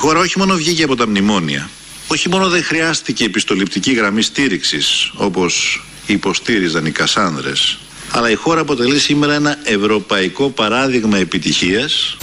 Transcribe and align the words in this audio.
χώρα 0.00 0.18
όχι 0.18 0.38
μόνο 0.38 0.54
βγήκε 0.54 0.82
από 0.82 0.96
τα 0.96 1.08
μνημόνια, 1.08 1.70
όχι 2.06 2.28
μόνο 2.28 2.48
δεν 2.48 2.62
χρειάστηκε 2.64 3.24
επιστοληπτική 3.24 3.92
γραμμή 3.92 4.22
στήριξης 4.22 5.10
όπως 5.14 5.82
υποστήριζαν 6.06 6.86
οι 6.86 6.90
Κασάνδρες, 6.90 7.78
αλλά 8.10 8.30
η 8.30 8.34
χώρα 8.34 8.60
αποτελεί 8.60 8.98
σήμερα 8.98 9.34
ένα 9.34 9.58
ευρωπαϊκό 9.64 10.50
παράδειγμα 10.50 11.18
επιτυχίας. 11.18 12.16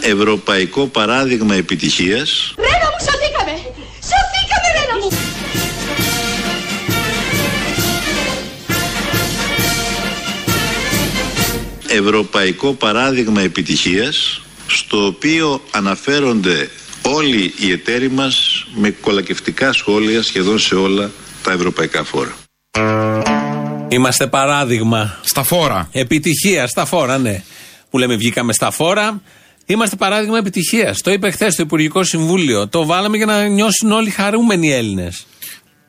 Ευρωπαϊκό 0.00 0.86
παράδειγμα 0.86 1.54
επιτυχίας 1.54 2.54
ευρωπαϊκό 11.96 12.72
παράδειγμα 12.72 13.40
επιτυχίας 13.42 14.40
στο 14.66 15.06
οποίο 15.06 15.60
αναφέρονται 15.70 16.70
όλοι 17.02 17.54
οι 17.56 17.70
εταίροι 17.70 18.10
μας 18.10 18.66
με 18.74 18.90
κολακευτικά 18.90 19.72
σχόλια 19.72 20.22
σχεδόν 20.22 20.58
σε 20.58 20.74
όλα 20.74 21.10
τα 21.42 21.52
ευρωπαϊκά 21.52 22.04
φόρα. 22.04 22.36
Είμαστε 23.88 24.26
παράδειγμα. 24.26 25.18
Στα 25.22 25.42
φόρα. 25.42 25.88
Επιτυχία, 25.92 26.66
στα 26.66 26.84
φόρα, 26.84 27.18
ναι. 27.18 27.42
Που 27.90 27.98
λέμε 27.98 28.16
βγήκαμε 28.16 28.52
στα 28.52 28.70
φόρα. 28.70 29.22
Είμαστε 29.66 29.96
παράδειγμα 29.96 30.38
επιτυχίας. 30.38 31.00
Το 31.00 31.10
είπε 31.12 31.30
χθες 31.30 31.54
το 31.54 31.62
Υπουργικό 31.62 32.04
Συμβούλιο. 32.04 32.68
Το 32.68 32.86
βάλαμε 32.86 33.16
για 33.16 33.26
να 33.26 33.46
νιώσουν 33.46 33.92
όλοι 33.92 34.10
χαρούμενοι 34.10 34.72
Έλληνες. 34.72 35.26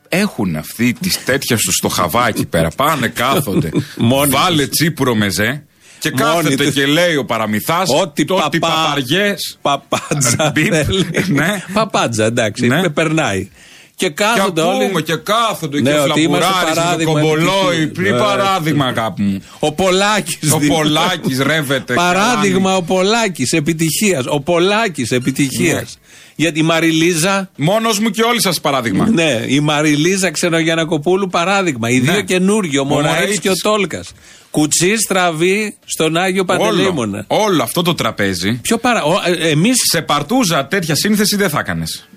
Έχουν 0.09 0.55
αυτοί 0.55 0.93
τις 0.93 1.23
τέτοιες 1.23 1.61
τους 1.61 1.75
στο 1.75 1.87
χαβάκι 1.87 2.45
πέρα. 2.45 2.69
Πάνε, 2.75 3.07
κάθονται. 3.07 3.69
Μόνοι 3.97 4.31
Βάλε 4.31 4.61
τους. 4.61 4.69
τσίπουρο 4.69 5.15
μεζέ. 5.15 5.65
Και 5.99 6.11
Μόνοι 6.19 6.31
κάθεται 6.43 6.65
τους. 6.65 6.73
και 6.73 6.85
λέει 6.85 7.15
ο 7.15 7.25
παραμυθάς 7.25 7.89
Ό,τι 8.01 8.25
παπα... 8.25 8.49
παπαριέ. 8.59 9.35
Παπάτζα. 9.61 10.49
Μπιπ. 10.53 10.73
θέλει. 10.73 11.05
Ναι. 11.27 11.63
Παπάτζα, 11.73 12.25
εντάξει. 12.25 12.67
Ναι. 12.67 12.89
Περνάει. 12.89 13.49
Και 13.95 14.07
Και 14.07 14.13
κάθονται 14.13 14.61
όλοι. 14.61 14.83
ακούμε 14.83 15.01
και 15.01 15.15
κάθονται 15.15 15.81
Ναι, 15.81 15.91
και 15.91 15.97
ότι 15.99 16.21
είμαστε 16.21 16.45
φλαμπουράρι 16.51 16.75
το 16.75 16.81
παράδειγμα 16.81 17.13
κομπολόι. 17.13 17.75
επιτυχίας. 17.75 17.91
Πριν 17.93 18.13
Ναι. 18.13 18.19
παράδειγμα, 18.19 18.85
αγάπη 18.85 19.21
μου. 19.21 19.41
Ο 19.59 19.73
Πολάκης. 19.73 20.51
Ο 20.51 20.59
Πολάκης 20.67 21.39
ρεύεται, 21.41 21.93
Παράδειγμα 21.93 22.75
ο 22.75 22.81
Πολάκης 22.81 23.51
επιτυχίας. 23.51 24.25
Ο 24.27 24.39
Πολάκης 24.41 25.11
επιτυχίας. 25.11 25.97
Ναι. 26.39 26.43
Γιατί 26.45 26.59
η 26.59 26.63
Μαριλίζα. 26.63 27.49
Μόνος 27.57 27.99
μου 27.99 28.09
και 28.09 28.21
όλοι 28.21 28.41
σας 28.41 28.61
παράδειγμα. 28.61 29.09
Ναι, 29.09 29.43
η 29.47 29.59
Μαριλίζα 29.59 30.31
Ξενογιανακοπούλου 30.31 31.27
παράδειγμα. 31.29 31.89
Οι 31.89 31.99
Ναι. 31.99 32.11
δύο 32.11 32.21
καινούργοι, 32.21 32.77
ο 32.77 32.81
Ο 32.81 32.85
Μωραήτη 32.85 33.13
Μωραήτης. 33.13 33.39
και 33.39 33.49
ο 33.49 33.53
Τόλκας. 33.61 34.11
Κουτσί 34.51 34.97
στραβή 34.97 35.75
στον 35.85 36.17
Άγιο 36.17 36.45
Παντελήμωνα. 36.45 37.25
Όλο, 37.27 37.43
όλο 37.43 37.63
αυτό 37.63 37.81
το 37.81 37.93
τραπέζι. 37.93 38.53
Ποιο 38.61 38.77
παρά. 38.77 39.01
Εμεί. 39.41 39.69
Σε 39.91 40.01
παρτούζα 40.01 40.65
τέτοια 40.67 40.95
σύνθεση 40.95 41.35
δεν 41.35 41.49
θα 41.49 41.59
έκανες. 41.59 42.07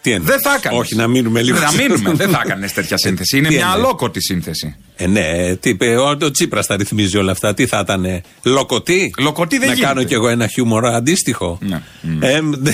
Τι 0.00 0.12
εννοείς; 0.12 0.30
Δεν 0.30 0.40
θα 0.40 0.54
έκανες. 0.58 0.78
Όχι, 0.78 0.94
να 0.94 1.06
μείνουμε 1.06 1.42
λίγο. 1.42 1.58
Να 1.58 1.72
μείνουμε. 1.72 2.12
δεν 2.12 2.30
θα 2.30 2.40
έκανες 2.44 2.72
τέτοια 2.78 2.96
σύνθεση. 2.98 3.36
Είναι 3.38 3.48
Τι 3.48 3.54
μια 3.54 3.62
εννοείς; 3.64 3.84
αλόκοτη 3.84 4.22
σύνθεση. 4.22 4.76
Ε, 4.96 5.06
ναι, 5.06 5.56
τι 5.60 5.68
είπε, 5.68 5.96
ο, 5.96 6.08
ο 6.22 6.30
Τσίπρας 6.30 6.66
τα 6.66 6.76
ρυθμίζει 6.76 7.16
όλα 7.16 7.32
αυτά. 7.32 7.54
Τι 7.54 7.66
θα 7.66 7.78
ήταν, 7.82 8.22
λοκοτή; 8.42 9.14
Λοκοτή 9.18 9.58
δεν 9.58 9.68
Να 9.68 9.74
γίνεται. 9.74 9.92
κάνω 9.92 10.06
κι 10.06 10.14
εγώ 10.14 10.28
ένα 10.28 10.46
χιούμορ 10.46 10.86
αντίστοιχο. 10.86 11.58
Ναι. 11.60 11.80
Ε, 12.20 12.40
δε- 12.52 12.72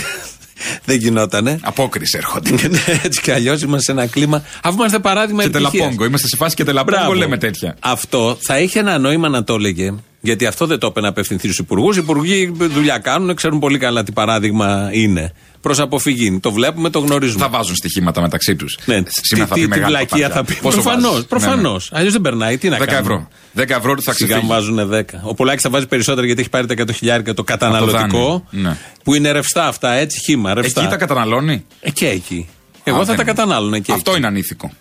δεν 0.84 0.96
γινότανε. 0.96 1.58
Απόκριση 1.62 2.16
έρχονται. 2.18 2.50
Ναι, 2.68 2.80
Έτσι 3.04 3.20
κι 3.20 3.30
αλλιώς 3.30 3.62
είμαστε 3.62 3.92
σε 3.92 3.98
ένα 4.00 4.06
κλίμα. 4.10 4.42
Αφού 4.62 4.76
είμαστε 4.78 4.98
παράδειγμα 4.98 5.42
και 5.42 5.48
επιτυχίας. 5.48 5.72
τελαπόγκο. 5.80 6.04
Είμαστε 6.04 6.26
σε 6.26 6.36
φάση 6.36 6.54
και 6.54 6.64
τελαπόγκο 6.64 6.96
Μπράβο. 6.98 7.14
λέμε 7.14 7.38
τέτοια. 7.38 7.76
Αυτό 7.80 8.36
θα 8.40 8.58
είχε 8.58 8.78
ένα 8.78 8.98
νόημα 8.98 9.28
να 9.28 9.44
το 9.44 9.54
έλεγε. 9.54 9.94
Γιατί 10.20 10.46
αυτό 10.46 10.66
δεν 10.66 10.78
το 10.78 10.86
είπε 10.86 11.00
να 11.00 11.08
απευθυνθεί 11.08 11.46
στους 11.46 11.58
υπουργούς. 11.58 11.96
Οι 11.96 12.00
υπουργοί 12.02 12.52
δουλειά 12.58 12.98
κάνουν, 12.98 13.34
ξέρουν 13.34 13.58
πολύ 13.58 13.78
καλά 13.78 14.02
τι 14.02 14.12
παράδειγμα 14.12 14.88
είναι. 14.92 15.32
Προς 15.62 15.78
αποφυγή. 15.80 16.38
Το 16.40 16.52
βλέπουμε, 16.52 16.90
το 16.90 16.98
γνωρίζουμε. 16.98 17.40
Θα 17.44 17.48
βάζουν 17.48 17.76
στοιχήματα 17.76 18.20
μεταξύ 18.20 18.56
τους. 18.56 18.78
Ναι, 18.84 19.02
τι, 19.02 19.10
τι, 19.44 19.68
τι 19.68 19.80
βλακεία 19.80 20.30
θα 20.30 20.44
πει. 20.44 20.54
Προφανώς. 20.54 21.24
Προφανώς. 21.24 21.90
Αλλιώς 21.92 22.12
δεν 22.12 22.20
περνάει. 22.20 22.58
Τι 22.58 22.68
να 22.68 22.76
10 22.76 22.84
κάνουμε; 22.86 22.98
ευρώ. 23.00 23.28
10 23.56 23.78
ευρώ 23.78 23.94
θα 24.02 24.12
Σιγά 24.12 24.28
ξεφύγει. 24.28 24.46
βάζουν 24.52 24.90
10. 24.92 25.00
Ο 25.22 25.34
Πολάκης 25.34 25.62
θα 25.62 25.70
βάζει 25.70 25.86
περισσότερα 25.86 26.26
γιατί 26.26 26.40
έχει 26.40 26.50
πάρει 26.50 26.66
τα 26.66 26.74
100 26.82 26.90
χιλιάρικα 26.94 27.34
το 27.34 27.44
καταναλωτικό. 27.44 27.98
δάνειο. 27.98 28.44
Ναι. 28.50 28.76
Που 29.04 29.14
είναι 29.14 29.30
ρευστά 29.32 29.66
αυτά, 29.66 29.92
έτσι 29.92 30.18
χήμα. 30.24 30.54
Ρευστά. 30.54 30.80
Εκεί 30.80 30.90
τα 30.90 30.96
καταναλώνει; 30.96 31.64
Ε, 31.80 31.90
και 31.90 32.06
εκεί. 32.08 32.48
Εγώ 32.84 32.96
Α, 32.96 32.98
θα 33.00 33.04
δεν- 33.06 33.16
τα 33.16 33.24
κατανάλωνα 33.24 33.78
και 33.78 33.92
Αυτό 33.92 34.10
εκεί. 34.10 34.18
είναι 34.18 34.28
ανήθικο. 34.28 34.72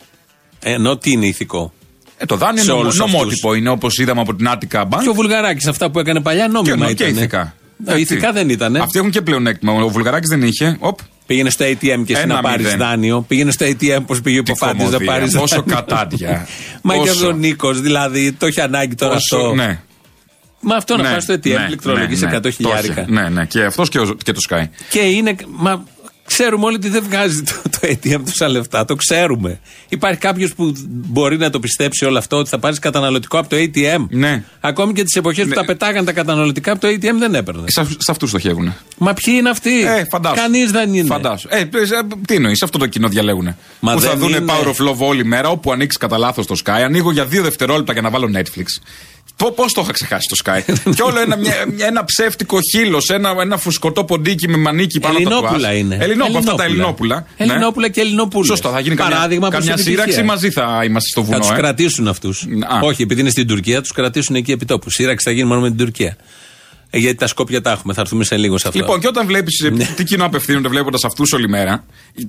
Ε, 0.60 0.74
Ενώ 0.74 0.98
τι 0.98 1.12
είναι 1.12 1.26
ηθικό. 1.26 1.74
Ε, 2.18 2.26
το 2.26 2.36
δάνειο 2.36 2.64
Σε 2.64 2.72
είναι 2.72 2.80
όλους 2.80 2.96
νομο- 2.96 3.06
αυτούς. 3.06 3.22
νομότυπο. 3.22 3.54
Είναι 3.54 3.70
όπως 3.70 3.98
είδαμε 3.98 4.22
από 4.22 4.36
την 4.36 4.50
Άτικα 4.50 4.88
Bank. 4.92 5.00
Και 5.02 5.10
ο 5.10 5.14
Βουλγαράκης 5.14 5.68
αυτά 5.68 5.92
που 5.92 6.00
έκανε 6.00 6.22
παλιά 6.22 6.48
νόμιμα 6.48 6.88
Και, 6.88 6.94
και 6.94 7.04
ήταν. 7.04 7.16
ηθικά. 7.18 7.56
Ε, 7.86 8.00
ηθικά 8.00 8.32
δεν 8.32 8.50
ήταν. 8.50 8.76
Αυτοί 8.76 9.00
έχουν 9.00 9.12
και 9.12 9.22
πλεονέκτημα. 9.22 9.74
Ο 9.74 9.90
Βουλγαράκης 9.90 10.30
δεν 10.30 10.42
είχε. 10.42 10.76
Οπ, 10.80 11.00
Πήγαινε 11.26 11.50
στο 11.50 11.66
ATM 11.66 11.78
και 12.06 12.14
εσύ 12.14 12.22
Ένα 12.22 12.34
να 12.36 12.42
πάρεις 12.42 12.64
μηδέν. 12.66 12.80
δάνειο. 12.80 13.22
Πήγαινε 13.28 13.52
στο 13.52 13.66
ATM, 13.66 14.00
πώς 14.08 14.22
πήγε 14.22 14.40
ο 14.40 14.44
Τι 14.44 14.52
Ποφάτη 14.52 14.78
να 14.78 14.84
κομμωδία, 14.84 15.06
πάρεις 15.08 15.32
δάνειο. 15.32 15.40
πόσο 15.40 15.64
κατάντια. 15.64 16.48
Μα 16.82 16.94
και 16.94 17.00
Πόσο. 17.00 17.28
ο 17.28 17.32
Νίκος, 17.32 17.82
δηλαδή, 17.82 18.32
το 18.32 18.46
έχει 18.46 18.62
ανάγκη 18.62 18.96
τώρα 18.96 19.14
πόσο- 19.14 19.38
αυτό. 19.38 19.54
Ναι. 19.56 19.80
Μα 20.60 20.76
αυτό 20.76 20.96
να 20.98 21.04
ναι, 21.04 21.10
πάει 21.10 21.20
στο 21.20 21.34
ATM, 21.34 21.44
ναι, 21.44 21.64
ηλεκτρολογεί 21.68 22.16
ναι, 22.16 22.28
ναι, 22.30 22.38
100 22.38 22.42
το 22.42 22.52
χιλιάρικα. 22.52 23.02
είχε. 23.02 23.12
Ναι, 23.12 23.30
ναι. 23.30 23.46
Και 23.46 23.64
αυτός 23.64 23.90
και, 23.90 24.00
ο- 24.00 24.16
και 24.24 24.32
το 24.32 24.40
Sky. 24.50 24.64
Και 24.90 25.00
είναι. 25.00 25.36
Μα 25.48 25.84
ξέρουμε 26.26 26.66
όλοι 26.66 26.76
ότι 26.76 26.90
δεν 26.90 27.04
βγάζει 27.04 27.44
το, 27.44 27.54
το 27.70 27.80
ATM 27.82 28.22
τόσα 28.26 28.48
λεφτά. 28.50 28.86
Το 28.86 28.96
ξέρουμε. 28.96 29.60
Υπάρχει 29.90 30.20
κάποιος 30.20 30.54
που 30.54 30.74
μπορεί 30.88 31.38
να 31.38 31.50
το 31.50 31.60
πιστέψει 31.60 32.06
όλο 32.06 32.18
αυτό 32.18 32.38
ότι 32.38 32.50
θα 32.50 32.60
πάρεις 32.60 32.80
καταναλωτικό 32.80 33.38
από 33.38 33.50
το 33.50 33.56
ATM. 33.60 34.06
Ναι. 34.10 34.44
Ακόμη 34.60 34.94
και 34.94 35.04
τις 35.04 35.16
εποχές 35.16 35.44
που 35.44 35.50
Ναι. 35.50 35.56
τα 35.56 35.66
πετάγαν 35.66 36.06
τα 36.06 36.12
καταναλωτικά 36.14 36.72
από 36.72 36.82
το 36.82 36.88
ATM 36.88 37.16
δεν 37.20 37.36
έπαιρνε. 37.36 37.64
Σε, 37.68 37.84
σε 37.84 38.12
αυτούς 38.12 38.30
στοχεύουν. 38.30 38.74
Μα 38.98 39.14
ποιοι 39.14 39.34
είναι 39.38 39.50
αυτοί; 39.50 39.82
Ε, 39.82 40.04
φαντάσου. 40.12 40.36
Κανείς 40.36 40.72
δεν 40.72 40.94
είναι. 40.94 41.08
Φαντάσου. 41.08 41.48
Ε, 41.52 41.60
ε, 41.60 41.68
τι 42.28 42.36
εννοείς, 42.36 42.62
αυτό 42.64 42.78
το 42.78 42.88
κοινό 42.88 43.08
διαλέγουν. 43.08 43.56
Μα 43.80 43.94
που 43.94 44.00
θα 44.02 44.10
δεν 44.10 44.20
δουν 44.20 44.30
είναι. 44.30 44.46
Power 44.48 44.66
of 44.68 44.90
Love 44.90 44.98
όλη 44.98 45.26
μέρα, 45.26 45.50
όπου 45.50 45.72
ανοίξεις 45.72 46.00
κατά 46.00 46.18
λάθος 46.18 46.46
το 46.46 46.56
Sky. 46.66 46.70
Ανοίγω 46.86 47.12
για 47.12 47.26
δύο 47.26 47.42
δευτερόλεπτα 47.44 47.94
για 47.94 48.02
να 48.02 48.10
βάλω 48.10 48.30
Netflix. 48.36 48.66
Πώ 49.36 49.54
το 49.74 49.82
είχα 49.82 49.92
ξεχάσει 49.92 50.28
το 50.30 50.36
Sky; 50.46 50.74
και 50.96 51.02
όλο 51.02 51.20
ένα, 51.20 51.36
μια, 51.38 51.54
μια- 51.76 51.86
ένα 51.86 52.04
ψεύτικο 52.06 52.58
χείλος, 52.72 53.10
ένα, 53.10 53.34
ένα 53.42 53.58
φουσκωτό 53.58 54.04
ποντίκι 54.04 54.48
με 54.48 54.58
μανίκι 54.58 55.00
πάνω 55.00 55.18
από 55.18 55.30
το 55.30 55.36
Ελληνόπουλα 55.36 55.74
είναι. 55.74 55.98
Ελληνόπουλα, 56.02 56.38
αυτά 56.40 56.56
τα 56.56 56.64
Ελληνόπουλα. 56.64 57.16
Ναι. 57.38 57.46
Ελληνόπουλα 57.46 57.90
και 57.90 58.02
Ελληνοπούλε. 58.02 58.46
Σωστό, 58.46 58.70
θα 58.70 58.80
γίνει 58.80 58.96
Παράδειγμα 58.96 59.50
καμιά, 59.50 59.50
προς 59.50 59.60
καμιά 59.60 59.74
επιτυχία. 59.74 60.04
σύραξη 60.04 60.24
μαζί 60.24 60.50
θα 60.52 60.82
είμαστε 60.86 61.10
στο 61.10 61.22
Θα 61.22 61.26
βουνό. 61.28 61.40
τους 61.40 61.50
ε. 61.50 61.54
κρατήσουν 61.54 62.08
αυτούς. 62.08 62.42
Α. 62.44 62.80
Όχι, 62.82 63.02
επειδή 63.02 63.22
είναι 63.22 63.30
στην 63.30 63.48
Τουρκία, 63.48 63.82
τους 63.82 63.92
κρατήσουν 63.92 64.36
εκεί 64.36 64.52
επί 64.52 64.66
τόπου. 64.66 64.90
Σύραξη 64.90 65.30
θα 65.30 65.36
γίνει 65.36 65.48
μόνο 65.48 65.62
με 65.62 65.68
την 65.68 65.78
Τουρκία. 65.78 66.16
Ε, 66.94 66.98
γιατί 66.98 67.16
τα 67.18 67.28
σκόπια 67.28 67.62
τα 67.62 67.72
έχουμε, 67.72 67.94
θα 67.94 68.02
έρθουμε 68.02 68.24
σε 68.24 68.38
λίγο 68.38 68.58
σε 68.58 68.68
αυτό. 68.68 68.80
Λοιπόν, 68.80 69.00
και 69.00 69.08
όταν 69.08 69.26
βλέπεις 69.28 69.70
Ναι. 69.72 69.86
τι 69.96 70.04
κοινό 70.04 70.26
απευθύνονται 70.26 70.68
βλέποντας 70.68 71.04
αυτούς 71.04 71.32
όλη 71.34 71.50
μέρα, 71.50 71.86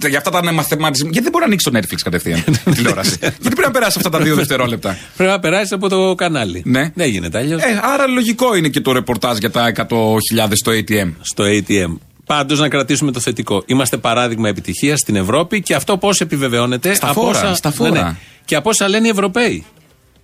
για 0.08 0.18
αυτά 0.18 0.30
τα 0.30 0.52
μαθηματισμένα. 0.52 0.96
Γιατί 0.96 1.20
δεν 1.20 1.30
μπορεί 1.30 1.38
να 1.38 1.44
ανοίξει 1.44 1.70
το 1.70 1.78
Netflix 1.78 1.98
κατευθείαν 2.04 2.44
τηλεόραση; 2.74 3.16
γιατί 3.20 3.38
πρέπει 3.40 3.60
να 3.60 3.70
περάσει 3.70 3.94
αυτά 3.98 4.10
τα 4.10 4.18
δύο 4.18 4.34
δευτερόλεπτα; 4.34 4.98
Πρέπει 5.16 5.30
να 5.32 5.40
περάσει 5.40 5.74
από 5.74 5.88
το 5.88 6.14
κανάλι. 6.14 6.62
Ναι. 6.66 6.90
Δεν 6.94 7.08
γίνεται 7.08 7.38
αλλιώς. 7.38 7.62
Ε, 7.62 7.80
άρα 7.82 8.06
λογικό 8.06 8.54
είναι 8.54 8.68
και 8.68 8.80
το 8.80 8.92
ρεπορτάζ 8.92 9.38
για 9.38 9.50
τα 9.50 9.72
100.000 9.76 10.48
στο 10.52 10.72
ATM. 10.72 11.12
Στο 11.20 11.44
ATM. 11.44 11.96
Πάντως 12.26 12.58
να 12.58 12.68
κρατήσουμε 12.68 13.12
το 13.12 13.20
θετικό. 13.20 13.62
Είμαστε 13.66 13.96
παράδειγμα 13.96 14.48
επιτυχίας 14.48 14.98
στην 15.00 15.16
Ευρώπη 15.16 15.62
και 15.62 15.74
αυτό 15.74 15.96
πώς 15.98 16.20
επιβεβαιώνεται 16.20 16.94
Στα 16.94 17.08
από 17.10 17.20
φόρα, 17.22 17.38
όσα- 17.42 17.54
στα 17.54 17.70
φόρα. 17.72 17.90
Ναι, 17.90 18.00
ναι. 18.02 18.16
Και 18.44 18.56
από 18.56 18.68
όσα 18.68 18.88
λένε 18.88 19.06
οι 19.06 19.10
Ευρωπαίοι. 19.10 19.64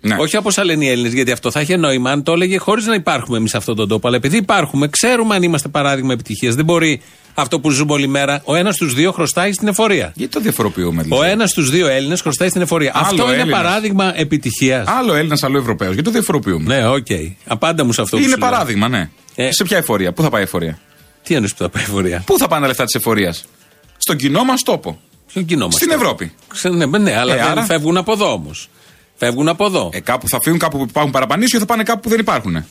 Ναι. 0.00 0.16
Όχι 0.18 0.36
από 0.36 0.48
όσα 0.48 0.64
λένε 0.64 0.84
οι 0.84 0.88
Έλληνες, 0.88 1.12
γιατί 1.12 1.30
αυτό 1.32 1.50
θα 1.50 1.60
είχε 1.60 1.76
νόημα 1.76 2.10
αν 2.10 2.22
το 2.22 2.32
έλεγε 2.32 2.58
χωρίς 2.58 2.86
να 2.86 2.94
υπάρχουμε 2.94 3.36
εμείς 3.38 3.50
σε 3.50 3.56
αυτόν 3.56 3.76
τον 3.76 3.88
τόπο. 3.88 4.06
Αλλά 4.08 4.16
επειδή 4.16 4.36
υπάρχουμε, 4.36 4.88
ξέρουμε 4.88 5.34
αν 5.34 5.42
είμαστε 5.42 5.68
παράδειγμα 5.68 6.12
επιτυχίας. 6.12 6.54
Δεν 6.54 6.64
μπορεί 6.64 7.00
αυτό 7.34 7.60
που 7.60 7.70
ζούμε 7.70 7.92
όλη 7.92 8.06
μέρα. 8.08 8.42
Ο 8.44 8.54
ένας 8.54 8.74
στους 8.74 8.86
δύο 8.86 9.12
χρωστάει 9.12 9.52
στην 9.52 9.68
εφορία. 9.68 10.12
Γιατί 10.14 10.32
το 10.32 10.40
διαφοροποιούμε, 10.40 11.00
Ο 11.00 11.04
δηλαδή. 11.04 11.30
ένας 11.30 11.50
στους 11.50 11.62
δύο 11.62 11.88
Έλληνες 11.88 12.20
χρωστάει 12.20 12.48
στην 12.48 12.60
εφορία. 12.60 12.90
Άλλο 12.94 13.04
αυτό 13.04 13.22
είναι 13.22 13.32
Έλληνας. 13.42 13.60
παράδειγμα 13.62 14.12
επιτυχίας. 14.18 14.86
Άλλο 14.88 15.14
Έλληνας, 15.14 15.42
άλλο 15.42 15.58
Ευρωπαίος. 15.58 15.90
Γιατί 15.92 16.04
το 16.08 16.10
διαφοροποιούμε; 16.14 16.74
Ναι, 16.76 16.88
οκ. 16.88 17.06
Απάντα 17.46 17.84
μου 17.84 17.92
σε 17.92 18.00
αυτό 18.02 18.16
που 18.16 18.22
είναι 18.22 18.32
σου 18.32 18.38
λέω. 18.38 18.50
παράδειγμα, 18.50 18.88
ναι. 18.88 19.10
Ε. 19.34 19.52
Σε 19.52 19.64
ποια 19.64 19.76
εφορία, 19.76 20.12
πού 20.12 20.22
θα 20.22 20.30
πάει 20.30 20.40
η 20.40 20.44
εφορία; 20.44 20.78
Τι 21.22 21.34
εννοείς 21.34 21.54
που 21.54 21.62
θα 21.62 21.68
πάει 21.68 21.82
η 21.82 21.86
εφορία; 21.88 22.22
Πού 22.26 22.38
θα 22.38 22.48
πάνε 22.48 22.60
τα 22.62 22.66
λεφτά 22.68 22.84
της 22.84 22.94
εφορίας; 22.94 23.44
Στον 23.98 24.16
κοινό 24.16 24.44
μας 24.44 24.62
τόπο. 24.62 25.00
Ποιον 25.32 25.44
κοινό 25.44 25.64
μας 25.64 25.74
Στην 25.74 25.88
τώρα. 25.88 26.00
Ευρώπη. 26.00 26.32
Ξε- 26.48 26.72
Ναι, 26.72 26.86
ναι, 26.98 27.16
αλλά 27.16 27.34
Ε, 27.34 27.36
δεν 27.36 27.46
άρα; 27.46 27.62
φεύγουν 27.62 27.96
από 27.96 28.12
εδώ 28.12 28.32
όμως. 28.32 28.68
Φεύγουν 29.18 29.48
από 29.48 29.64
εδώ. 29.64 29.90
Ε, 29.92 30.00
κάπου 30.00 30.28
θα 30.28 30.38
φύγουν 30.42 30.58
κάπου 30.58 30.78
που 30.78 30.86
υπάρχουν 30.88 31.12
παραπανήσιο 31.12 31.58
ή 31.58 31.60
θα 31.60 31.66
πάνε 31.66 31.82
κάπου 31.82 32.00
που 32.00 32.08
δεν 32.08 32.18
υπάρχουν; 32.18 32.64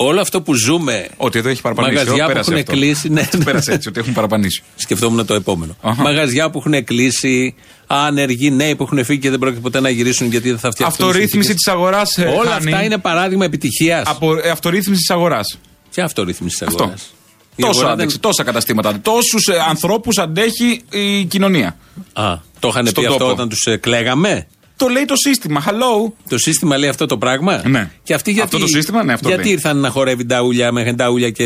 Όλο 0.00 0.20
αυτό 0.20 0.42
που 0.42 0.54
ζούμε. 0.54 1.08
Ότι 1.16 1.38
εδώ 1.38 1.48
έχει 1.48 1.60
παραπανήσιο. 1.60 1.98
Μαγαζιά 1.98 2.24
που 2.24 2.32
πέρασε 2.32 2.50
έχουν 2.50 2.62
αυτό. 2.62 2.72
κλείσει. 2.72 3.08
Ναι, 3.08 3.28
ναι. 3.36 3.44
Πέρασε 3.44 3.72
έτσι, 3.72 3.88
ότι 3.88 4.00
έχουν 4.00 4.12
παραπανήσιο. 4.12 4.64
Σκεφτόμουν 4.76 5.26
το 5.26 5.34
επόμενο. 5.34 5.76
Αχα. 5.80 6.02
Μαγαζιά 6.02 6.50
που 6.50 6.58
έχουν 6.58 6.84
κλείσει, 6.84 7.54
άνεργοι, 7.86 8.50
νέοι 8.50 8.76
που 8.76 8.82
έχουν 8.82 9.04
φύγει 9.04 9.18
και 9.18 9.30
δεν 9.30 9.38
πρόκειται 9.38 9.60
ποτέ 9.60 9.80
να 9.80 9.88
γυρίσουν 9.90 10.30
γιατί 10.30 10.48
δεν 10.48 10.58
θα 10.58 10.70
φτιάξουν. 10.70 11.06
Αυτορύθμιση 11.06 11.54
της 11.54 11.66
αγοράς. 11.66 12.18
Όλα 12.38 12.54
αυτά 12.54 12.82
είναι 12.84 12.98
παράδειγμα 12.98 13.44
επιτυχίας. 13.44 14.02
Από, 14.06 14.36
ε, 14.42 14.50
αυτορύθμισης 14.50 15.06
της 15.06 15.10
αγοράς. 15.16 15.58
Και 15.90 16.00
αυτορύθμισης 16.00 16.58
της 16.58 16.66
Αυτό. 16.68 16.82
αγοράς. 16.82 17.12
Τόσο 17.56 17.86
άντεξε, 17.86 18.18
τόσα 18.18 18.42
καταστήματα. 18.42 19.00
Τόσους 19.00 19.46
ε, 19.46 19.58
ανθρώπους 19.68 20.18
αντέχει 20.18 20.82
η 20.90 21.24
κοινωνία. 21.24 21.76
Α, 22.12 22.36
το 22.58 22.68
είχαν 22.68 22.86
Στον 22.86 23.02
πει 23.02 23.08
αυτό 23.08 23.18
τόπο. 23.18 23.32
όταν 23.32 23.48
τους 23.48 23.66
κλαίγαμε; 23.80 24.46
Το 24.78 24.88
λέει 24.88 25.04
το 25.04 25.16
σύστημα. 25.16 25.62
Hello. 25.66 26.12
Το 26.28 26.38
σύστημα 26.38 26.76
λέει 26.76 26.88
αυτό 26.88 27.06
το 27.06 27.18
πράγμα; 27.18 27.62
Ναι. 27.66 27.90
Και 28.02 28.14
αυτοί 28.14 28.30
γιατί, 28.30 28.46
Αυτό 28.46 28.58
το 28.58 28.66
σύστημα, 28.66 29.04
ναι, 29.04 29.12
αυτό 29.12 29.28
γιατί 29.28 29.42
λέει. 29.44 29.52
ήρθαν 29.52 29.76
να 29.76 29.90
χορεύει 29.90 30.24
νταούλια 30.24 30.72
με 30.72 30.92
νταούλια 30.92 31.30
και 31.30 31.44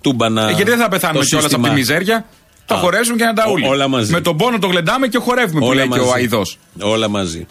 τούμπανα. 0.00 0.48
Ε, 0.48 0.52
γιατί 0.52 0.70
δεν 0.70 0.78
θα 0.78 0.88
πεθάνουμε 0.88 1.18
το 1.20 1.24
κιόλας 1.26 1.44
από 1.44 1.54
σύστημα; 1.54 1.68
τη 1.68 1.80
μιζέρια. 1.80 2.26
Θα 2.66 2.74
Α. 2.74 2.78
χορεύσουν 2.78 3.16
και 3.16 3.22
ένα 3.22 3.32
ταούλι. 3.32 3.66
Ό- 3.66 3.68
όλα 3.68 3.88
μαζί. 3.88 4.12
Με 4.12 4.20
τον 4.20 4.36
πόνο 4.36 4.58
το 4.58 4.66
γλεντάμε 4.66 5.06
και 5.08 5.18
χορεύουμε 5.18 5.60
που 5.60 5.66
Όλα 5.66 5.74
λέει 5.74 5.88
και 5.88 5.98
ο 5.98 6.02
μαζί. 6.02 6.12
Αϊδός. 6.16 6.58
Όλα 6.80 7.08
μαζί. 7.08 7.46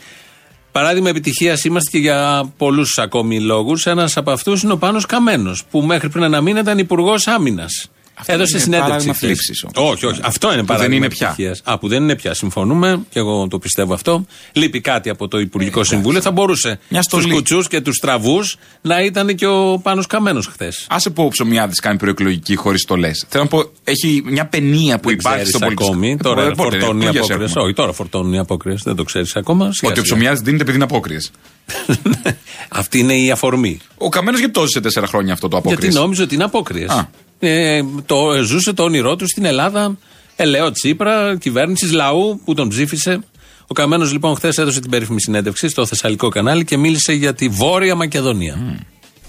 Παράδειγμα 0.72 1.10
επιτυχίας 1.10 1.64
είμαστε 1.64 1.90
και 1.90 1.98
για 1.98 2.52
πολλούς 2.58 2.98
ακόμη 2.98 3.40
λόγους. 3.42 3.86
Ένας 3.86 4.18
από 4.18 4.32
αυτούς 4.32 4.62
είναι 4.64 4.72
ο 4.74 4.78
Πάνος 4.78 5.06
Καμένος, 5.06 5.64
που 5.72 5.82
μέχρι 5.82 6.10
πριν 6.10 6.24
ένα 6.24 6.42
μήνα 6.42 6.60
ήταν 6.60 6.78
υπουργός 6.78 7.28
άμυνας. 7.28 7.90
Αυτό 8.22 8.34
Έδωσε 8.34 8.52
είναι 8.52 8.62
συνέντευξη. 8.64 8.90
παράδειγμα 8.90 9.14
χθες. 9.14 9.28
θλίψης 9.30 9.64
όμως. 9.64 9.92
Όχι, 9.92 10.06
όχι. 10.06 10.20
Αυτό 10.24 10.48
είναι 10.48 10.56
δεν 10.56 10.66
παράδειγμα 10.66 10.96
είναι 10.96 11.08
πια. 11.08 11.28
επιτυχίας. 11.28 11.62
Α, 11.64 11.78
που 11.78 11.88
δεν 11.88 12.04
είναι 12.04 12.16
πια. 12.16 12.34
Συμφωνούμε 12.34 13.00
και 13.10 13.20
εγώ 13.20 13.48
το 13.48 13.60
πιστεύω 13.60 13.94
αυτό. 13.94 14.26
Λείπει 14.54 14.82
κάτι 14.82 15.10
από 15.10 15.28
το 15.28 15.40
Υπουργικό 15.40 15.84
Συμβούλιο. 15.84 16.22
Θα 16.22 16.32
μπορούσε 16.32 16.80
Μια 16.90 17.02
στους 17.02 17.20
στολή. 17.22 17.36
κουτσούς 17.36 17.68
και 17.68 17.82
τους 17.82 17.98
τραβού 17.98 18.40
να 18.82 19.02
ήταν 19.04 19.36
και 19.36 19.46
ο 19.48 19.80
Πάνος 19.84 20.08
Καμένος 20.08 20.48
χθες. 20.48 20.86
Άσε 20.90 21.10
που 21.10 21.24
ο 21.24 21.28
Ψωμιάδης 21.28 21.80
κάνει 21.80 21.98
προεκλογική 21.98 22.56
χωρίς 22.56 22.86
το 22.86 22.96
λε. 22.96 23.12
Θέλω 23.28 23.44
να 23.44 23.50
πω, 23.50 23.72
έχει 23.84 24.22
μια 24.26 24.46
παινία 24.46 25.00
που 25.00 25.08
Δεν 25.10 25.18
υπάρχει 25.20 25.38
ξέρεις 25.42 25.50
στο 25.50 25.60
πολιτικό. 25.60 25.86
ακόμη. 25.86 26.12
Ε, 26.12 26.16
Τώρα 26.16 26.42
πότε, 26.42 26.56
πότε, 26.56 26.70
φορτώνουν 26.80 27.02
οι 27.02 27.06
εκλογές 27.06 27.24
απόκριες. 27.30 27.50
έχουμε. 27.50 27.64
Όχι, 27.66 27.74
τώρα 27.74 27.94
φορτώνουν 27.94 28.34
οι 28.34 28.38
απόκριες. 28.40 28.82
Δεν 28.84 28.96
το 28.96 29.04
ξέρεις 29.04 29.36
ακόμα. 29.36 29.72
Σιγά 29.74 29.92
Ότι 29.92 30.00
ο 30.00 30.04
σιγά. 30.04 30.16
Ψωμιάδης 30.16 30.42
δίνεται 30.42 30.62
επειδή 30.64 30.76
είναι 30.78 30.86
απόκριες. 30.86 31.32
Αυτή 32.70 33.00
είναι 33.00 33.14
η 33.14 33.32
αφορμή. 33.32 33.80
Ο 33.98 34.10
Καμένος 34.10 34.40
γιατί 34.40 34.54
το 34.54 34.62
ζήσε 34.62 34.82
τέσσερα 34.82 35.08
χρόνια 35.08 35.34
αυτό 35.34 35.48
το 35.48 35.58
απόκριες; 35.58 35.82
Γιατί 35.84 36.00
νόμιζε 36.00 36.22
ότι 36.22 36.36
είναι 36.36 36.44
απόκριες. 36.44 37.06
Α. 37.42 37.48
Ε, 37.48 37.86
το, 38.06 38.34
ε, 38.34 38.42
ζούσε 38.42 38.74
το 38.74 38.84
όνειρό 38.84 39.16
του 39.16 39.28
στην 39.28 39.46
Ελλάδα. 39.46 39.98
Ελαιό 40.36 40.72
Τσίπρα, 40.72 41.38
κυβέρνησης 41.38 41.92
λαού 41.92 42.42
που 42.46 42.54
τον 42.54 42.70
ψήφισε. 42.70 43.20
Ο 43.68 43.74
Καμένος 43.74 44.12
λοιπόν 44.12 44.36
χθες 44.36 44.58
έδωσε 44.58 44.80
την 44.80 44.90
περίφημη 44.90 45.22
συνέντευξη 45.22 45.70
στο 45.70 45.86
Θεσσαλικό 45.86 46.30
κανάλι 46.30 46.66
και 46.66 46.78
μίλησε 46.78 47.14
για 47.14 47.34
τη 47.34 47.48
Βόρεια 47.48 47.96
Μακεδονία. 47.96 48.80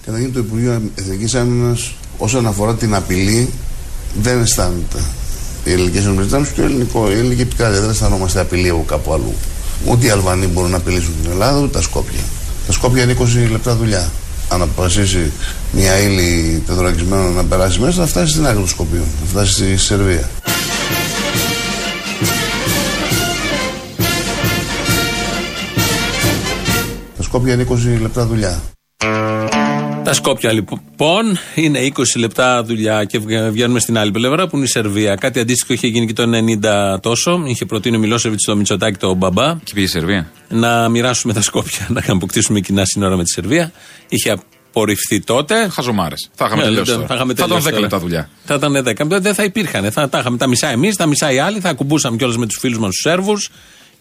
Καταρχήν 0.05 0.33
το 0.33 0.39
Υπουργείο 0.39 0.81
Εθνικής 0.95 1.35
Άμυνας 1.35 1.93
όσον 2.17 2.47
αφορά 2.47 2.75
την 2.75 2.95
απειλή 2.95 3.49
δεν 4.21 4.41
αισθάνεται. 4.41 4.99
Οι 5.63 5.71
ελληνικές 5.71 6.05
ΗΠΑ 6.05 6.41
και 6.41 6.61
το 6.61 6.61
ελληνικό, 6.61 7.11
η 7.11 7.13
ελληνική 7.13 7.41
επικράτεια 7.41 7.81
δεν 7.81 7.89
αισθανόμαστε 7.89 8.39
απειλή 8.39 8.69
από 8.69 8.83
κάπου 8.87 9.13
αλλού. 9.13 9.33
Ούτε 9.85 10.05
οι 10.05 10.09
Αλβανοί 10.09 10.45
μπορούν 10.45 10.71
να 10.71 10.77
απειλήσουν 10.77 11.13
την 11.21 11.31
Ελλάδα, 11.31 11.59
ούτε 11.59 11.67
τα 11.67 11.81
Σκόπια. 11.81 12.21
Τα 12.67 12.71
Σκόπια 12.71 13.03
είναι 13.03 13.15
20 13.19 13.51
λεπτά 13.51 13.75
δουλειά. 13.75 14.11
Αν 14.49 14.61
αποφασίσει 14.61 15.31
μια 15.71 15.99
ύλη 15.99 16.63
τετραγισμένο 16.67 17.29
να 17.29 17.43
περάσει 17.43 17.79
μέσα, 17.79 18.01
θα 18.01 18.07
φτάσει 18.07 18.31
στην 18.31 18.47
άκρη 18.47 18.61
του 18.61 18.67
Σκοπίου. 18.67 19.05
Θα 19.19 19.25
φτάσει 19.29 19.53
στη 19.53 19.77
Σερβία. 19.77 20.29
Τα 27.17 27.23
Σκόπια 27.23 27.53
είναι 27.53 27.65
20 27.69 28.01
λεπτά 28.01 28.25
δουλειά. 28.25 28.61
Τα 30.03 30.13
Σκόπια 30.13 30.51
λοιπόν 30.51 31.37
είναι 31.55 31.79
20 31.95 32.01
λεπτά 32.17 32.63
δουλειά 32.63 33.03
και 33.03 33.19
βγα- 33.19 33.49
βγαίνουμε 33.51 33.79
στην 33.79 33.97
άλλη 33.97 34.11
πλευρά 34.11 34.47
που 34.47 34.55
είναι 34.55 34.65
η 34.65 34.67
Σερβία. 34.67 35.15
Κάτι 35.15 35.39
αντίστοιχο 35.39 35.73
είχε 35.73 35.87
γίνει 35.87 36.05
και 36.05 36.13
το 36.13 36.23
90 36.23 36.99
τόσο. 37.01 37.43
Είχε 37.45 37.65
προτείνει 37.65 37.95
ο 37.95 37.99
Μιλόσεβιτς 37.99 38.41
στο 38.41 38.55
Μητσοτάκι 38.55 38.97
το 38.97 39.13
μπαμπά 39.13 39.53
Και 39.63 39.73
πήγε 39.73 39.85
η 39.85 39.89
Σερβία. 39.89 40.31
να 40.49 40.89
μοιράσουμε 40.89 41.33
τα 41.33 41.41
Σκόπια, 41.41 41.87
να 41.89 42.03
αποκτήσουμε 42.07 42.59
κοινά 42.59 42.85
σύνορα 42.85 43.15
με 43.15 43.23
τη 43.23 43.29
Σερβία. 43.29 43.71
Είχε 44.09 44.35
απορριφθεί 44.69 45.19
τότε. 45.21 45.67
Χαζομάρες. 45.69 46.29
Θα 46.35 46.45
είχαμε 46.45 46.61
Ναι, 46.61 46.67
τελειώσει. 46.67 46.85
δεν- 46.91 46.95
τώρα. 46.95 47.07
θα 47.07 47.15
είχαμε 47.15 47.33
Θα 47.33 47.45
ήταν 47.45 47.47
τελειώσει 47.47 47.65
10 47.67 47.69
τώρα. 47.75 47.81
λεπτά 47.81 47.99
δουλειά. 47.99 48.29
Θα 48.45 48.53
ήταν 48.55 48.83
10. 48.83 49.19
Δεν 49.21 49.33
θα 49.33 49.43
υπήρχαν. 49.43 49.91
Θα 49.91 50.09
τα 50.09 50.19
είχαμε 50.19 50.37
τα 50.37 50.47
μισά 50.47 50.67
εμείς, 50.67 50.95
τα 50.95 51.05
μισά 51.05 51.31
οι 51.31 51.39
άλλοι. 51.39 51.59
Θα 51.59 51.69
ακουμπούσαμε 51.69 52.17
κιόλας 52.17 52.37
με 52.37 52.45
τους 52.45 52.57
φίλους 52.59 52.77
μας 52.77 52.89
τους 52.89 52.99
Σέρβους 52.99 53.49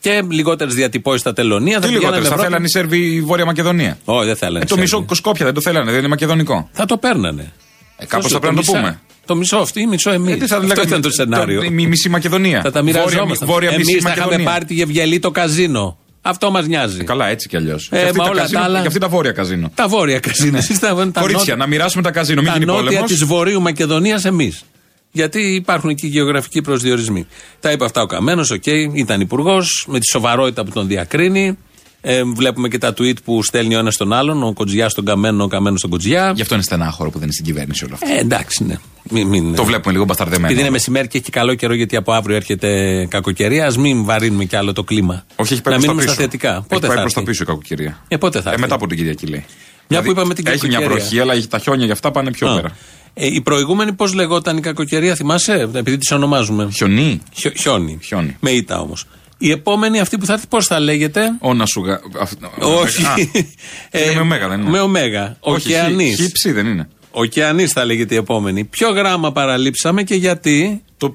και 0.02 0.22
λιγότερες 0.30 0.74
διατυπώσεις 0.74 1.20
στα 1.20 1.32
τελωνία. 1.32 1.76
Τι 1.80 1.86
θα 1.86 1.90
λιγότερο. 1.92 1.98
πηγαίναμε 2.12 2.22
Θα 2.28 2.34
Ευρώπη. 2.34 2.42
θέλανε 2.42 2.64
οι 2.66 2.68
Σέρβοι 2.70 3.14
η 3.14 3.20
Βόρεια 3.20 3.44
Μακεδονία. 3.44 3.98
Όχι, 4.04 4.26
δεν 4.26 4.36
θέλανε. 4.36 4.58
Ε, 4.58 4.60
το 4.60 4.66
Σέρβοι. 4.68 4.82
μισό 4.82 5.06
Σκόπια 5.14 5.44
δεν 5.44 5.54
το 5.54 5.60
θέλανε, 5.60 5.90
δεν 5.90 5.98
είναι 5.98 6.08
μακεδονικό. 6.08 6.68
Θα 6.72 6.84
το 6.84 6.96
παίρνανε. 6.96 7.52
Ε, 7.96 8.04
Κάπως 8.06 8.30
Σωστό, 8.30 8.34
θα 8.34 8.40
πρέπει 8.40 8.54
να 8.54 8.62
το 8.62 8.72
μισά. 8.72 8.80
πούμε. 8.82 9.00
Το 9.26 9.36
μισό 9.36 9.56
αυτή, 9.56 9.86
μισό 9.86 10.10
εμείς. 10.10 10.28
Γιατί 10.28 10.46
θα 10.46 10.54
Αυτό 10.56 10.66
λέγαμε 10.68 10.86
ήταν 10.88 11.00
το 11.00 11.10
σενάριο. 11.10 11.62
η 11.62 11.70
μισή 11.70 12.08
Μακεδονία. 12.08 12.60
Θα 12.62 12.70
τα 12.70 12.82
Βόρεια, 12.82 13.00
μοιραζόμασταν. 13.04 13.48
βόρεια 13.48 13.70
Εμείς 13.70 13.86
μισή 13.86 14.00
θα 14.00 14.08
είχαμε 14.08 14.24
Μακεδονία. 14.24 14.50
πάρει 14.52 14.64
τη 14.64 14.74
Γευγελή 14.74 15.18
το 15.18 15.30
καζίνο. 15.30 15.96
Αυτό 16.22 16.50
μας 16.50 16.66
νοιάζει. 16.66 16.98
Ε, 17.00 17.04
Καλά, 17.04 17.26
έτσι 17.28 17.48
κι 17.48 17.56
αλλιώς. 17.56 17.88
Ε, 17.92 18.10
μα 18.16 18.24
όλα 18.24 18.48
τα 18.48 18.60
άλλα- 18.60 18.78
Για 18.78 18.86
αυτή 18.88 19.00
τα 19.00 19.08
βόρεια 19.08 19.32
καζίνο. 19.32 19.70
Τα 19.74 19.88
βόρεια 19.88 20.18
καζίνο. 20.18 20.56
Εσείς 20.58 20.78
τα, 20.78 20.88
τα 20.88 20.94
Κορίτσια, 20.94 21.26
νότια- 21.36 21.56
να 21.56 21.66
μοιράσουμε 21.66 22.02
τα 22.02 22.10
καζίνο, 22.10 22.40
μην 22.40 22.50
τα 22.50 22.56
γίνει 22.58 22.66
νότια 22.66 22.84
πόλεμος. 22.84 23.10
της 23.10 23.24
Βορείου 23.24 23.60
Μακεδονίας 23.60 24.24
εμείς. 24.24 24.62
Γιατί 25.12 25.40
υπάρχουν 25.54 25.90
εκεί 25.90 26.06
γεωγραφικοί 26.06 26.60
προσδιορισμοί. 26.62 27.26
Τα 27.60 27.72
είπε 27.72 27.84
αυτά 27.84 28.02
ο 28.02 28.06
Καμένος, 28.06 28.50
οκ, 28.50 28.66
ήταν 28.92 29.20
υπουργός, 29.20 29.84
με 29.88 29.98
τη 29.98 30.06
σοβαρότητα 30.06 30.64
που 30.64 30.70
τον 30.70 30.86
διακρίνει. 30.86 31.58
Ε, 32.04 32.22
βλέπουμε 32.24 32.68
και 32.68 32.78
τα 32.78 32.94
tweet 32.98 33.22
που 33.24 33.42
στέλνει 33.42 33.74
ο 33.74 33.78
ένας 33.78 33.96
τον 33.96 34.12
άλλον, 34.12 34.42
ο 34.42 34.52
Κοτζιάς 34.52 34.88
στον 34.88 35.04
Καμμένο, 35.04 35.44
ο 35.44 35.46
Καμμένος 35.46 35.78
στον 35.78 35.90
Κοτζιά. 35.90 36.32
Γι' 36.34 36.42
αυτό 36.42 36.54
είναι 36.54 36.62
στενάχωρο 36.62 37.08
που 37.10 37.14
δεν 37.14 37.22
είναι 37.22 37.32
στην 37.32 37.44
κυβέρνηση 37.44 37.84
όλο 37.84 37.94
αυτό. 37.94 38.06
Ε, 38.14 38.18
εντάξει, 38.18 38.64
ναι. 38.64 38.74
Μην, 39.10 39.26
μην, 39.28 39.54
Το 39.54 39.64
βλέπουμε 39.64 39.92
λίγο 39.92 40.04
μπασταρδεμένο. 40.04 40.46
Επειδή 40.46 40.60
είναι 40.60 40.70
μεσημέρι 40.70 41.08
και 41.08 41.18
έχει 41.18 41.30
καλό 41.30 41.54
καιρό, 41.54 41.74
γιατί 41.74 41.96
από 41.96 42.12
αύριο 42.12 42.36
έρχεται 42.36 43.06
κακοκαιρία, 43.10 43.66
ας 43.66 43.76
μην 43.76 44.04
βαρύνουμε 44.04 44.44
κι 44.44 44.56
άλλο 44.56 44.72
το 44.72 44.82
κλίμα. 44.84 45.24
Όχι, 45.36 45.52
έχει 45.52 45.62
πάει 45.62 45.74
να 45.74 45.80
προς 45.80 45.88
τα 45.90 45.92
μείνουμε 45.94 46.02
στα 46.02 46.10
πίσω. 46.10 46.22
θετικά. 46.22 46.48
Έχει 46.56 46.64
Πότε 46.68 46.86
πάει 46.86 46.96
θα 46.96 47.02
προς 47.02 47.12
τα 47.12 47.20
έρθει; 47.20 47.30
πίσω 47.32 47.42
η 47.42 47.46
κακοκαιρία. 47.46 48.02
Ε, 48.08 48.16
πότε 48.16 48.40
θα 48.40 48.48
Ε, 48.48 48.52
έρθει; 48.52 48.60
μετά 48.62 48.74
από 48.74 48.86
την 48.86 48.96
Κυριακή 48.96 49.26
λέει. 49.26 49.44
Μια 49.88 50.02
που 50.02 50.10
είπαμε 50.10 50.34
την 50.34 50.46
Έχει 50.46 50.66
μια 50.66 50.78
κακοκαιρία. 50.78 51.04
βροχή, 51.04 51.20
αλλά 51.20 51.46
τα 51.48 51.58
χιόνια 51.58 51.84
για 51.84 51.94
αυτά 51.94 52.10
πάνε 52.10 52.30
πιο 52.30 52.50
Α. 52.50 52.54
πέρα. 52.54 52.76
Ε, 53.14 53.26
η 53.34 53.40
προηγούμενη 53.40 53.92
πώς 53.92 54.14
λεγόταν 54.14 54.56
η 54.56 54.60
κακοκαιρία, 54.60 55.14
θυμάσαι, 55.14 55.68
επειδή 55.74 55.98
τις 55.98 56.10
ονομάζουμε; 56.12 56.68
Χιονί. 56.74 57.20
Χιο- 57.32 57.56
χιόνι. 57.58 57.98
Χιόνι. 58.02 58.36
Με 58.40 58.50
ήττα 58.50 58.80
όμως. 58.80 59.06
Η 59.38 59.50
επόμενη 59.50 60.00
αυτή 60.00 60.18
που 60.18 60.26
θα 60.26 60.32
έρθει, 60.32 60.46
πώς 60.46 60.66
θα 60.66 60.80
λέγεται; 60.80 61.36
Ο 61.40 61.54
να 61.54 61.66
σου. 61.66 61.80
γα- 61.84 62.00
αυ- 62.20 62.32
Όχι. 62.58 63.04
Α, 63.04 63.14
είναι 64.04 64.14
με 64.14 64.20
ωμέγα, 64.20 64.48
δεν 64.48 64.60
είναι. 64.60 64.70
Με 64.70 64.80
ωμέγα. 64.80 65.36
Όχι, 65.40 65.68
Οκεανή. 65.68 66.04
χι- 66.08 66.20
χύψη 66.20 66.52
δεν 66.52 66.66
είναι. 66.66 66.88
Οκεανή 67.10 67.66
θα 67.66 67.84
λέγεται 67.84 68.14
η 68.14 68.16
επόμενη. 68.18 68.64
Ποιο 68.64 68.90
γράμμα 68.90 69.32
παραλείψαμε 69.32 70.02
και 70.02 70.14
γιατί. 70.14 70.82
Το 70.96 71.14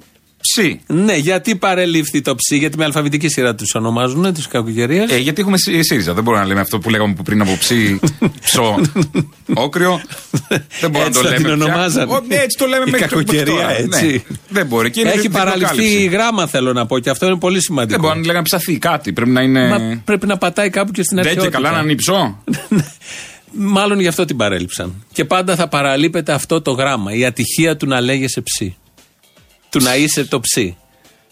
ψι. 0.54 0.80
Ναι, 0.88 1.16
γιατί 1.16 1.56
παρελήφθη 1.56 2.22
το 2.22 2.36
ψ, 2.36 2.52
γιατί 2.52 2.78
με 2.78 2.84
αλφαβητική 2.84 3.28
σειρά 3.30 3.56
τους 3.56 3.76
ονομάζουν, 3.76 4.34
τις 4.34 4.48
κακοκαιρίες. 4.48 5.12
Ε, 5.12 5.18
γιατί 5.18 5.42
έχουμε 5.42 5.58
σι- 5.58 5.84
ΣΥΡΙΖΑ. 5.84 6.14
Δεν 6.14 6.24
μπορούμε 6.24 6.42
να 6.42 6.48
λέμε 6.48 6.60
αυτό 6.62 6.80
που 6.80 6.90
λέγαμε 6.90 7.14
που 7.14 7.24
πριν 7.24 7.42
από 7.42 7.56
ψι, 7.60 8.00
ψω, 8.42 8.76
όκριο. 9.66 10.02
Δεν 10.80 10.90
μπορούμε 10.92 11.00
να 11.00 11.06
Έτσι 11.06 11.22
το 11.22 11.28
θα 11.28 11.30
λέμε. 11.30 11.36
την 11.36 11.44
πια. 11.58 11.66
ονομάζανε. 11.66 12.14
Ω, 12.14 12.22
ναι, 12.28 12.36
έτσι 12.36 12.58
το 12.58 12.66
λέμε 12.66 12.84
Η 12.88 12.92
μέχρι 12.92 13.08
κακοκαιρία, 13.08 13.46
τώρα. 13.54 13.72
έτσι. 13.78 14.06
Ναι. 14.28 14.38
Δεν 14.50 14.66
μπορεί. 14.66 14.92
Και 14.92 15.00
είναι 15.00 15.10
Έχει 15.10 15.20
διπλοκάλυψη. 15.20 15.66
παραληφθεί 15.66 16.06
γράμμα, 16.06 16.48
θέλω 16.48 16.74
να 16.74 16.86
πω, 16.86 17.00
και 17.00 17.10
αυτό 17.10 17.26
είναι 17.26 17.38
πολύ 17.38 17.62
σημαντικό. 17.62 17.92
Δεν 18.00 18.08
μπορεί 18.10 18.20
να 18.20 18.26
λέγανε 18.26 18.44
ψαθεί 18.44 18.78
κάτι. 18.78 19.14
Πρέπει 19.14 19.30
να 19.32 19.42
είναι. 19.42 19.68
Μα 19.68 20.02
πρέπει 20.06 20.28
να 20.28 20.38
πατάει 20.38 20.70
κάπου 20.70 20.92
και 20.92 21.04
στην 21.04 21.18
Δεν 21.18 21.26
αρχαιότητα. 21.26 21.58
και 21.58 21.64
καλά 21.64 21.76
να 21.76 21.84
είναι 21.84 21.92
υψό. 21.92 22.44
Μάλλον 23.52 24.00
γι' 24.00 24.08
αυτό 24.08 24.26
την 24.26 24.38
παρέλειψαν. 24.38 25.06
Και 25.14 25.26
πάντα 25.26 25.56
θα 25.56 25.68
παραλείπεται 25.68 26.32
αυτό 26.32 26.62
το 26.62 26.72
γράμμα. 26.72 27.14
Η 27.14 27.26
ατυχία 27.26 27.78
του 27.78 27.88
να 27.88 28.02
λέγεσαι 28.02 28.42
ψ. 28.42 28.62
Του 29.70 29.80
να 29.84 29.96
είσαι 29.96 30.26
το 30.26 30.40
ψ. 30.40 30.58
Α 30.58 30.62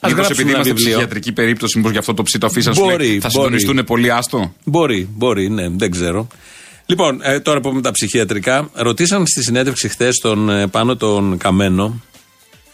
Μήπως 0.07 0.25
γράψουμε 0.25 0.25
επειδή 0.31 0.49
ένα 0.49 0.51
είμαστε 0.57 0.73
βιβλίο. 0.73 0.89
ψυχιατρική 0.89 1.31
περίπτωση, 1.31 1.77
μήπως 1.77 1.91
γι' 1.91 1.97
αυτό 1.97 2.13
το 2.13 2.23
ψι 2.23 2.37
το 2.37 2.45
αφήσαν 2.45 2.73
σου 2.75 2.81
Μπορεί, 2.81 3.07
λέει, 3.07 3.19
Θα 3.19 3.29
μπορεί. 3.33 3.59
συντονιστούν 3.59 3.83
πολύ 3.85 4.11
άστο; 4.11 4.53
Μπορεί, 4.63 5.09
μπορεί, 5.15 5.49
ναι, 5.49 5.69
δεν 5.69 5.91
ξέρω. 5.91 6.27
Λοιπόν, 6.85 7.19
ε, 7.23 7.39
τώρα 7.39 7.59
που 7.59 7.69
με 7.69 7.81
τα 7.81 7.91
ψυχιατρικά, 7.91 8.69
ρωτήσαν 8.73 9.25
στη 9.27 9.43
συνέντευξη 9.43 9.87
χθες 9.89 10.15
τον 10.21 10.49
ε, 10.49 10.67
πάνω 10.67 10.95
τον 10.95 11.37
Καμένο 11.37 12.01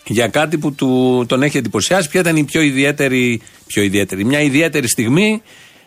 για 0.08 0.28
κάτι 0.28 0.58
που 0.58 0.74
του, 0.74 1.24
τον 1.28 1.44
έχει 1.44 1.58
εντυπωσιάσει. 1.58 2.10
Ποια 2.10 2.20
ήταν 2.20 2.36
η 2.36 2.44
πιο 2.44 2.62
ιδιαίτερη, 2.62 3.42
πιο 3.68 3.84
ιδιαίτερη, 3.84 4.26
μια 4.26 4.42
ιδιαίτερη 4.42 4.88
στιγμή 4.90 5.42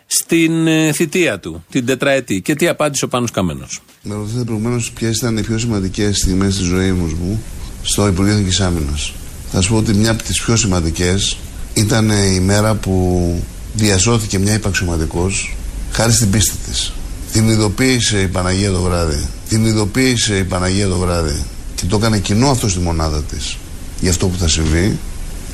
στην 0.05 0.67
ε, 0.67 0.91
θητεία 0.91 1.39
του, 1.39 1.65
την 1.71 1.85
τετραετή. 1.85 2.41
Και 2.41 2.55
τι 2.55 2.67
απάντησε 2.67 3.05
ο 3.05 3.07
Πάνος 3.07 3.31
Καμένος. 3.31 3.81
Με 4.01 4.15
ρωτήσατε 4.15 4.43
προηγουμένως 4.43 4.91
ποιες 4.91 5.17
ήταν 5.17 5.37
οι 5.37 5.41
πιο 5.43 5.57
σημαντικές 5.57 6.17
στιγμές 6.17 6.55
της 6.57 6.65
ζωής 6.65 6.91
μου 6.91 7.43
στο 7.81 8.07
Υπουργείο 8.07 8.33
Εθνικής 8.33 8.59
Άμυνας. 8.61 9.13
Θα 9.57 9.63
σου 9.63 9.69
πω 9.69 9.77
ότι 9.77 9.93
μια 9.93 10.11
από 10.11 10.23
τις 10.23 10.41
πιο 10.41 10.55
σημαντικές 10.55 11.37
ήταν 11.73 12.09
η 12.09 12.39
μέρα 12.39 12.75
που 12.75 13.43
διασώθηκε 13.73 14.39
μια 14.39 14.53
υπαξιωματικός 14.53 15.55
χάρη 15.91 16.11
στην 16.11 16.29
πίστη 16.29 16.57
της. 16.69 16.93
Την 17.31 17.49
ειδοποίησε 17.49 18.21
η 18.21 18.27
Παναγία 18.27 18.71
το 18.71 18.81
βράδυ. 18.81 19.27
Την 19.49 19.65
ειδοποίησε 19.65 20.37
η 20.37 20.43
Παναγία 20.43 20.87
το 20.87 20.97
βράδυ. 20.97 21.43
Και 21.75 21.85
το 21.85 21.95
έκανε 21.95 22.19
κοινό 22.19 22.49
αυτό 22.49 22.69
στη 22.69 22.79
μονάδα 22.79 23.23
της 23.23 23.57
για 24.01 24.09
αυτό 24.09 24.27
που 24.27 24.37
θα 24.37 24.47
συμβεί. 24.47 24.97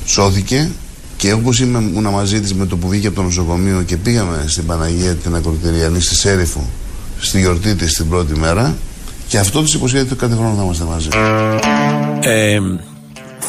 Σώθηκε 0.04 0.70
και 1.16 1.32
όπως 1.32 1.60
ήμουν 1.60 2.08
μαζί 2.08 2.40
της 2.40 2.54
με 2.54 2.66
το 2.66 2.76
που 2.76 2.88
βγήκε 2.88 3.06
από 3.06 3.16
το 3.16 3.22
νοσοκομείο 3.22 3.82
και 3.82 3.96
πήγαμε 3.96 4.44
στην 4.46 4.66
Παναγία 4.66 5.14
την 5.14 5.34
ακροτηριανή 5.34 6.00
στη 6.00 6.14
Σέριφο 6.14 6.70
στη 7.20 7.38
γιορτή 7.38 7.74
της 7.74 7.94
την 7.94 8.08
πρώτη 8.08 8.38
μέρα 8.38 8.76
και 9.28 9.38
αυτό 9.38 9.62
τη 9.62 9.72
υποσχέθηκε 9.76 10.12
ότι 10.12 10.20
κάθε 10.20 10.34
χρόνο 10.34 10.54
θα 10.56 10.62
είμαστε 10.62 10.84
μαζί. 10.84 11.08
Ε, 12.20 12.58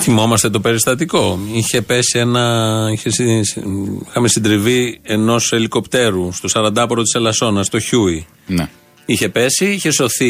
θυμόμαστε 0.03 0.50
το 0.50 0.60
περιστατικό. 0.60 1.39
Είχε 1.53 1.81
πέσει 1.81 2.19
ένα. 2.19 2.88
Είχε, 2.93 3.10
συ- 3.10 3.43
συ- 3.45 3.63
είχαμε 4.10 4.27
συντριβή 4.27 5.00
ενός 5.03 5.51
ελικοπτέρου 5.53 6.31
στο 6.31 6.48
Σαραντάπορο 6.48 7.01
της 7.01 7.13
Ελασσόνας, 7.13 7.65
στο 7.65 7.79
Χιούι. 7.79 8.25
Ναι. 8.48 8.69
Είχε 9.05 9.29
πέσει, 9.29 9.65
είχε 9.65 9.91
σωθεί 9.91 10.25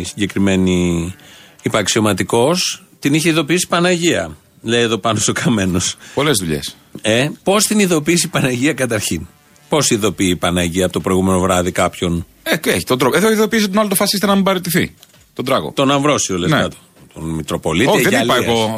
η 0.00 0.04
συγκεκριμένη 0.04 1.14
υπαξιωματικό. 1.62 2.56
Την 2.98 3.14
είχε 3.14 3.28
ειδοποιήσει 3.28 3.64
η 3.64 3.68
Παναγία. 3.68 4.36
Λέει 4.62 4.80
εδώ 4.82 4.98
Πάνος 4.98 5.18
ο 5.18 5.32
Καμμένος. 5.32 5.94
Πολλές 6.14 6.36
δουλειές. 6.40 6.76
Ε, 7.02 7.28
Πώς 7.42 7.64
την 7.64 7.78
ειδοποίησε 7.78 8.26
η 8.26 8.30
Παναγία 8.30 8.72
καταρχήν; 8.72 9.26
Πώς 9.68 9.90
ειδοποιεί 9.90 10.28
η 10.30 10.36
Παναγία 10.36 10.84
από 10.84 10.92
το 10.92 11.00
προηγούμενο 11.00 11.40
βράδυ 11.40 11.70
κάποιον; 11.72 12.26
Ε, 12.42 12.56
και 12.56 12.70
έχει 12.70 12.84
τον 12.84 12.98
τρόπο. 12.98 13.16
Εδώ 13.16 13.30
ειδοποίησε 13.32 13.68
τον 13.68 13.78
άλλο 13.78 13.88
το 13.88 13.94
φασίστα 13.94 14.26
να 14.26 14.34
μην 14.34 14.44
παραιτηθεί. 14.44 14.94
Τον 15.34 15.44
τράγο. 15.44 15.72
Τον 15.74 15.90
Αμβρόσιο, 15.90 16.38
λες 16.38 16.50
Ναι. 16.50 16.56
κάτω. 16.60 16.76
Τον 17.16 17.24
Μητροπολίτη. 17.30 17.90
Όχι, 17.90 18.02
δεν 18.08 18.22
είπα 18.22 18.34
Αιγιαλίας. 18.36 18.68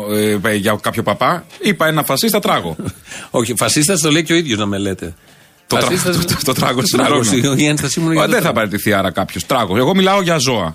εγώ 0.40 0.48
ε, 0.48 0.54
για 0.54 0.78
κάποιο 0.82 1.02
παπά. 1.02 1.44
Είπα 1.62 1.86
ένα 1.86 2.04
φασίστα 2.04 2.38
τράγο. 2.38 2.76
Όχι, 3.30 3.54
φασίστας 3.56 4.00
το 4.00 4.10
λέει 4.10 4.22
και 4.22 4.32
ο 4.32 4.36
ίδιος 4.36 4.58
να 4.58 4.66
με 4.66 4.78
λέτε. 4.78 5.14
Το 5.66 5.76
τρα- 5.76 5.84
Φασίστας- 5.86 6.16
το- 6.16 6.24
το- 6.34 6.40
το 6.44 6.52
τράγο 6.52 6.80
στην 6.86 6.98
Τράγος, 6.98 7.28
Αρρώνα. 7.28 7.54
Η 7.60 7.64
ένστασή 7.66 8.00
μου 8.00 8.06
είναι 8.10 8.14
Ε, 8.14 8.18
για 8.18 8.24
το 8.26 8.30
Δεν 8.30 8.40
θα 8.42 8.52
τράγο. 8.52 8.54
παραιτηθεί 8.66 8.92
άρα 8.92 9.10
κάποιος 9.10 9.46
τράγος. 9.46 9.78
Εγώ 9.78 9.94
μιλάω 9.94 10.22
για 10.22 10.36
ζώα. 10.38 10.74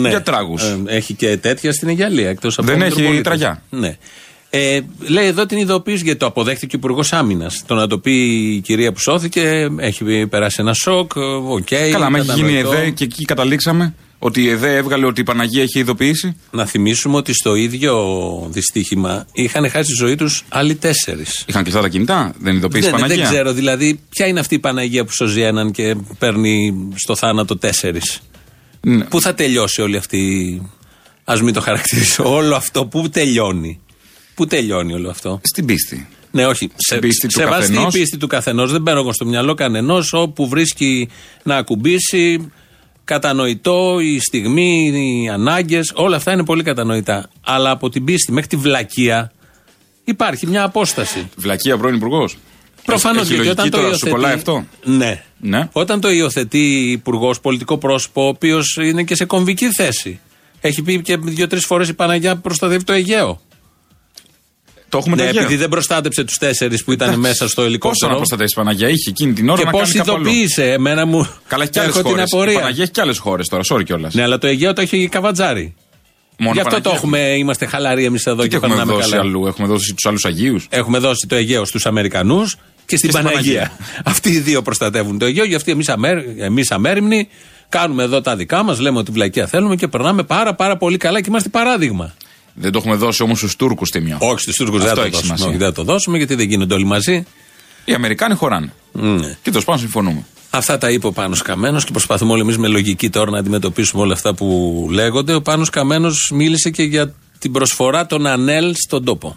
Ναι. 0.00 0.08
Για 0.08 0.22
τράγους. 0.22 0.62
Ε, 0.62 0.80
έχει 0.86 1.14
και 1.14 1.36
τέτοια 1.36 1.72
στην 1.72 1.88
Αιγιαλία. 1.88 2.28
Εκτός 2.28 2.58
από 2.58 2.66
Δεν 2.66 2.74
τον 2.76 2.82
έχει 2.86 2.92
Μητροπολίτη. 2.94 3.24
τραγιά. 3.24 3.62
Ναι. 3.70 3.96
Ε, 4.50 4.80
λέει 4.98 5.26
εδώ 5.26 5.46
την 5.46 5.58
ειδοποίηση 5.58 6.02
γιατί 6.04 6.18
το 6.18 6.26
αποδέχτηκε 6.26 6.76
ο 6.76 6.78
Υπουργός 6.78 7.12
Άμυνας. 7.12 7.62
Το 7.66 7.74
να 7.74 7.86
το 7.86 7.98
πει 7.98 8.12
η 8.54 8.60
κυρία 8.60 8.92
που 8.92 9.00
σώθηκε, 9.00 9.68
έχει 9.78 10.26
περάσει 10.26 10.56
ένα 10.60 10.72
σοκ. 10.74 11.12
ε, 11.16 11.20
Οκ. 11.48 11.66
Καλά, 11.92 12.06
άμα 12.06 12.18
έχει 12.18 12.32
γίνει 12.32 12.52
κατανοητό. 12.52 12.72
ΕΔΕ 12.80 12.90
και 12.90 13.04
εκεί 13.04 13.24
καταλήξαμε 13.24 13.94
ότι 14.24 14.42
η 14.42 14.48
ΕΔΕ 14.48 14.76
έβγαλε 14.76 15.06
ότι 15.06 15.20
η 15.20 15.24
Παναγία 15.24 15.62
έχει 15.62 15.78
ειδοποιήσει; 15.78 16.36
Να 16.50 16.66
θυμίσουμε 16.66 17.16
ότι 17.16 17.32
στο 17.32 17.54
ίδιο 17.54 17.94
δυστύχημα 18.50 19.26
είχαν 19.32 19.70
χάσει 19.70 19.88
τη 19.90 19.94
ζωή 19.94 20.14
τους 20.14 20.44
άλλοι 20.48 20.74
τέσσερις. 20.74 21.44
Είχαν 21.46 21.62
κλειστά 21.62 21.80
τα 21.80 21.88
κινητά, 21.88 22.34
δεν 22.38 22.56
ειδοποίησε 22.56 22.88
η 22.88 22.90
Δεν, 22.90 23.00
Παναγία; 23.00 23.24
δεν 23.24 23.32
ξέρω, 23.32 23.52
δηλαδή, 23.52 24.00
ποια 24.08 24.26
είναι 24.26 24.40
αυτή 24.40 24.54
η 24.54 24.58
Παναγία 24.58 25.04
που 25.04 25.12
σώζει 25.12 25.40
έναν 25.40 25.70
και 25.70 25.96
παίρνει 26.18 26.74
στο 26.94 27.16
θάνατο 27.16 27.56
τέσσερις; 27.56 28.20
Ναι. 28.80 29.04
Πού 29.04 29.20
θα 29.20 29.34
τελειώσει 29.34 29.82
όλη 29.82 29.96
αυτή. 29.96 30.20
Α 31.24 31.34
μην 31.42 31.54
το 31.54 31.60
χαρακτηρίσω. 31.60 32.34
Όλο 32.34 32.54
αυτό, 32.54 32.86
πού 32.86 33.08
τελειώνει; 33.08 33.80
Πού 34.34 34.46
τελειώνει 34.46 34.92
όλο 34.92 35.10
αυτό; 35.10 35.40
Στην 35.42 35.66
πίστη. 35.66 36.08
Ναι, 36.30 36.46
όχι. 36.46 36.70
Σε, 36.76 36.98
πίστη 36.98 37.26
του 37.26 37.32
σεβαστή 37.32 37.72
η 37.72 37.74
καθενός. 37.74 37.92
πίστη 37.92 38.16
του 38.16 38.26
καθενός. 38.26 38.72
Δεν 38.72 38.82
παίρνω 38.82 39.00
εγώ 39.00 39.12
στο 39.12 39.24
μυαλό 39.24 39.54
κανενός 39.54 40.12
όπου 40.12 40.48
βρίσκει 40.48 41.08
να 41.42 41.56
ακουμπήσει. 41.56 42.50
Κατανοητό, 43.04 43.98
η 44.00 44.20
στιγμή, 44.20 44.92
οι 45.22 45.28
ανάγκες, 45.28 45.92
όλα 45.94 46.16
αυτά 46.16 46.32
είναι 46.32 46.44
πολύ 46.44 46.62
κατανοητά. 46.62 47.30
Αλλά 47.44 47.70
από 47.70 47.88
την 47.90 48.04
πίστη 48.04 48.32
μέχρι 48.32 48.48
τη 48.48 48.56
βλακεία 48.56 49.32
υπάρχει 50.04 50.46
μια 50.46 50.62
απόσταση. 50.62 51.28
Βλακία 51.36 51.78
πρώην 51.78 51.94
υπουργός. 51.94 52.36
Προφανώς 52.84 53.22
Έχει 53.22 53.34
γιατί 53.34 53.48
όταν 53.48 53.56
λογική 53.56 53.70
το 53.70 53.76
τώρα, 53.76 53.88
υιοθετεί. 53.88 54.08
σου 54.08 54.14
κολλάει 54.14 54.34
αυτό; 54.34 54.64
Ναι. 54.84 55.22
Ναι. 55.38 55.68
Όταν 55.72 56.00
το 56.00 56.10
υιοθετεί 56.10 56.90
υπουργός, 56.90 57.40
πολιτικό 57.40 57.78
πρόσωπο, 57.78 58.24
ο 58.24 58.28
οποίος 58.28 58.78
είναι 58.82 59.02
και 59.02 59.14
σε 59.14 59.24
κομβική 59.24 59.72
θέση. 59.72 60.20
Έχει 60.60 60.82
πει 60.82 61.02
και 61.02 61.16
δύο-τρεις 61.16 61.64
φορές 61.66 61.88
η 61.88 61.94
Παναγιά 61.94 62.36
προστατεύει 62.36 62.84
το 62.84 62.92
Αιγαίο. 62.92 63.40
Το 64.92 64.98
έχουμε 64.98 65.16
Ναι, 65.16 65.22
το 65.22 65.28
Αιγαίο. 65.28 65.42
επειδή 65.42 65.56
δεν 65.56 65.68
προστάτεψε 65.68 66.24
τους 66.24 66.36
τέσσερις 66.38 66.84
που 66.84 66.92
ήταν 66.92 67.18
μέσα 67.18 67.34
στο 67.48 67.54
Πόσο 67.54 67.66
ελικόπτερο. 67.66 68.10
να 68.10 68.16
προστατεύσει 68.16 68.54
η 68.56 68.62
Παναγία, 68.62 68.88
είχε 68.88 69.10
εκείνη 69.10 69.32
την 69.32 69.48
ώρα 69.48 69.58
Και 69.58 69.64
να 69.64 69.70
πώς 69.70 69.80
κάνει 69.80 69.94
κάπου 69.94 70.12
αλλού. 70.12 70.20
ειδοποίησε, 70.28 70.64
εμένα 70.72 71.06
μου. 71.06 71.28
Καλά, 71.46 71.62
έχει 71.62 71.72
και 71.72 71.80
άλλες 71.80 71.90
έχω 71.94 72.02
την 72.02 72.10
χώρες. 72.10 72.30
Η 72.30 72.34
απορία. 72.34 72.58
Παναγία 72.58 72.82
έχει 72.82 72.92
και 72.92 73.00
άλλες 73.00 73.18
χώρες 73.18 73.48
τώρα, 73.48 73.62
sorry 73.70 73.84
κιόλας. 73.84 74.14
Ναι, 74.14 74.22
αλλά 74.22 74.38
το 74.38 74.46
Αιγαίο 74.46 74.72
το 74.72 74.80
έχει 74.80 74.96
η 74.98 75.08
Καβατζάρη. 75.08 75.74
Μόνο 76.38 76.52
Γι' 76.54 76.58
αυτό 76.60 76.70
Παναγία 76.70 76.90
το 76.90 76.96
έχουμε, 76.96 77.18
είμαστε 77.18 77.66
χαλαροί 77.66 78.04
εμείς 78.04 78.26
εδώ 78.26 78.42
Τι 78.42 78.48
και 78.48 78.56
έχουμε 78.56 78.74
περνάμε 78.74 78.92
δώσει 78.92 79.10
καλά. 79.10 79.22
αλλού, 79.22 79.46
έχουμε 79.46 79.68
δώσει 79.68 79.94
τους 79.94 80.04
άλλους 80.06 80.24
Αγίους; 80.24 80.66
Έχουμε 80.70 80.98
δώσει 80.98 81.26
το 81.28 81.34
Αιγαίο 81.34 81.64
στους 81.64 81.86
Αμερικανούς 81.86 82.56
και 82.86 82.96
στην 82.96 83.10
Και 83.10 83.16
στην 83.16 83.28
Παναγία. 83.28 83.60
Παναγία. 83.60 84.02
Αυτοί 84.12 84.30
οι 84.30 84.38
δύο 84.38 84.62
προστατεύουν 84.62 85.18
το 85.18 85.24
Αιγαίο, 85.24 85.44
γιατί 85.44 85.70
εμείς 85.70 85.88
εμείς 86.38 86.70
αμέριμνοι 86.70 87.28
κάνουμε 87.68 88.02
εδώ 88.02 88.20
τα 88.20 88.36
δικά 88.36 88.62
μας, 88.62 88.78
λέμε 88.80 88.98
ότι 88.98 89.10
βλακεία 89.10 89.46
θέλουμε 89.46 89.76
και 89.76 89.88
περνάμε 89.88 90.22
πάρα 90.22 90.54
πάρα 90.54 90.76
πολύ 90.76 90.96
καλά 90.96 91.20
και 91.20 91.26
είμαστε 91.28 91.48
παράδειγμα. 91.48 92.14
Δεν 92.54 92.72
το 92.72 92.78
έχουμε 92.78 92.94
δώσει 92.94 93.22
όμως 93.22 93.38
στους 93.38 93.56
Τούρκους 93.56 93.90
τιμιό. 93.90 94.16
Όχι 94.20 94.40
στους 94.40 94.56
Τούρκους 94.56 94.78
δεν 94.80 94.88
Αυτό 94.88 95.00
θα 95.00 95.00
το 95.02 95.06
έχει 95.06 95.16
δώσουμε. 95.16 95.36
σημασία. 95.36 95.46
Όχι, 95.48 95.56
δεν 95.56 95.66
θα 95.66 95.74
το 95.74 95.92
δώσουμε 95.92 96.16
γιατί 96.16 96.34
δεν 96.34 96.46
γίνονται 96.48 96.74
όλοι 96.74 96.84
μαζί. 96.84 97.24
Οι 97.84 97.92
Αμερικάνοι 97.94 98.34
χωράνε. 98.34 98.72
Ναι. 98.92 99.36
Και 99.42 99.50
τέλο 99.50 99.62
πάντων 99.64 99.80
συμφωνούμε. 99.80 100.24
Αυτά 100.50 100.78
τα 100.78 100.90
είπε 100.90 101.06
ο 101.06 101.12
Πάνος 101.12 101.42
Καμένος 101.42 101.84
και 101.84 101.90
προσπαθούμε 101.90 102.32
όλοι 102.32 102.40
εμείς 102.40 102.58
με 102.58 102.68
λογική 102.68 103.10
τώρα 103.10 103.30
να 103.30 103.38
αντιμετωπίσουμε 103.38 104.02
όλα 104.02 104.12
αυτά 104.12 104.34
που 104.34 104.86
λέγονται. 104.90 105.34
Ο 105.34 105.42
Πάνος 105.42 105.70
Καμένος 105.70 106.30
μίλησε 106.34 106.70
και 106.70 106.82
για 106.82 107.14
την 107.38 107.52
προσφορά 107.52 108.06
των 108.06 108.26
ΑΝΕΛ 108.26 108.74
στον 108.74 109.04
τόπο. 109.04 109.36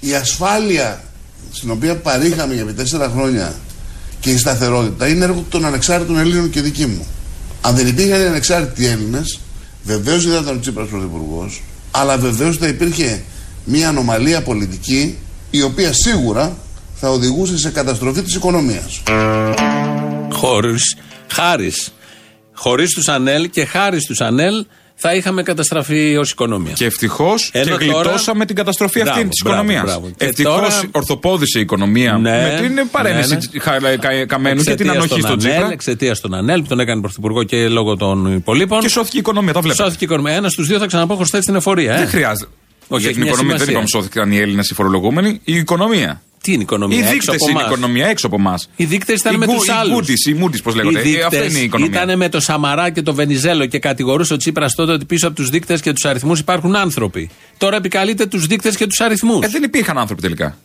Η 0.00 0.14
ασφάλεια 0.14 1.04
στην 1.52 1.70
οποία 1.70 1.96
παρήχαμε 1.96 2.54
για 2.54 2.62
επί 2.62 2.72
τέσσερα 2.72 3.08
χρόνια 3.08 3.54
και 4.20 4.30
η 4.30 4.38
σταθερότητα 4.38 5.08
είναι 5.08 5.24
έργο 5.24 5.44
των 5.48 5.64
ανεξάρτητων 5.64 6.18
Ελλήνων 6.18 6.50
και 6.50 6.60
δική 6.60 6.86
μου. 6.86 7.06
Αν 7.60 7.74
δεν 7.76 7.86
υπήρχαν 7.86 8.20
οι 8.20 8.24
ανεξάρτητοι 8.24 8.86
Έλληνες, 8.86 9.38
βεβαίως 9.84 10.24
δεν 10.24 10.34
θα 10.34 10.40
ήταν 10.42 10.56
ο 10.56 10.60
Τσίπρας 10.60 10.88
πρωθυπουργός, 10.88 11.62
αλλά 12.00 12.18
βεβαίως 12.18 12.56
θα 12.56 12.66
υπήρχε 12.66 13.22
μια 13.64 13.88
ανομαλία 13.88 14.42
πολιτική 14.42 15.18
η 15.50 15.62
οποία 15.62 15.92
σίγουρα 15.92 16.56
θα 16.94 17.08
οδηγούσε 17.10 17.58
σε 17.58 17.70
καταστροφή 17.70 18.22
της 18.22 18.34
οικονομίας. 18.34 19.02
Χωρίς, 20.32 20.96
χάρης. 21.32 21.92
Χωρίς 22.52 22.90
τους 22.90 23.08
ΑΝΕΛ 23.08 23.50
και 23.50 23.64
χάρη 23.64 24.00
στους 24.00 24.20
ΑΝΕΛ 24.20 24.66
θα 24.98 25.14
είχαμε 25.14 25.42
καταστραφεί 25.42 26.16
ως 26.16 26.30
οικονομία. 26.30 26.72
Και 26.72 26.84
ευτυχώς 26.84 27.50
και 27.52 27.58
Ενώ 27.58 27.68
τώρα- 27.70 27.84
γλιτώσαμε 27.84 28.44
την 28.46 28.56
καταστροφή 28.56 29.00
αυτή 29.00 29.12
Μπράβο, 29.12 29.28
της 29.28 29.42
μπράβο, 29.44 29.62
οικονομίας. 29.62 29.84
μπράβο. 29.84 30.10
Και 30.16 30.24
Ευτυχώς 30.24 30.54
τώρα- 30.54 30.82
ορθοπόδησε 30.90 31.58
η 31.58 31.60
οικονομία 31.60 32.12
Ναι, 32.16 32.30
με 32.30 32.58
την 32.62 32.88
παρέμεση 32.90 33.28
ναι, 33.34 33.36
της 33.36 33.50
Χα- 33.62 33.96
Κα- 33.96 34.26
Καμένου 34.26 34.62
και 34.62 34.74
την 34.74 34.88
Εξαιτίας 34.88 34.94
ανοχή 34.96 35.08
των 35.08 35.18
στον 35.20 35.30
ΑΝΕΛ, 35.32 35.38
Τσίπρα. 35.52 35.72
Εξαιτίας 35.72 36.20
των 36.20 36.34
ΑΝΕΛ 36.34 36.60
που 36.62 36.68
τον 36.68 36.80
έκανε 36.80 37.00
πρωθυπουργό 37.00 37.42
και 37.42 37.68
λόγω 37.68 37.96
των 37.96 38.34
υπολείπων. 38.34 38.80
Και 38.80 38.88
σώθηκε 38.88 39.16
η 39.16 39.20
οικονομία, 39.20 39.52
τα 39.52 39.60
βλέπετε. 39.60 39.82
Σώθηκε 39.84 40.04
η 40.04 40.06
οικονομία. 40.10 40.32
Ένας 40.36 40.52
στους 40.52 40.66
δύο 40.66 40.78
θα 40.78 40.86
ξαναπώ 40.86 41.14
χρωστάει 41.14 41.40
στην 41.40 41.54
εφορία. 41.54 41.94
Ε. 41.94 41.98
Δεν 41.98 42.08
χρειάζεται. 42.08 42.50
Όχι, 42.88 43.00
Για 43.00 43.10
έχει 43.10 43.18
την 43.18 43.22
μια 43.22 43.32
οικονομία 43.32 43.56
δεν 43.56 43.66
σημασία. 43.66 43.72
είπαμε 43.72 43.86
σώθηκαν 44.04 44.32
οι 44.32 44.38
Έλληνες 44.38 44.70
οι 44.70 44.74
φορολογούμενοι. 44.74 45.40
Η 45.44 45.54
οικονομία. 45.54 46.22
Τι 46.46 46.52
είναι 46.52 46.60
η 46.60 46.64
οικονομία, 46.64 46.96
Οι 46.96 47.00
έξω 47.00 47.12
δείκτες 47.12 47.34
από 47.34 47.50
είναι 47.50 47.58
η 47.58 47.62
εμάς. 47.62 47.72
οικονομία 47.76 48.06
έξω 48.06 48.26
από 48.26 48.36
εμά. 48.38 48.54
Οι 48.76 48.84
δείκτες 48.84 49.20
ήταν 49.20 49.36
με 49.36 49.46
τους 49.46 49.68
άλλους. 49.68 50.08
Οι 50.08 50.36
Moody's, 50.40 50.62
πώς 50.62 50.74
λέγονται. 50.74 50.98
Ε, 51.00 51.22
Αυτή 51.22 51.36
είναι 51.50 51.58
η 51.58 51.62
οικονομία. 51.62 52.02
Ήταν 52.02 52.16
με 52.18 52.28
το 52.28 52.40
Σαμαρά 52.40 52.90
και 52.90 53.02
το 53.02 53.14
Βενιζέλο 53.14 53.66
και 53.66 53.78
κατηγορούσε 53.78 54.32
ο 54.32 54.36
Τσίπρας 54.36 54.74
τότε 54.74 54.92
ότι 54.92 55.04
πίσω 55.04 55.26
από 55.26 55.36
τους 55.36 55.48
δείκτες 55.50 55.80
και 55.80 55.92
τους 55.92 56.04
αριθμούς 56.04 56.38
υπάρχουν 56.38 56.76
άνθρωποι. 56.76 57.30
Τώρα 57.58 57.76
επικαλείται 57.76 58.26
τους 58.26 58.46
δείκτες 58.46 58.76
και 58.76 58.86
τους 58.86 59.00
αριθμούς. 59.00 59.44
Ε, 59.44 59.48
δεν 59.48 59.62
υπήρχαν 59.62 59.98
άνθρωποι 59.98 60.22
τελικά. 60.22 60.58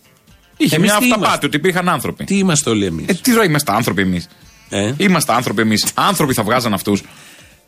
Είχε 0.58 0.76
Εμείς 0.76 0.90
μια 0.90 0.98
τι 1.00 1.04
αυταπάτη 1.06 1.26
είμαστε; 1.28 1.46
ότι 1.46 1.56
υπήρχαν 1.56 1.90
άνθρωποι. 1.90 2.24
Τι 2.24 2.38
είμαστε 2.38 2.70
όλοι 2.70 2.86
εμείς; 2.86 3.06
Ε, 3.08 3.14
τι 3.14 3.32
ρώη 3.34 3.46
είμαστε 3.46 3.72
άνθρωποι 3.72 4.02
εμείς. 4.02 4.28
Ε; 4.70 4.92
Είμαστε 4.98 5.34
άνθρωποι 5.34 5.62
εμείς. 5.62 5.86
Άνθρωποι 5.94 6.34
θα 6.34 6.44
βγάζαν 6.44 6.74
αυτούς. 6.74 7.04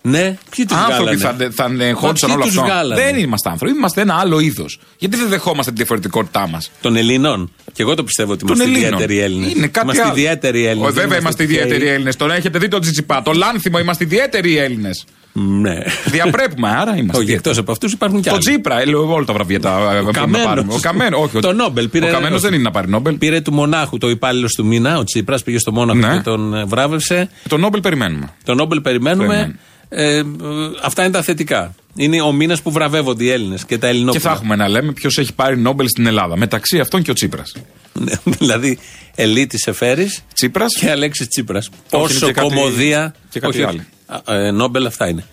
Ναι, 0.06 0.38
ποιοι 0.56 0.66
τους 0.66 0.78
Άνθρωποι 0.78 1.16
βγάλανε; 1.16 1.50
θα, 1.56 1.68
θα 1.78 1.84
εγχόντουσαν 1.86 2.30
Μα 2.30 2.36
όλο 2.36 2.44
ποιοι 2.44 2.52
τους 2.54 2.62
αυτό. 2.62 2.74
βγάλανε; 2.74 3.02
Δεν 3.02 3.18
είμαστε 3.18 3.50
άνθρωποι. 3.50 3.74
Είμαστε 3.76 4.02
ένα 4.02 4.14
άλλο 4.16 4.40
είδος. 4.40 4.80
Γιατί 4.98 5.16
δεν 5.18 5.28
δεχόμαστε 5.30 5.72
τη 5.72 5.78
διαφορετικότητά 5.78 6.48
μας; 6.48 6.72
Των 6.82 6.96
Ελλήνων. 6.96 7.52
Και 7.74 7.82
εγώ 7.82 7.96
το 7.96 8.04
πιστεύω 8.04 8.32
ότι 8.32 8.46
Των 8.46 8.56
είμαστε 8.56 8.72
Ελλήνων. 8.74 8.94
ιδιαίτεροι 8.94 9.20
Έλληνες. 9.20 9.54
Είναι 9.54 9.68
κάτι 9.68 9.86
Είμαστε 9.86 10.04
άλλο. 10.04 10.12
ιδιαίτεροι 10.12 10.66
Έλληνες. 10.66 10.90
Ω, 10.90 10.94
βέβαια 10.94 11.18
είμαστε 11.20 11.44
ιδιαίτεροι 11.44 11.88
Έλληνες. 11.88 12.16
Τον 12.16 12.32
έχετε 12.32 12.60
δει 12.60 12.68
τον 12.68 12.82
Τζιτσιπά. 12.82 13.22
Το 13.22 13.32
Λάνθιμο 13.32 13.80
είμαστε 13.80 14.04
ιδιαίτεροι 14.04 14.58
Έλληνες. 14.58 15.06
Ναι. 15.36 15.78
Διαπρέπουμε, 16.06 16.70
άρα 16.70 16.96
είμαστε. 16.98 17.22
Όχι, 17.24 17.32
εκτός 17.32 17.58
από 17.58 17.72
αυτούς 17.72 17.92
υπάρχουν 17.92 18.22
κι 18.22 18.28
Το 18.30 18.36
άλλοι. 18.36 18.44
Τσίπρα, 18.44 18.82
ε, 18.82 18.86
λέω 18.86 19.14
όλα 19.14 19.26
τα 19.26 19.34
βραβεία 19.34 19.60
τα 19.60 19.90
ε, 19.92 19.94
πρέπει 19.94 20.06
να 20.06 20.12
Καμένος. 20.12 20.46
πάρουμε. 20.46 20.74
Ο 20.74 20.78
Καμένος, 20.82 21.22
όχι. 21.22 21.40
Το 21.40 21.54
Νόμπελ 21.54 21.88
πήρε- 21.90 22.10
Ο 22.10 22.14
Καμένος 22.14 22.42
δεν 22.42 22.54
είναι 22.54 22.64
να 22.64 22.72
πάρει 22.72 22.90
Νόμπελ. 22.90 23.16
Πήρε 23.18 23.42
του 23.42 23.54
μονάχου 23.54 23.98
το 23.98 24.10
υπάλληλο 24.10 24.48
του 24.56 24.66
μήνα. 24.66 24.98
Ο 24.98 25.04
Τσίπρας 25.04 25.44
πήγε 25.44 25.58
στο 25.60 25.72
Μόναχο 25.72 26.00
Ναι. 26.08 26.16
και 26.16 26.22
τον 26.24 26.54
ε, 26.54 26.64
βράβευσε. 26.66 27.30
Το 27.48 27.58
Νόμπελ 27.58 27.82
περιμένουμε. 27.82 28.30
Το 28.44 28.54
Νόμπελ 28.54 28.82
περιμένουμε. 28.82 29.56
Περιμένουμε. 29.96 30.66
Ε, 30.66 30.66
ε, 30.66 30.72
αυτά 30.84 31.04
είναι 31.04 31.12
τα 31.12 31.22
θετικά. 31.22 31.76
Είναι 31.96 32.22
ο 32.22 32.32
μήνας 32.32 32.62
που 32.62 32.72
βραβεύονται 32.72 33.24
οι 33.24 33.30
Έλληνες 33.30 33.66
και 33.66 33.78
τα 33.78 33.88
Και 33.88 33.94
Ελληνόπουλα. 33.94 34.22
θα 34.22 34.32
έχουμε 34.32 34.56
να 34.56 34.68
λέμε 34.68 34.92
ποιος 34.92 35.18
έχει 35.18 35.34
πάρει 35.34 35.58
Νόμπελ 35.58 35.88
στην 35.88 36.06
Ελλάδα. 36.06 36.38
Μεταξύ 36.38 36.80
αυτών 36.80 37.02
και 37.04 37.12
ο 37.12 37.14
Τσίπρας. 37.14 37.54
Ναι, 37.94 38.12
δηλαδή, 38.40 38.80
Ελίτης 39.16 39.68
Εφέρης 39.68 40.24
Τσίπρας. 40.34 40.74
και 40.80 40.90
Αλέξης 40.90 41.28
Τσίπρας. 41.28 41.68
Όχι, 41.68 41.80
Πόσο 41.90 42.18
είναι 42.18 42.26
και 42.26 42.32
κάτι- 42.42 42.48
κομμωδία. 42.56 43.16
και 43.30 43.40
κάτι 43.40 43.58
όχι, 43.64 43.68
άλλο. 43.68 43.82
α, 44.26 44.36
ε, 44.46 44.52
Νόμπελ 44.52 44.86
αυτά 44.86 45.08
είναι. 45.10 45.26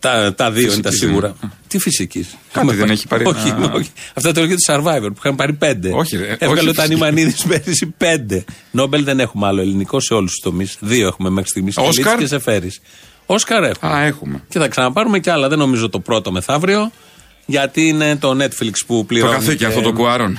Τα, 0.00 0.34
τα 0.34 0.50
δύο 0.50 0.72
είναι 0.72 0.82
τα 0.82 0.90
Φυσικής 0.90 1.08
σίγουρα. 1.08 1.36
είναι. 1.42 1.52
Τι 1.68 1.78
φυσικής. 1.78 2.36
Κάτι 2.52 2.74
δεν 2.74 2.90
έχει 2.90 3.06
πάρει 3.06 3.24
Όχι, 3.26 3.48
ένα- 3.48 3.72
όχι. 3.72 3.90
Αυτά 4.14 4.32
το 4.32 4.40
λέγεται 4.40 4.58
Survivor 4.68 5.06
που 5.06 5.14
είχαν 5.18 5.36
πάρει 5.36 5.52
πέντε. 5.52 5.90
Όχι, 5.94 6.16
ρε, 6.16 6.26
Έβγαλε 6.38 6.52
όχι 6.52 6.68
ο 6.68 6.72
φυσική. 6.72 6.74
Τανιμανίδης 6.74 7.44
πέρυσι 7.48 7.86
πέντε. 7.96 8.44
Νόμπελ 8.70 9.04
δεν 9.04 9.20
έχουμε 9.20 9.46
άλλο 9.46 9.60
ελληνικό 9.60 10.00
σε 10.00 10.14
όλους 10.14 10.30
τους 10.30 10.40
τομείς. 10.42 10.76
Δύο 10.80 11.06
έχουμε 11.06 11.30
μέχρι 11.30 11.50
στιγμής. 11.50 11.76
Όσκαρ. 11.76 12.18
και 12.18 12.26
Σεφέρης. 12.26 12.80
Όσκαρ 13.26 13.62
έχουμε. 13.62 13.92
Α, 13.92 14.02
έχουμε. 14.04 14.42
Και 14.48 14.58
θα 14.58 14.68
ξαναπάρουμε 14.68 15.18
κι 15.18 15.30
άλλα. 15.30 15.48
Δεν 15.48 15.58
νομίζω 15.58 15.88
το 15.88 16.00
πρώτο 16.00 16.32
μεθαύριο. 16.32 16.90
Γιατί 17.46 17.88
είναι 17.88 18.16
το 18.16 18.30
Netflix 18.42 18.72
που 18.86 18.96
Το 18.96 19.04
πληρώνει. 19.04 19.32
καθήκη 19.32 19.56
και- 19.56 19.66
αυτό 19.66 19.80
το 19.80 19.92
κουάρον. 19.92 20.38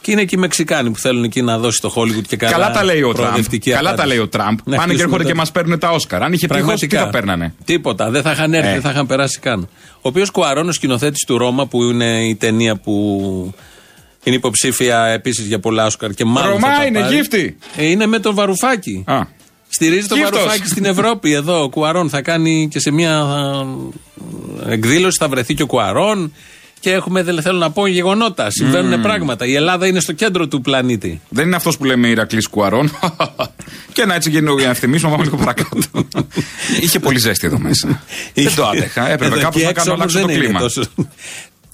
Και 0.00 0.10
είναι 0.10 0.24
και 0.24 0.36
οι 0.36 0.38
Μεξικάνοι 0.38 0.90
που 0.90 0.98
θέλουν 0.98 1.24
εκεί 1.24 1.42
να 1.42 1.58
δώσει 1.58 1.80
το 1.80 1.92
Hollywood 1.96 2.22
και 2.28 2.36
καλά. 2.36 2.52
Καλά 2.52 2.70
τα 2.70 2.84
λέει 2.84 3.02
ο 3.02 3.12
Τραμπ. 3.12 3.24
προοδευτική 3.26 3.70
Καλά 3.70 3.82
τα 3.82 3.88
απάντηση. 3.94 4.14
λέει 4.14 4.24
ο 4.24 4.28
Τραμπ. 4.28 4.46
Ναι, 4.48 4.76
Πάνε 4.76 4.76
και 4.76 4.80
χτίσουμε 4.82 5.02
έρχονται 5.02 5.22
το- 5.22 5.28
και 5.28 5.34
μας 5.34 5.50
παίρνουν 5.52 5.78
τα 5.78 5.90
Όσκαρ. 5.90 6.22
Αν 6.22 6.32
είχε 6.32 6.46
τύχος, 6.46 6.58
τι 6.60 6.64
Πραγματικά. 6.86 7.00
θα 7.00 7.08
παίρνανε; 7.08 7.54
Τίποτα. 7.64 8.10
Δεν 8.10 8.22
θα 8.22 8.30
είχαν 8.30 8.54
έρθει, 8.54 8.68
Ε. 8.68 8.72
δεν 8.72 8.80
θα 8.80 8.90
είχαν 8.90 9.06
περάσει 9.06 9.38
καν. 9.38 9.68
Ο 9.94 10.00
οποίος 10.00 10.30
Κουαρών, 10.30 10.68
ο 10.68 10.72
σκηνοθέτης 10.72 11.24
του 11.26 11.38
Ρώμα, 11.38 11.66
που 11.66 11.82
είναι 11.82 12.26
η 12.28 12.34
ταινία 12.36 12.76
που 12.76 13.54
είναι 14.24 14.36
υποψήφια 14.36 15.04
επίσης 15.06 15.46
για 15.46 15.58
πολλά 15.60 15.86
Όσκαρ 15.86 16.10
και 16.10 16.24
μάλλον. 16.24 16.50
Ρωμά 16.52 16.68
θα 16.72 16.78
τα 16.78 16.84
είναι, 16.86 17.00
πάρει. 17.00 17.14
γύφτη. 17.14 17.56
Ε, 17.76 17.86
είναι 17.86 18.06
με 18.06 18.18
τον 18.18 18.34
Βαρουφάκη. 18.34 19.04
Α. 19.06 19.20
Στηρίζει 19.74 20.06
τον 20.06 20.18
Γύφτος. 20.18 20.38
Βαρουφάκη 20.38 20.68
στην 20.68 20.84
Ευρώπη 20.84 21.32
εδώ. 21.32 21.62
Ο 21.62 21.68
Κουαρών 21.68 22.08
θα 22.08 22.22
κάνει 22.22 22.68
και 22.70 22.80
σε 22.80 22.90
μια 22.90 23.18
α, 23.18 23.64
εκδήλωση, 24.68 25.18
θα 25.20 25.28
βρεθεί 25.28 25.54
και 25.54 25.62
ο 25.62 25.66
Κουαρών. 25.66 26.32
Και 26.80 26.92
έχουμε, 26.92 27.22
δεν 27.22 27.42
θέλω 27.42 27.58
να 27.58 27.70
πω, 27.70 27.86
γεγονότα. 27.86 28.50
Συμβαίνουν 28.50 29.00
πράγματα. 29.02 29.46
Η 29.46 29.54
Ελλάδα 29.54 29.86
είναι 29.86 30.00
στο 30.00 30.12
κέντρο 30.12 30.48
του 30.48 30.60
πλανήτη. 30.60 31.20
Δεν 31.28 31.46
είναι 31.46 31.56
αυτός 31.56 31.76
που 31.76 31.84
λέμε 31.84 32.08
Ηρακλής 32.08 32.46
Κουαρών. 32.46 32.90
Και 33.92 34.04
να 34.04 34.14
έτσι 34.14 34.30
γίνει 34.30 34.52
για 34.52 34.64
να 34.64 34.70
ευθυμίσουμε, 34.70 35.10
πάμε 35.10 35.24
λίγο 35.24 35.36
παρακάτω. 35.36 35.78
Είχε 36.82 36.98
πολύ 36.98 37.18
ζέστη 37.18 37.46
εδώ 37.46 37.58
μέσα. 37.58 38.02
δεν 38.34 38.54
το 38.54 38.66
άντεχα. 38.66 39.10
Έπρεπε 39.10 39.34
Εδώ 39.34 39.42
κάπως 39.42 39.56
και 39.56 39.62
να 39.62 39.70
έξω 39.70 39.84
κάνω 39.84 40.02
όμως 40.02 40.14
αλλάξω 40.14 40.20
το 40.20 40.26
δεν 40.26 40.36
είναι 40.36 40.46
κλίμα. 40.46 40.60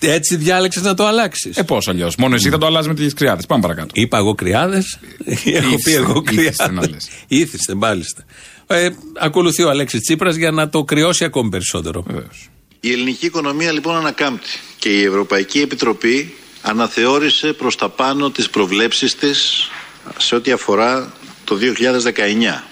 Τόσο. 0.00 0.12
Έτσι 0.12 0.36
διάλεξες 0.36 0.82
να 0.82 0.94
το 0.94 1.06
αλλάξεις. 1.06 1.56
Ε, 1.56 1.62
πώς 1.62 1.88
αλλιώς. 1.88 2.16
Μόνο 2.16 2.34
εσύ 2.34 2.50
θα 2.50 2.58
το 2.58 2.66
αλλάζεις 2.66 2.88
με 2.88 2.94
τις 2.94 3.14
κρυάδες. 3.14 3.46
Πάμε 3.46 3.62
παρακάτω. 3.62 3.88
Είπα 3.92 4.18
εγώ 4.18 4.34
κρυάδες. 4.34 4.98
Έχω 5.44 5.74
πει 5.84 5.92
εγώ 5.94 6.22
ήθιστε 6.30 6.62
να 6.62 6.70
κρυάδε. 6.70 6.88
λες. 6.88 7.08
Ήθιστε, 7.28 7.74
μάλιστα. 7.74 8.24
Ε, 8.66 8.88
ακολουθεί 9.18 9.62
ο 9.62 9.68
Αλέξης 9.70 10.00
Τσίπρας 10.00 10.34
για 10.36 10.50
να 10.50 10.68
το 10.68 10.84
κρυώσει 10.84 11.24
ακόμη 11.24 11.50
περισσότερο. 11.50 12.02
Βεβαίως. 12.06 12.48
Η 12.80 12.92
ελληνική 12.92 13.26
οικονομία 13.26 13.72
λοιπόν 13.72 13.96
ανακάμπτει 13.96 14.48
και 14.78 14.88
η 14.88 15.02
Ευρωπαϊκή 15.02 15.60
Επιτροπή 15.60 16.34
αναθεώρησε 16.62 17.52
προς 17.52 17.76
τα 17.76 17.88
πάνω 17.88 18.30
τις 18.30 18.50
προβλέψεις 18.50 19.14
της 19.14 19.68
σε 20.16 20.34
ό,τι 20.34 20.50
αφορά 20.50 21.12
το 21.44 21.56
2019. 21.56 22.62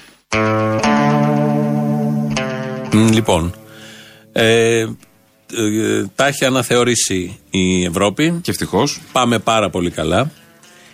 Μ, 2.92 3.09
Λοιπόν, 3.12 3.54
ε, 4.33 4.87
ε, 5.54 6.04
τα 6.14 6.26
έχει 6.26 6.44
αναθεωρήσει 6.44 7.38
η 7.50 7.84
Ευρώπη. 7.84 8.40
Και 8.42 8.50
ευτυχώς. 8.50 9.00
Πάμε 9.12 9.38
πάρα 9.38 9.70
πολύ 9.70 9.90
καλά. 9.90 10.30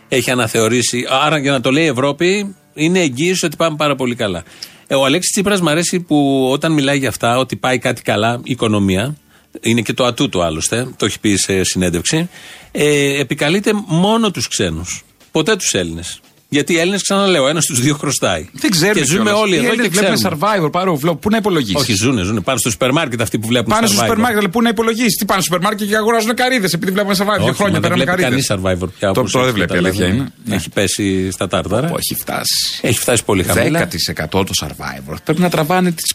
Έχει 0.08 0.30
αναθεωρήσει. 0.30 1.06
Άρα 1.08 1.38
για 1.38 1.50
να 1.50 1.60
το 1.60 1.70
λέει 1.70 1.84
η 1.84 1.88
Ευρώπη, 1.88 2.54
είναι 2.74 3.00
εγγύηση 3.00 3.46
ότι 3.46 3.56
πάμε 3.56 3.76
πάρα 3.76 3.94
πολύ 3.94 4.14
καλά. 4.14 4.42
Ε, 4.86 4.94
ο 4.94 5.04
Αλέξης 5.04 5.32
Τσίπρας 5.32 5.60
μου 5.60 5.70
αρέσει 5.70 6.00
που 6.00 6.48
όταν 6.50 6.72
μιλάει 6.72 6.98
για 6.98 7.08
αυτά, 7.08 7.38
ότι 7.38 7.56
πάει 7.56 7.78
κάτι 7.78 8.02
καλά, 8.02 8.40
η 8.44 8.50
οικονομία, 8.50 9.16
είναι 9.60 9.80
και 9.80 9.92
το 9.92 10.04
ατού 10.04 10.28
του 10.28 10.42
άλλωστε, 10.42 10.88
το 10.96 11.04
έχει 11.04 11.20
πει 11.20 11.36
σε 11.36 11.64
συνέντευξη, 11.64 12.28
ε, 12.72 13.20
επικαλείται 13.20 13.72
μόνο 13.86 14.30
τους 14.30 14.48
ξένους. 14.48 15.04
Ποτέ 15.32 15.56
τους 15.56 15.74
Έλληνες. 15.74 16.20
Γιατί 16.52 16.72
οι 16.72 16.78
Έλληνες, 16.78 17.02
ξαναλέω, 17.02 17.48
ένας 17.48 17.64
στους 17.64 17.80
δύο 17.80 17.94
χρωστάει. 17.94 18.48
Δεν 18.52 18.70
ξέρουμε. 18.70 19.00
Και 19.00 19.06
ζούμε 19.06 19.22
κιόλας. 19.22 19.40
όλοι 19.40 19.52
Οι 19.54 19.56
εδώ 19.56 19.64
και 19.64 19.70
Έλληνες 19.70 19.88
βλέπουν 19.98 20.14
ξέρουμε. 20.14 20.38
survivor, 20.66 20.72
πάρω 20.72 20.96
βλό. 20.96 21.16
Πού 21.16 21.30
να 21.30 21.36
υπολογίσεις; 21.36 21.74
Όχι, 21.80 21.92
ζούνε, 21.94 22.22
ζούνε. 22.22 22.40
Πάνε 22.40 22.58
στο 22.58 22.70
σούπερ 22.70 22.92
μάρκετ 22.92 23.20
αυτοί 23.20 23.38
που 23.38 23.46
βλέπουν 23.46 23.72
Πάνε 23.72 23.86
στο 23.86 23.96
Survivor. 23.96 24.00
σούπερ 24.00 24.18
μάρκετ, 24.18 24.38
αλλά 24.40 24.48
πού 24.50 24.62
να 24.62 24.68
υπολογίσεις; 24.68 25.14
Τι 25.16 25.24
πάνε 25.24 25.40
στο 25.40 25.50
σούπερ 25.52 25.68
μάρκετ 25.68 25.88
και 25.88 25.96
αγοράζουν 25.96 26.34
καρύδες 26.34 26.72
επειδή 26.72 26.92
βλέπουν 26.92 27.12
survivor. 27.12 27.36
Δύο 27.38 27.44
Όχι, 27.46 27.54
χρόνια 27.54 27.80
μα 27.80 27.88
δεν 27.88 27.96
πέραμε 27.96 28.04
βλέπει 28.04 28.22
καρύδες. 28.22 28.46
κανείς 28.46 28.80
survivor 28.82 28.88
πια. 28.98 29.12
Το- 29.12 29.20
όπως 29.20 29.32
τώρα 29.32 29.44
δεν 29.46 29.54
έχει 29.54 29.64
βλέπει, 29.66 29.84
αλήθεια 29.86 30.04
καταλάβει. 30.06 30.32
είναι. 30.44 30.56
Έχει 30.56 30.68
πέσει 30.70 31.30
στα 31.30 31.48
τάρταρα. 31.48 31.86
Που 31.88 31.96
έχει 31.98 32.14
φτάσει. 32.20 32.78
Έχει 32.80 32.98
φτάσει 32.98 33.24
πολύ 33.24 33.42
χαμηλά. 33.42 33.78
10% 33.78 34.44
το 34.44 34.52
survivor. 34.60 35.16
Πρέπει 35.24 35.40
να 35.40 35.48
τραβάνε 35.50 35.92
τις. 35.92 36.14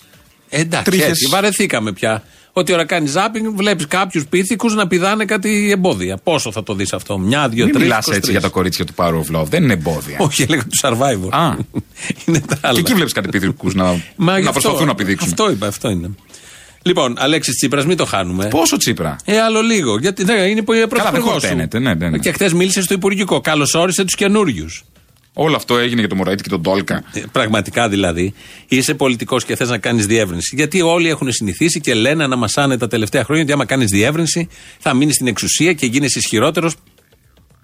Ε, 0.49 0.59
Εντάξει, 0.59 0.83
Τρίχες. 0.91 1.07
έτσι, 1.09 1.27
βαρεθήκαμε 1.29 1.91
πια. 1.93 2.23
Ό,τι 2.57 2.73
ώρα 2.73 2.85
κάνει 2.85 3.07
ζάπινγκ, 3.07 3.55
βλέπεις 3.55 3.87
κάποιους 3.87 4.25
πίθηκους 4.27 4.75
να 4.75 4.87
πηδάνε 4.87 5.25
κάτι 5.25 5.71
εμπόδια. 5.71 6.17
Πόσο 6.17 6.51
θα 6.51 6.63
το 6.63 6.73
δεις 6.73 6.93
αυτό, 6.93 7.17
μια, 7.17 7.49
δύο, 7.49 7.63
Μην 7.63 7.73
τρεις. 7.73 7.85
μιλάς 7.85 8.07
έτσι 8.07 8.31
για 8.31 8.41
τα 8.41 8.47
κορίτσια 8.47 8.85
του 8.85 8.93
Power 8.95 9.13
of 9.13 9.35
Love. 9.39 9.45
Δεν 9.45 9.63
είναι 9.63 9.73
εμπόδια. 9.73 10.17
Όχι, 10.19 10.41
έλεγα 10.41 10.63
τους 10.63 10.79
survivor. 10.83 11.29
Α. 11.29 11.55
είναι 12.25 12.39
τα 12.39 12.57
άλλα. 12.61 12.73
Και 12.73 12.79
εκεί 12.79 12.93
βλέπεις 12.93 13.13
κάτι 13.13 13.29
πηδικού 13.29 13.69
να, 13.73 13.83
Μα 14.15 14.37
γι' 14.37 14.43
να 14.43 14.49
αυτό- 14.49 14.51
προσπαθούν 14.51 14.87
να 14.87 14.95
πηδήξουν. 14.95 15.27
Αυτό 15.29 15.51
είπα, 15.51 15.67
αυτό 15.67 15.89
είναι. 15.89 16.09
Λοιπόν, 16.81 17.15
Αλέξης 17.17 17.55
Τσίπρας, 17.55 17.85
μην 17.85 17.97
το 17.97 18.05
χάνουμε. 18.05 18.47
Πόσο 18.47 18.77
τσίπρα; 18.77 19.15
Ε, 19.25 19.39
άλλο 19.39 19.61
λίγο. 19.61 19.97
Γιατί 19.99 20.23
δεν 20.23 20.49
είναι 20.49 20.63
δεν 20.65 20.87
πρωθυπουργός 20.87 21.23
σου. 21.25 21.31
χορταίνεται, 21.31 21.79
ναι, 21.79 21.93
ναι, 21.93 22.09
ναι. 22.09 22.17
Και 22.17 22.31
χθες 22.31 22.53
μίλησε 22.53 22.81
στο 22.81 22.93
Υπουργικό. 22.93 23.41
Καλώ 23.41 23.67
όρισε 23.73 24.03
τους 24.03 24.15
καινούριους. 24.15 24.83
Όλο 25.39 25.55
αυτό 25.55 25.77
έγινε 25.77 25.99
για 25.99 26.09
τον 26.09 26.17
Μωραήτη 26.17 26.43
και 26.43 26.49
τον 26.49 26.61
Τόλκα. 26.63 27.03
Ε, 27.13 27.21
Πραγματικά 27.31 27.89
δηλαδή, 27.89 28.33
είσαι 28.67 28.93
πολιτικός 28.93 29.45
και 29.45 29.55
θες 29.55 29.69
να 29.69 29.77
κάνεις 29.77 30.05
διεύρυνση. 30.05 30.55
Γιατί 30.55 30.81
όλοι 30.81 31.09
έχουν 31.09 31.31
συνηθίσει 31.31 31.79
και 31.79 31.93
λένε, 31.93 32.23
αναμασάνε 32.23 32.77
τα 32.77 32.87
τελευταία 32.87 33.23
χρόνια 33.23 33.43
ότι 33.43 33.51
άμα 33.51 33.65
κάνεις 33.65 33.89
διεύρυνση 33.89 34.47
θα 34.79 34.93
μείνεις 34.93 35.15
στην 35.15 35.27
εξουσία 35.27 35.73
και 35.73 35.85
γίνεις 35.85 36.15
ισχυρότερος. 36.15 36.75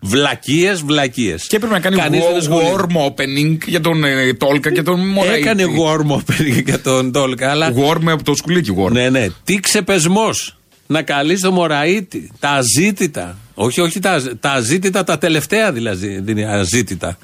Βλακίες, 0.02 0.82
βλακίες. 0.82 1.48
Και 1.48 1.56
έπρεπε 1.56 1.74
να 1.74 1.80
κάνει 1.80 2.20
wo- 2.48 2.52
warm 2.52 3.08
opening 3.12 3.58
για 3.66 3.80
τον 3.82 4.04
ε, 4.04 4.34
Τόλκα 4.34 4.72
και 4.72 4.82
τον 4.82 5.08
Μωραήτη. 5.08 5.40
Έκανε 5.40 5.64
warm 5.66 6.12
opening 6.16 6.64
για 6.66 6.82
τον 6.82 7.12
Τόλκα, 7.12 7.50
αλλά. 7.52 7.74
Warm 7.76 8.02
από 8.06 8.24
το 8.24 8.36
σκουλίκι 8.36 8.76
warm. 8.84 8.92
Ναι, 8.92 9.10
ναι. 9.10 9.28
Τι 9.44 9.60
ξεπεσμός. 9.60 10.58
Να 10.88 11.02
καλείς 11.02 11.42
το 11.42 11.52
Μωραήτη. 11.52 12.32
Τα 12.40 12.50
αζήτητα. 12.50 13.38
Όχι, 13.54 13.82
όχι 13.82 14.00
τα, 14.00 14.12
αζ- 14.12 14.32
τα 14.40 14.52
αζήτητα, 14.52 15.04
τα 15.04 15.18
τελευταία 15.18 15.72
δηλαδή. 15.72 16.20
δεν 16.24 16.38
είναι 16.38 16.52
αζήτητα. 16.54 17.18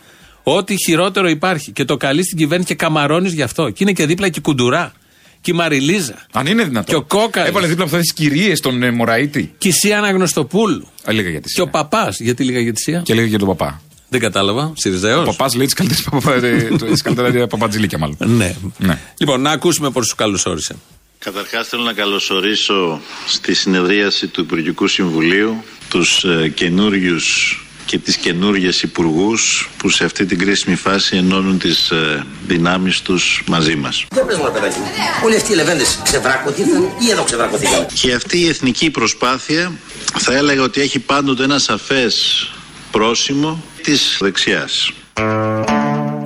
Ό,τι 0.43 0.75
χειρότερο 0.85 1.29
υπάρχει. 1.29 1.71
Και 1.71 1.85
το 1.85 1.97
καλεί 1.97 2.23
στην 2.23 2.37
κυβέρνηση 2.37 2.69
και 2.69 2.75
καμαρώνεις 2.75 3.33
γι' 3.33 3.41
αυτό. 3.41 3.69
Και 3.69 3.77
είναι 3.79 3.91
και 3.91 4.05
δίπλα 4.05 4.29
και 4.29 4.39
η 4.39 4.41
Κουντουρά. 4.41 4.93
Και 5.41 5.51
η 5.51 5.53
Μαριλίζα. 5.53 6.25
Αν 6.31 6.45
είναι 6.45 6.63
δυνατόν. 6.63 6.83
Και 6.85 6.95
ο 6.95 7.19
Κόκαλης. 7.19 7.49
Έβαλε 7.49 7.67
δίπλα 7.67 7.83
από 7.85 7.95
αυτές 7.95 8.13
τις 8.13 8.25
κυρίες 8.25 8.59
τον 8.59 8.83
ε, 8.83 8.91
Μωραήτη. 8.91 9.53
Και 9.57 9.67
η 9.67 9.71
Σία 9.71 9.97
Αναγνωστοπούλου. 9.97 10.87
Α, 11.09 11.11
Λίγα 11.13 11.29
για 11.29 11.41
τη 11.41 11.53
Και 11.53 11.61
ο 11.61 11.63
Σία. 11.63 11.71
παπάς. 11.71 12.19
Γιατί 12.19 12.43
λίγα 12.43 12.59
για 12.59 12.73
τη 12.73 12.81
Σία; 12.81 13.01
Και 13.05 13.13
λέγε 13.13 13.27
για 13.27 13.39
τον 13.39 13.47
παπά. 13.47 13.81
Δεν 14.09 14.19
κατάλαβα. 14.19 14.73
Σιριζέος. 14.75 15.21
Ο 15.21 15.25
παπάς 15.25 15.55
λέει 15.55 15.65
τις 15.65 17.01
καλύτερα 17.01 17.47
παπατζηλίκια 17.47 17.97
μάλλον. 17.97 18.15
Ναι. 18.19 18.55
Ναι. 18.77 18.99
Λοιπόν, 19.17 19.41
να 19.41 19.51
ακούσουμε 19.51 19.89
πώς 19.89 20.07
του 20.07 20.15
καλώ 20.15 20.39
όρισε. 20.45 20.75
Καταρχάς 21.19 21.67
θέλω 21.67 21.83
να 21.83 21.93
καλωσορίσω 21.93 23.01
στη 23.27 23.53
συνεδρίαση 23.53 24.27
του 24.27 24.41
Υπουργικού 24.41 24.87
Συμβουλίου 24.87 25.63
τους 25.89 26.23
ε, 26.23 26.49
καινούριους 26.55 27.59
και 27.89 27.97
τις 27.97 28.17
καινούριες 28.17 28.81
υπουργούς 28.81 29.69
που 29.77 29.89
σε 29.89 30.03
αυτή 30.03 30.25
την 30.25 30.37
κρίσιμη 30.39 30.75
φάση 30.75 31.17
ενώνουν 31.17 31.59
τις 31.59 31.89
ε, 31.89 32.25
δυνάμεις 32.47 33.01
τους 33.01 33.43
μαζί 33.47 33.75
μας. 33.75 34.05
Για 34.13 34.23
πες 34.23 34.37
μου 34.37 34.45
ρε 34.45 34.51
παιδάκι 34.51 34.79
μου, 34.79 34.85
όλοι 35.25 35.35
αυτοί 35.35 35.51
οι 35.51 35.55
λεβέντες 35.55 35.99
ξεβράκωτοι 36.03 36.61
ήρθαν 36.61 36.83
ή 36.83 37.09
εδώ 37.11 37.23
ξεβρακωθήκαν; 37.23 37.85
Και 37.93 38.13
αυτή 38.13 38.39
η 38.39 38.47
εθνική 38.47 38.89
προσπάθεια 38.89 39.71
θα 40.17 40.33
έλεγα 40.35 40.63
ότι 40.63 40.81
έχει 40.81 40.99
πάντοτε 40.99 41.43
ένα 41.43 41.59
σαφές 41.59 42.47
πρόσημο 42.91 43.63
της 43.83 44.17
δεξιάς. 44.19 44.91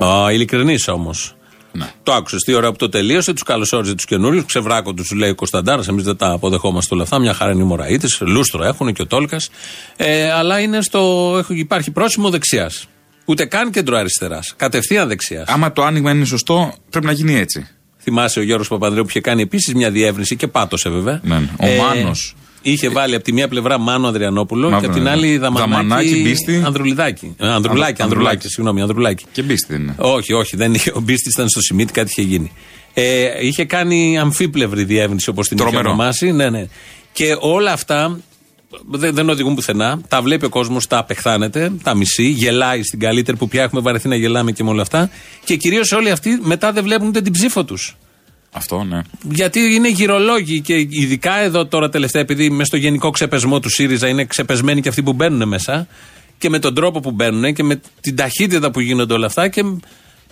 Α, 0.04 0.32
ειλικρινής 0.32 0.88
όμως. 0.88 1.34
Ναι. 1.76 1.90
Το 2.02 2.12
άκουσες 2.12 2.40
τι 2.42 2.52
ώρα 2.54 2.70
που 2.70 2.76
το 2.76 2.88
τελείωσε, 2.88 3.32
τους 3.32 3.42
καλωσόριζε 3.42 3.94
τους 3.94 4.04
καινούριους, 4.04 4.44
ξεβράκω 4.44 4.92
τους, 4.94 5.10
λέει 5.10 5.30
ο 5.30 5.34
Κωνσταντάρα. 5.34 5.82
Εμείς 5.88 6.04
δεν 6.04 6.16
τα 6.16 6.30
αποδεχόμαστε 6.30 6.94
όλα 6.94 7.02
αυτά. 7.02 7.18
Μια 7.18 7.34
χαρά 7.34 7.50
είναι 7.52 7.62
οι 7.62 7.66
Μωραήτε, 7.66 8.06
λούστρο 8.20 8.64
έχουν 8.64 8.92
και 8.92 9.02
ο 9.02 9.06
Τόλκας. 9.06 9.50
Ε, 9.96 10.30
αλλά 10.32 10.60
είναι 10.60 10.80
στο, 10.82 11.34
έχει- 11.38 11.58
υπάρχει 11.58 11.90
πρόσημο 11.90 12.30
δεξιάς. 12.30 12.86
Ούτε 13.24 13.44
καν 13.44 13.70
κέντρο 13.70 13.96
αριστεράς. 13.96 14.54
Κατευθείαν 14.56 15.08
δεξιάς. 15.08 15.48
Άμα 15.48 15.72
το 15.72 15.82
άνοιγμα 15.84 16.10
είναι 16.10 16.24
σωστό, 16.24 16.74
πρέπει 16.90 17.06
να 17.06 17.12
γίνει 17.12 17.34
έτσι. 17.34 17.68
Θυμάσαι 17.98 18.38
ο 18.38 18.42
Γιώργος 18.42 18.68
Παπανδρέου 18.68 19.02
που 19.02 19.08
είχε 19.08 19.20
κάνει 19.20 19.42
επίσης 19.42 19.74
μια 19.74 19.90
διεύρυνση 19.90 20.36
και 20.36 20.46
πάτωσε 20.48 20.88
βέβαια. 20.88 21.20
Ναι, 21.22 21.38
ναι. 21.38 21.48
Ο 21.58 21.82
Μάνος. 21.82 22.34
Είχε 22.66 22.88
βάλει 22.88 23.14
από 23.14 23.24
τη 23.24 23.32
μία 23.32 23.48
πλευρά 23.48 23.78
Μάνο 23.78 24.08
Αδριανόπουλο 24.08 24.70
Μαύρο, 24.70 24.80
και 24.80 24.86
από 24.86 24.94
την 24.94 25.04
ναι. 25.04 25.10
άλλη 25.10 25.38
Δαμανάκη, 25.38 25.70
Δαμανάκη, 25.70 26.22
Μπίστη. 26.22 26.62
Ανδρουλιδάκη. 26.64 27.34
Ε, 27.38 27.46
Ανδρουλάκη, 27.46 27.72
Ανδρουλάκη. 27.72 28.02
Ανδρουλάκη, 28.02 28.48
συγγνώμη, 28.48 28.80
Ανδρουλάκη. 28.80 29.24
Και 29.32 29.42
μπίστη 29.42 29.72
δεν 29.72 29.82
είναι. 29.82 29.94
Όχι, 29.98 30.32
όχι, 30.32 30.56
δεν 30.56 30.74
είχε, 30.74 30.92
ο 30.94 31.00
Μπίστης 31.00 31.32
ήταν 31.32 31.48
στο 31.48 31.60
Σιμίτι, 31.60 31.92
κάτι 31.92 32.10
είχε 32.10 32.22
γίνει. 32.22 32.52
Ε, 32.94 33.28
είχε 33.40 33.64
κάνει 33.64 34.18
αμφίπλευρη 34.18 34.84
διεύρυνση 34.84 35.28
όπως 35.28 35.48
την 35.48 35.56
είχε 35.56 35.66
Τρομερό. 35.66 35.88
ονομάσει. 35.88 36.32
Ναι, 36.32 36.50
ναι. 36.50 36.66
Και 37.12 37.36
όλα 37.40 37.72
αυτά 37.72 38.18
δεν, 38.90 39.14
δεν 39.14 39.28
οδηγούν 39.28 39.54
πουθενά. 39.54 40.00
Τα 40.08 40.22
βλέπει 40.22 40.44
ο 40.44 40.48
κόσμος, 40.48 40.86
τα 40.86 40.98
απεχθάνεται, 40.98 41.72
τα 41.82 41.94
μισεί, 41.94 42.24
γελάει 42.24 42.82
στην 42.82 42.98
καλύτερη 42.98 43.36
που 43.36 43.48
πια 43.48 43.62
έχουμε 43.62 43.80
βαρεθεί 43.80 44.08
να 44.08 44.16
γελάμε 44.16 44.52
και 44.52 44.64
με 44.64 44.70
όλα 44.70 44.82
αυτά. 44.82 45.10
Και 45.44 45.56
κυρίως 45.56 45.92
όλοι 45.92 46.10
αυτοί 46.10 46.38
μετά 46.42 46.72
δεν 46.72 46.82
βλέπουν 46.84 47.08
ούτε 47.08 47.20
την 47.20 47.32
ψήφο 47.32 47.64
τους. 47.64 47.96
Αυτό, 48.56 48.84
ναι. 48.84 49.00
Γιατί 49.30 49.60
είναι 49.60 49.88
γυρολόγοι 49.88 50.60
και 50.60 50.74
ειδικά 50.88 51.38
εδώ 51.38 51.66
τώρα 51.66 51.88
τελευταία, 51.88 52.22
επειδή 52.22 52.50
μες 52.50 52.66
στο 52.66 52.76
γενικό 52.76 53.10
ξεπεσμό 53.10 53.60
του 53.60 53.70
ΣΥΡΙΖΑ 53.70 54.08
είναι 54.08 54.24
ξεπεσμένοι 54.24 54.80
και 54.80 54.88
αυτοί 54.88 55.02
που 55.02 55.12
μπαίνουν 55.12 55.48
μέσα 55.48 55.86
και 56.38 56.48
με 56.48 56.58
τον 56.58 56.74
τρόπο 56.74 57.00
που 57.00 57.10
μπαίνουν 57.10 57.54
και 57.54 57.62
με 57.62 57.80
την 58.00 58.16
ταχύτητα 58.16 58.70
που 58.70 58.80
γίνονται 58.80 59.14
όλα 59.14 59.26
αυτά 59.26 59.48
και 59.48 59.62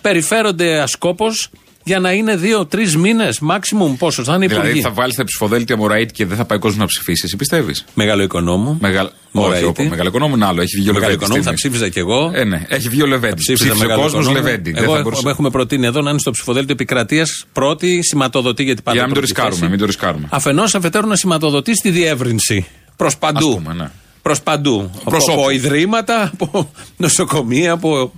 περιφέρονται 0.01 0.81
ασκόπως 0.81 1.49
για 1.83 1.99
να 1.99 2.11
είναι 2.11 2.35
δύο-τρει 2.35 2.97
μήνες 2.97 3.39
maximum. 3.49 3.95
Πόσος 3.97 4.25
θα 4.25 4.35
είναι 4.35 4.45
Δηλαδή 4.47 4.65
υπουργοί. 4.67 4.83
θα 4.83 4.91
βάλεις 4.91 5.15
τα 5.15 5.23
ψηφοδέλτια 5.23 5.77
Μωραήτη 5.77 6.13
και 6.13 6.25
δεν 6.25 6.37
θα 6.37 6.45
πάει 6.45 6.59
κόσμος 6.59 6.79
να 6.79 6.85
ψηφίσει. 6.85 7.21
Εσύ 7.25 7.35
πιστεύεις; 7.35 7.85
Μεγάλο 7.93 8.23
οικονόμου. 8.23 8.77
Μεγαλ... 8.81 9.05
Όχι, 9.05 9.15
Μωραήτη. 9.31 9.65
όχι, 9.79 9.89
μεγάλο 9.89 10.09
οικονόμου 10.09 10.35
είναι 10.35 10.45
άλλο. 10.45 10.61
Έχει 10.61 10.75
βγει 10.75 10.89
ο 10.89 10.93
Μεγάλο 10.93 11.05
Λεβέντης. 11.11 11.25
οικονόμου, 11.27 11.43
θα 11.49 11.53
ψήφιζα 11.53 11.89
κι 11.89 11.99
εγώ. 11.99 12.31
Ε, 12.33 12.43
ναι, 12.43 12.65
έχει 12.67 12.89
βγει 12.89 13.01
ο 13.01 13.05
Λεβέντης. 13.05 13.35
Ψήφιζα 13.45 13.63
Ψήφισε 13.63 13.83
ο 13.83 13.87
μεγάλο 13.87 14.01
κόσμος 14.01 14.23
οικονόμου. 14.23 14.45
Λεβέντη. 14.45 14.71
Δεν 14.71 14.83
Εγώ 14.83 14.91
θα 14.93 14.99
έχω- 14.99 15.09
μπορούσε. 15.09 15.29
έχουμε 15.29 15.49
προτείνει 15.49 15.85
εδώ 15.85 16.01
να 16.01 16.09
είναι 16.09 16.19
στο 16.19 16.31
ψηφοδέλτιο 16.31 16.73
επικρατείας 16.73 17.45
πρώτη 17.53 17.99
σηματοδοτή 18.03 18.63
γιατί 18.63 18.81
πάντα 18.81 18.97
Για 18.97 19.07
να 19.07 19.13
μην 19.13 19.15
το 19.15 19.19
πρώτη 19.27 19.33
ρισκάρουμε. 19.33 19.59
θέση. 19.59 19.69
Μην 19.69 19.79
το 19.79 19.85
ρισκάρουμε. 19.85 20.27
Αφενός, 20.29 20.75
αφετέρου 20.75 21.07
να 21.07 21.15
σηματοδοτεί 21.15 21.75
στη 21.75 21.89
διεύρυνση. 21.89 22.65
Προς 22.95 23.17
παντού. 23.17 23.49
Ας 23.49 23.55
πούμε, 23.55 23.73
ναι. 23.73 23.89
Προς 24.21 24.41
παντού. 24.41 24.89
Από, 24.95 25.09
Προς 25.09 25.23
από 25.29 25.41
όπου. 25.41 25.49
ιδρύματα, 25.49 26.31
από 26.39 26.71
νοσοκομεία, 26.97 27.71
από 27.71 28.13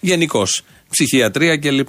γενικώς. 0.00 0.62
Ψυχιατρία 0.90 1.56
κλπ. 1.56 1.88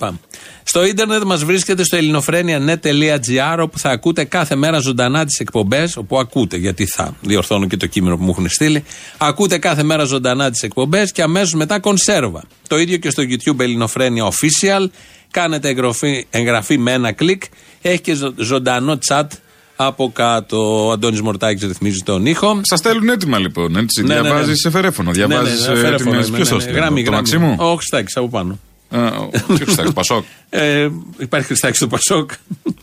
Στο 0.63 0.85
ίντερνετ 0.85 1.23
μας 1.23 1.43
βρίσκεται 1.43 1.83
στο 1.83 1.95
ελληνοφρένια.net.gr 1.95 3.57
όπου 3.59 3.79
θα 3.79 3.89
ακούτε 3.89 4.23
κάθε 4.23 4.55
μέρα 4.55 4.79
ζωντανά 4.79 5.25
τις 5.25 5.39
εκπομπές. 5.39 5.97
Όπου 5.97 6.19
ακούτε, 6.19 6.57
γιατί 6.57 6.85
θα 6.85 7.15
διορθώνω 7.21 7.67
και 7.67 7.77
το 7.77 7.85
κείμενο 7.87 8.17
που 8.17 8.23
μου 8.23 8.29
έχουν 8.29 8.49
στείλει. 8.49 8.83
Ακούτε 9.17 9.57
κάθε 9.57 9.83
μέρα 9.83 10.03
ζωντανά 10.03 10.51
τις 10.51 10.63
εκπομπές 10.63 11.11
και 11.11 11.21
αμέσως 11.21 11.53
μετά 11.53 11.79
κονσέρβα. 11.79 12.43
Το 12.67 12.77
ίδιο 12.77 12.97
και 12.97 13.09
στο 13.09 13.23
YouTube 13.23 13.59
Ελληνοφρένια 13.59 14.23
Official. 14.31 14.85
Κάνετε 15.31 15.69
εγγραφή, 15.69 16.25
εγγραφή 16.29 16.77
με 16.77 16.91
ένα 16.91 17.11
κλικ. 17.11 17.43
Έχει 17.81 17.99
και 18.01 18.13
ζω- 18.13 18.33
ζωντανό 18.37 18.97
chat 19.09 19.23
από 19.75 20.11
κάτω. 20.15 20.85
Ο 20.87 20.91
Αντώνης 20.91 21.21
Μορτάκης 21.21 21.63
ρυθμίζει 21.63 21.99
τον 21.99 22.25
ήχο. 22.25 22.61
Σας 22.63 22.79
στέλνουν 22.79 23.09
έτοιμα 23.09 23.39
λοιπόν. 23.39 23.75
Έτσι. 23.75 24.01
Ναι, 24.01 24.07
ναι, 24.07 24.21
ναι. 24.21 24.27
Διαβάζεις 24.27 24.59
σε 24.59 24.69
φερέφωνο. 24.69 25.11
Διαβάζει 25.11 25.61
Ναι, 25.67 25.73
ναι, 25.73 25.81
ναι, 25.81 25.87
έτοιμε. 25.87 26.09
ναι, 26.09 26.17
ναι, 26.17 26.23
Ποιος 26.23 26.37
ναι, 26.37 26.43
το 26.45 26.55
ναι, 26.55 26.61
στέλνει. 26.61 26.79
Γράμμι, 26.79 27.03
Το 27.03 27.11
γράμμι. 27.11 27.15
Μαξίμου. 27.15 27.55
Ο 27.59 27.75
Χριστάκης 27.75 28.15
από 28.17 28.29
πάνω. 28.29 28.59
Ε, 28.91 28.97
ο- 28.97 29.29
Ποιο 29.31 29.55
Χριστάκης, 29.55 29.75
το 29.85 29.91
Πασόκ. 29.93 30.23
Ε, 30.49 30.89
υπάρχει 31.19 31.47
Χριστάκης 31.47 31.77
στο 31.77 31.87
Πασόκ. 31.87 32.31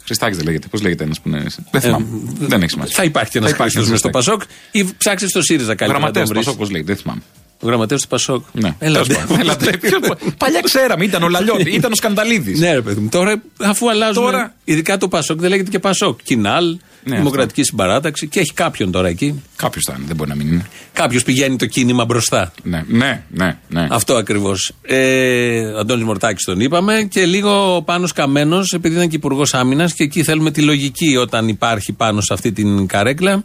Χριστάκης 0.04 0.36
δεν 0.36 0.46
λέγεται. 0.46 0.66
Πώς 0.68 0.82
λέγεται 0.82 1.04
ένας 1.04 1.20
που 1.20 1.28
είναι. 1.28 1.44
Δεν 1.70 1.80
θυμάμαι. 1.80 2.06
δεν 2.38 2.62
έχει 2.62 2.70
σημασία. 2.70 2.94
Θα 2.96 3.04
υπάρχει 3.04 3.30
και 3.30 3.38
ένας 3.38 3.50
Θα 3.50 3.56
υπάρχει 3.56 3.76
Χρήστο 3.76 3.90
ένας 3.92 3.98
στο 4.00 4.08
Χριστάκης. 4.20 4.48
Πασόκ 4.70 4.90
ή 4.90 4.94
ψάξει 4.98 5.28
στο 5.28 5.42
ΣΥΡΙΖΑ 5.42 5.74
καλύτερα. 5.74 5.92
Γραμματέα 5.92 6.22
να 6.22 6.28
του 6.28 6.34
τον 6.34 6.42
βρεις. 6.42 6.44
Πασόκ, 6.44 6.58
πώς 6.60 6.70
λέγεται, 6.70 6.92
δεν 6.92 7.02
θυμάμαι. 7.02 7.20
Ο 7.60 7.66
γραμματέας 7.66 8.02
του 8.02 8.08
Πασόκ. 8.08 8.44
Ναι, 8.52 8.74
Έλα, 8.78 9.02
τέλος 9.02 9.18
πάντων. 9.18 9.40
Έλα, 9.40 9.56
ποιος- 9.80 10.34
Παλιά 10.36 10.60
ξέραμε, 10.60 11.04
ήταν 11.04 11.22
ο 11.22 11.28
Λαλιώτη, 11.28 11.70
ήταν 11.80 11.92
ο 11.92 11.94
Σκανδαλίδης. 11.94 12.58
Ναι, 12.60 12.72
ρε 12.74 12.82
παιδί 12.82 13.00
μου. 13.00 13.08
Τώρα, 13.08 13.42
αφού 13.60 13.90
αλλάζουν. 13.90 14.22
Τώρα- 14.22 14.54
Ειδικά 14.64 14.96
το 14.96 15.08
Πασόκ 15.08 15.40
δεν 15.40 15.50
λέγεται 15.50 15.70
και 15.70 15.78
Πασόκ. 15.78 16.18
Κινάλ, 16.22 16.78
Ναι, 17.08 17.16
Δημοκρατική 17.16 17.62
Συμπαράταξη 17.62 18.28
και 18.28 18.40
έχει 18.40 18.52
κάποιον 18.52 18.90
τώρα 18.90 19.08
εκεί. 19.08 19.42
Κάποιος 19.56 19.84
θα 19.86 19.94
είναι, 19.96 20.06
δεν 20.06 20.16
μπορεί 20.16 20.30
να 20.30 20.36
μην 20.36 20.46
είναι. 20.46 20.66
Κάποιος 20.92 21.22
πηγαίνει 21.22 21.56
το 21.56 21.66
κίνημα 21.66 22.04
μπροστά. 22.04 22.52
Ναι, 22.62 22.84
ναι, 22.88 23.24
ναι. 23.28 23.58
ναι. 23.68 23.86
Αυτό 23.90 24.14
ακριβώς. 24.14 24.72
Ε, 24.82 25.78
Αντώνης 25.78 26.04
Μορτάκης 26.04 26.44
τον 26.44 26.60
είπαμε 26.60 27.06
και 27.10 27.26
λίγο 27.26 27.82
πάνω 27.84 28.08
Καμένο, 28.14 28.62
επειδή 28.72 28.94
ήταν 28.94 29.08
και 29.08 29.16
υπουργός 29.16 29.54
άμυνας 29.54 29.92
και 29.92 30.04
εκεί 30.04 30.22
θέλουμε 30.22 30.50
τη 30.50 30.62
λογική 30.62 31.16
όταν 31.16 31.48
υπάρχει 31.48 31.92
πάνω 31.92 32.20
σε 32.20 32.32
αυτή 32.32 32.52
την 32.52 32.86
καρέκλα, 32.86 33.42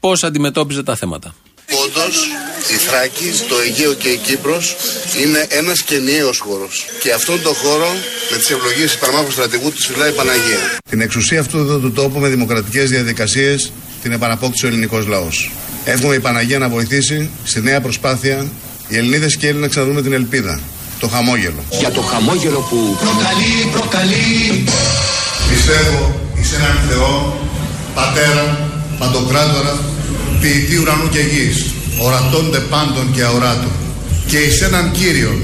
πώς 0.00 0.24
αντιμετώπιζε 0.24 0.82
τα 0.82 0.96
θέματα. 0.96 1.34
Όντως, 1.84 2.16
η 2.74 2.76
Θράκη, 2.86 3.30
το 3.48 3.56
Αιγαίο 3.64 3.94
και 3.94 4.08
η 4.08 4.16
Κύπρος 4.16 4.76
είναι 5.22 5.46
ένας 5.48 5.82
και 5.82 5.94
ενιαίος 5.94 6.38
χώρος. 6.38 6.86
Και 7.02 7.12
αυτόν 7.12 7.42
τον 7.42 7.54
χώρο, 7.54 7.90
με 8.30 8.36
τις 8.36 8.50
ευλογίες 8.50 8.92
του 8.92 8.98
Παραμάχου 8.98 9.30
Στρατηγού, 9.30 9.70
του 9.70 9.82
φυλάει 9.82 10.10
η 10.10 10.12
Παναγία. 10.12 10.60
Την 10.90 11.00
εξουσία 11.00 11.40
αυτού 11.40 11.58
εδώ 11.58 11.78
του 11.78 11.92
τόπου 11.92 12.18
με 12.18 12.28
δημοκρατικές 12.28 12.90
διαδικασίες 12.90 13.72
την 14.02 14.12
επαναπόκτησε 14.12 14.66
ο 14.66 14.68
ελληνικός 14.68 15.06
λαός. 15.06 15.50
Εύχομαι 15.84 16.14
η 16.14 16.20
Παναγία 16.20 16.58
να 16.58 16.68
βοηθήσει 16.68 17.30
στη 17.44 17.60
νέα 17.60 17.80
προσπάθεια 17.80 18.46
οι 18.88 18.96
Ελληνίδες 18.96 19.36
και 19.36 19.46
οι 19.46 19.48
Έλληνες 19.48 19.66
να 19.68 19.72
ξαναδούμε 19.74 20.02
την 20.02 20.12
ελπίδα, 20.12 20.60
το 21.00 21.08
χαμόγελο. 21.08 21.64
Για 21.70 21.90
το 21.90 22.00
χαμόγελο 22.00 22.60
που 22.60 22.96
Προκαλεί, 23.00 23.70
προκαλεί. 23.72 24.64
Πιστεύω 25.48 26.20
εις 26.34 26.52
έναν 26.52 26.78
Θεό, 26.88 27.40
Πατέρα, 27.94 28.70
Παντοκράτορα, 28.98 29.89
ποιητή 30.40 30.76
ουρανού 30.76 31.08
και 31.08 31.18
γης, 31.20 31.74
ορατώνται 31.98 32.58
πάντων 32.58 33.12
και 33.12 33.22
αοράτων. 33.22 33.72
Και 34.26 34.38
εις 34.38 34.60
έναν 34.62 34.92
Κύριον, 34.92 35.42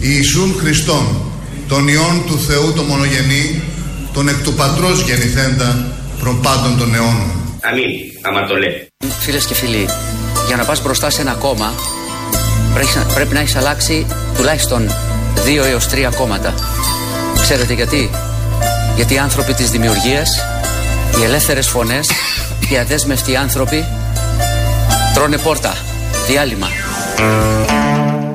Ιησούν 0.00 0.54
Χριστόν, 0.60 1.06
τον 1.68 1.88
Υιόν 1.88 2.22
του 2.26 2.38
Θεού 2.38 2.72
το 2.72 2.82
μονογενή, 2.82 3.62
τον 4.12 4.28
εκ 4.28 4.42
του 4.42 4.52
Πατρός 4.52 5.00
γεννηθέντα, 5.00 5.96
προπάντων 6.20 6.78
των 6.78 6.94
αιώνων. 6.94 7.30
Αμήν, 7.60 7.90
άμα 8.22 8.46
το 8.46 8.54
λέει. 8.56 8.86
Φίλες 9.20 9.44
και 9.46 9.54
φίλοι, 9.54 9.86
για 10.46 10.56
να 10.56 10.64
πας 10.64 10.82
μπροστά 10.82 11.10
σε 11.10 11.20
ένα 11.20 11.32
κόμμα 11.32 11.72
πρέπει 12.76 12.90
να, 12.96 13.14
πρέπει 13.14 13.34
να 13.34 13.40
έχεις 13.40 13.56
αλλάξει 13.56 14.06
τουλάχιστον 14.36 14.90
δύο 15.44 15.64
έως 15.64 15.86
τρία 15.86 16.10
κόμματα. 16.10 16.54
Ξέρετε 17.40 17.72
γιατί; 17.72 18.10
Γιατί 18.96 19.14
οι 19.14 19.18
άνθρωποι 19.18 19.54
της 19.54 19.70
δημιουργίας, 19.70 20.28
οι 21.20 21.24
ελεύθερες 21.24 21.68
φωνές, 21.68 22.10
οι 22.68 22.78
αδέσμευτοι 22.78 23.36
άνθρωποι 23.36 23.84
τρώνε 25.16 25.38
πόρτα, 25.38 25.72
διάλειμμα. 26.26 26.66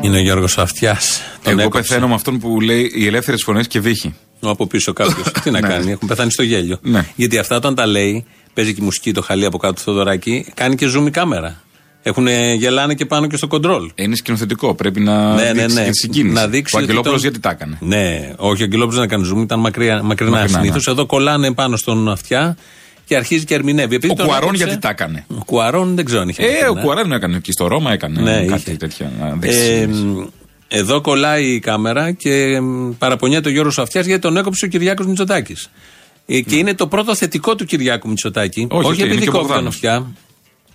Είναι 0.02 0.17
ο 0.17 0.22
Γιώργος 0.22 0.58
Αυτιάς. 0.58 1.22
Τον 1.44 1.52
Εγώ 1.54 1.62
έκοψε. 1.62 1.82
πεθαίνω 1.82 2.08
με 2.08 2.13
αυτόν 2.13 2.39
που 2.39 2.62
λέει 2.62 2.91
οι 2.96 3.06
ελεύθερες 3.08 3.41
φωνές 3.46 3.67
και 3.67 3.80
βύχη. 3.80 4.13
Από 4.41 4.67
πίσω 4.67 4.94
κάποιος. 4.94 5.32
Τι 5.44 5.52
να 5.52 5.60
Ναι. 5.62 5.67
κάνει, 5.67 5.91
έχουν 5.91 6.08
πεθάνει 6.08 6.32
στο 6.32 6.44
γέλιο. 6.44 6.78
Ναι. 6.82 7.06
Γιατί 7.15 7.38
αυτά 7.38 7.56
όταν 7.56 7.76
τα 7.76 7.86
λέει, 7.86 8.26
παίζει 8.54 8.74
και 8.74 8.82
η 8.82 8.84
μουσική 8.84 9.12
το 9.13 9.22
χαλί 9.22 9.46
από 9.46 9.58
κάτω 9.58 9.74
του 9.74 9.82
Θοδωράκη, 9.82 10.46
κάνει 10.54 10.76
και 10.76 10.88
zoom 10.98 11.08
η 11.08 11.10
κάμερα. 11.10 11.62
Έχουν 12.04 12.28
γελάνε 12.58 12.94
και 12.94 13.06
πάνω 13.06 13.28
και 13.28 13.38
στο 13.38 13.48
κοντρόλ. 13.48 13.91
Είναι 13.96 14.15
σκηνοθετικό. 14.15 14.76
Πρέπει 14.76 15.00
να 15.00 15.34
Ναι, 15.36 15.41
ναι, 15.44 15.52
δείξει 15.62 15.76
ναι. 15.76 15.84
και 15.84 15.89
τη 15.89 15.98
συγκίνηση. 15.98 16.34
Να 16.34 16.48
δείξει 16.48 16.76
Ο 16.76 16.78
ότι 16.80 16.86
Αγγελόπουλος 16.88 17.22
τον- 17.22 17.30
γιατί 17.32 17.39
τα 17.39 17.50
έκανε; 17.50 17.78
Ναι, 17.82 18.34
όχι, 18.38 18.62
ο 18.62 18.65
Αγγελόπουλος 18.65 18.96
δεν 19.00 19.04
έκανε 19.04 19.28
zoom, 19.34 19.41
ήταν 19.44 19.60
μακριά, 19.60 20.04
μακρινά 20.04 20.32
Μακρινά, 20.32 20.60
συνήθως. 20.60 20.86
ναι. 20.86 20.91
Εδώ 20.94 21.06
κολλάνε 21.06 21.54
πάνω 21.54 21.76
στον 21.78 22.10
αυτιά 22.10 22.58
και 23.12 23.17
αρχίζει 23.17 23.45
και 23.45 23.54
ερμηνεύει. 23.54 23.95
Επειδή 23.95 24.13
Ο 24.13 24.15
τον 24.15 24.26
Κουαρών 24.26 24.43
έκοψε- 24.47 24.65
γιατί 24.67 24.82
τα 24.82 24.89
έκανε. 24.89 25.26
Ο 25.28 25.43
Κουαρών 25.45 25.95
δεν 25.95 26.06
ξέρω 26.06 26.21
αν 26.21 26.30
είχε. 26.30 26.43
Ε, 26.43 26.47
κάνει, 26.52 26.69
ο 26.69 26.74
ναι. 26.74 26.82
Κουαρών 26.82 27.12
έκανε 27.12 27.39
και 27.39 27.52
στο 27.52 27.67
Ρώμα 27.67 27.91
έκανε 27.91 28.21
Ναι, 28.21 28.45
κάτι 28.45 28.62
είχε. 28.67 28.78
τέτοια. 28.78 29.12
να 29.19 29.30
δείξει 29.32 29.58
Ε, 29.60 29.63
συγκίνηση. 29.63 30.02
μ, 30.04 30.28
εδώ 30.67 31.02
κολλάει 31.02 31.45
η 31.45 31.60
κάμερα 31.60 32.12
και 32.12 32.60
μ, 32.62 32.89
παραπονιέται 32.97 33.50
ο 33.50 33.52
Γιώργος 33.52 33.78
Αυτιά 33.80 34.02
γιατί 34.02 34.21
τον 34.21 34.38
έκοψε 34.38 34.65
ο 34.65 34.67
Κυριάκος 34.67 35.06
Μητσοτάκης. 35.06 35.69
Και 36.26 36.56
είναι 36.56 36.74
το 36.74 36.88
πρώτο 36.88 37.15
θετικό 37.15 37.56
του 37.56 37.65
Κυριάκου 37.65 38.08
Μητσοτάκη. 38.10 38.62
Ναι. 38.62 38.67
Όχι, 38.69 38.88
Όχι, 38.88 38.91
οκ, 38.91 38.97
είναι 38.97 39.08
επειδή 39.08 39.24
και 39.24 39.30
ο 39.30 39.32
κόβει 39.32 39.43
τον 39.43 39.54
Μπογδάνος. 39.54 39.74
αυτιά. 39.76 40.06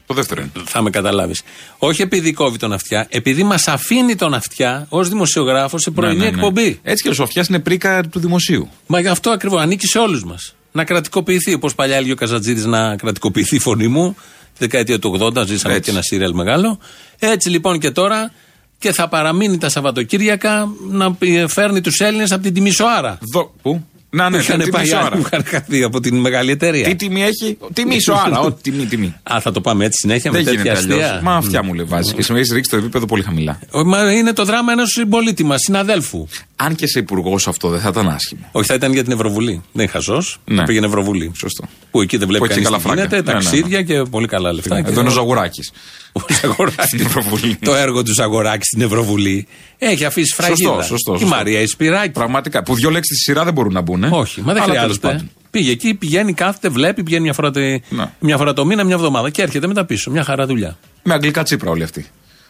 Το 0.06 0.14
δεύτερο 0.14 0.40
είναι. 0.40 0.50
Θα 0.66 0.82
με 0.82 0.90
καταλάβεις. 0.90 1.42
Όχι 1.78 2.02
επειδή 2.02 2.32
κόβει 2.32 2.58
τον 2.58 2.72
αυτιά, 2.72 3.06
επειδή 3.10 3.42
μας 3.42 3.68
αφήνει 3.68 4.14
τον 4.14 4.34
αυτιά 4.34 4.86
ως 4.88 5.08
δημοσιογράφος 5.08 5.82
σε 5.82 5.90
πρωινή 5.90 6.16
Ναι, 6.18 6.24
ναι, 6.24 6.30
ναι. 6.30 6.36
εκπομπή. 6.36 6.80
Έτσι 6.82 7.02
και 7.02 7.08
ο 7.08 7.12
Σοφιά 7.12 7.44
είναι 7.48 7.58
πρίκα 7.58 8.02
του 8.10 8.18
δημοσίου. 8.18 8.68
Μα 8.86 9.00
γι' 9.00 9.08
αυτό 9.08 9.30
ακριβώς 9.30 9.60
ανήκει 9.62 9.86
σε 9.86 9.98
όλους 9.98 10.24
μας. 10.24 10.55
Να 10.76 10.84
κρατικοποιηθεί. 10.84 11.54
Όπως 11.54 11.74
παλιά 11.74 11.96
έλεγε 11.96 12.12
ο 12.12 12.14
Καζατζίδη 12.14 12.68
να 12.68 12.96
κρατικοποιηθεί 12.96 13.56
η 13.56 13.58
φωνή 13.58 13.88
μου. 13.88 14.14
Τη 14.52 14.58
δεκαετία 14.58 14.98
του 14.98 15.18
80 15.36 15.46
ζήσαμε 15.46 15.74
Έτσι. 15.74 15.84
και 15.84 15.90
ένα 15.96 16.02
σύριαλ 16.02 16.32
μεγάλο. 16.34 16.78
Έτσι 17.18 17.48
λοιπόν 17.50 17.78
και 17.78 17.90
τώρα 17.90 18.30
και 18.78 18.92
θα 18.92 19.08
παραμείνει 19.08 19.58
τα 19.58 19.68
Σαββατοκύριακα 19.68 20.68
να 20.90 21.14
πη- 21.14 21.48
φέρνει 21.48 21.80
τους 21.80 21.98
Έλληνες 22.00 22.32
από 22.32 22.42
την 22.42 22.54
Τιμισοάρα. 22.54 23.18
Δο... 23.32 23.54
Πού; 23.62 23.86
Να, 24.10 24.30
ναι, 24.30 24.36
που 24.36 24.42
είχαν 24.42 24.60
τι 24.60 24.70
πάει 24.70 24.82
μισό 24.82 24.96
άλλοι 24.96 25.06
ώρα. 25.06 25.16
που 25.16 25.22
είχαν 25.26 25.44
χαθεί 25.46 25.82
από 25.82 26.00
την 26.00 26.16
μεγάλη 26.16 26.50
εταιρεία. 26.50 26.84
Τι 26.84 26.94
τιμή 26.94 27.22
έχει, 27.22 27.58
τιμή 27.72 28.00
σου 28.02 28.14
άρα, 28.14 28.38
ό,τι 28.40 28.70
τιμή, 28.70 28.86
τιμή. 28.86 29.14
Α, 29.22 29.40
θα 29.40 29.52
το 29.52 29.60
πάμε 29.60 29.84
έτσι 29.84 29.98
συνέχεια 30.00 30.30
Δεν 30.30 30.44
με 30.44 30.50
τέτοια 30.50 30.62
γίνεται 30.62 30.78
αλλιώς. 30.84 31.04
αστεία. 31.10 31.20
Μα 31.22 31.34
αυτιά 31.36 31.62
μου 31.62 31.74
λέει 31.74 31.84
βάζει. 31.88 32.12
Και 32.12 32.22
σου 32.22 32.36
έχει 32.36 32.54
ρίξει 32.54 32.70
το 32.70 32.76
επίπεδο 32.76 33.06
πολύ 33.06 33.22
χαμηλά. 33.22 33.58
Ο, 33.70 33.84
Μα 33.84 34.12
είναι 34.12 34.32
το 34.32 34.44
δράμα 34.44 34.72
ενός 34.72 34.88
συμπολίτη 34.90 35.44
μας, 35.44 35.60
συναδέλφου. 35.60 36.26
Αν 36.56 36.74
και 36.74 36.86
σε 36.86 36.98
υπουργός 36.98 37.48
αυτό 37.48 37.68
δεν 37.68 37.80
θα 37.80 37.88
ήταν 37.88 38.08
άσχημο. 38.08 38.48
Όχι, 38.52 38.66
θα 38.66 38.74
ήταν 38.74 38.92
για 38.92 39.02
την 39.02 39.12
Ευρωβουλή. 39.12 39.50
Δεν 39.72 39.82
είναι 39.82 39.86
χαζός. 39.86 40.38
Ναι. 40.44 40.56
Θα 40.56 40.62
πήγαινε 40.62 40.86
Ευρωβουλή. 40.86 41.32
Σωστό. 41.36 41.64
Που 41.90 42.00
εκεί 42.00 42.16
δεν 42.16 42.28
βλέπει 42.28 42.46
Που 42.46 42.52
έχει 42.52 42.62
κανείς 42.62 42.80
καλά 42.80 42.82
τι 42.82 42.88
φράγκα. 42.88 43.02
γίνεται, 43.16 43.32
Ναι, 43.32 43.32
ναι, 43.32 43.38
ναι. 43.38 43.44
ταξίδια 43.44 43.82
και 43.82 44.02
πολύ 44.10 44.26
καλά 44.26 44.52
λεφτά. 44.52 44.76
Εδώ 44.76 45.00
είναι 45.00 45.08
ο 45.08 45.12
Ζαγουράκης. 45.12 45.72
Ο 46.16 46.34
Ζαγοράκης. 46.40 46.84
Στην 46.84 47.00
Ευρωβουλή. 47.00 47.56
το 47.56 47.74
έργο 47.74 48.02
τους 48.02 48.14
Ζαγοράκη 48.14 48.64
στην 48.64 48.80
Ευρωβουλή 48.80 49.46
έχει 49.78 50.04
αφήσει 50.04 50.34
φραγίδα. 50.34 50.70
Σωστό, 50.70 50.82
σωστό, 50.82 51.14
Η 51.14 51.18
σωστό. 51.18 51.34
Μαρία 51.36 51.60
Ισπυράκη. 51.60 52.10
Πραγματικά. 52.10 52.62
Που 52.62 52.74
δύο 52.74 52.90
λέξεις 52.90 53.16
στη 53.16 53.24
σειρά 53.30 53.44
δεν 53.44 53.52
μπορούν 53.52 53.72
να 53.72 53.80
μπουν. 53.80 54.04
Όχι, 54.04 54.40
μα 54.42 54.52
δεν 54.52 54.62
Αλλά 54.62 54.72
τέλος 54.72 54.78
χρειάζεται. 54.80 55.06
πάντων. 55.08 55.30
Πήγε 55.50 55.70
εκεί, 55.70 55.94
πηγαίνει, 55.94 56.32
κάθεται, 56.32 56.68
βλέπει, 56.68 57.02
πηγαίνει 57.02 57.22
μια 57.22 57.32
φορά, 57.32 57.50
το, 57.50 57.60
Ναι. 57.60 57.80
μια 58.20 58.36
φορά 58.36 58.52
το 58.52 58.64
μήνα, 58.64 58.84
μια 58.84 58.94
εβδομάδα 58.94 59.30
και 59.30 59.42
έρχεται 59.42 59.66
μετά 59.66 59.84
πίσω. 59.84 60.10
Μια 60.10 60.24
χαρά 60.24 60.46
δουλειά. 60.46 60.76
Με 61.02 61.14
αγγλικά 61.14 61.42
τσίπρα 61.42 61.70
όλοι 61.70 61.82
αυτοί. 61.82 62.06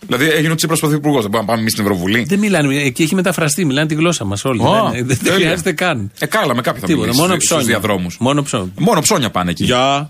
Δηλαδή 0.07 0.29
έγινε 0.31 0.53
ο 0.53 0.55
Τσίπρας 0.55 0.81
πρωθυπουργός. 0.81 1.21
Δεν 1.23 1.31
μπορούμε 1.31 1.41
να 1.41 1.47
πάμε 1.47 1.61
εμείς 1.61 1.73
στην 1.73 1.85
Ευρωβουλή. 1.85 2.25
Δεν 2.29 2.39
μιλάνε, 2.39 2.77
εκεί 2.83 3.03
έχει 3.03 3.15
μεταφραστεί, 3.15 3.65
μιλάνε 3.65 3.87
τη 3.87 3.95
γλώσσα 3.95 4.25
μας 4.25 4.45
όλοι. 4.45 4.61
Ω, 4.63 4.91
δεν, 4.93 5.07
δεν 5.07 5.19
τέλεια. 5.19 5.35
χρειάζεται 5.35 5.73
καν. 5.73 6.11
Ε, 6.19 6.27
καλά, 6.27 6.55
με 6.55 6.61
κάποια 6.63 6.81
θα 6.81 6.87
Τίποτα, 6.87 7.03
μιλήσεις 7.07 7.21
μόνο 7.27 7.35
στους 7.35 7.47
ψώνια. 7.49 7.65
διαδρόμους. 7.67 8.17
Μόνο 8.19 8.43
ψώνια. 8.43 8.73
Μόνο 8.79 9.01
ψώνια 9.01 9.31
πάνε 9.31 9.51
εκεί. 9.51 9.65
Γεια. 9.65 10.09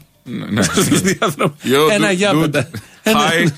Ναι. 0.50 0.62
Στους 0.62 1.00
διαδρόμους. 1.00 1.54
Yo, 1.64 1.90
Ένα 1.92 2.10
do- 2.10 2.14
γεια 2.14 2.32
do- 2.34 2.40
πέντα. 2.40 2.70
Hi. 3.04 3.46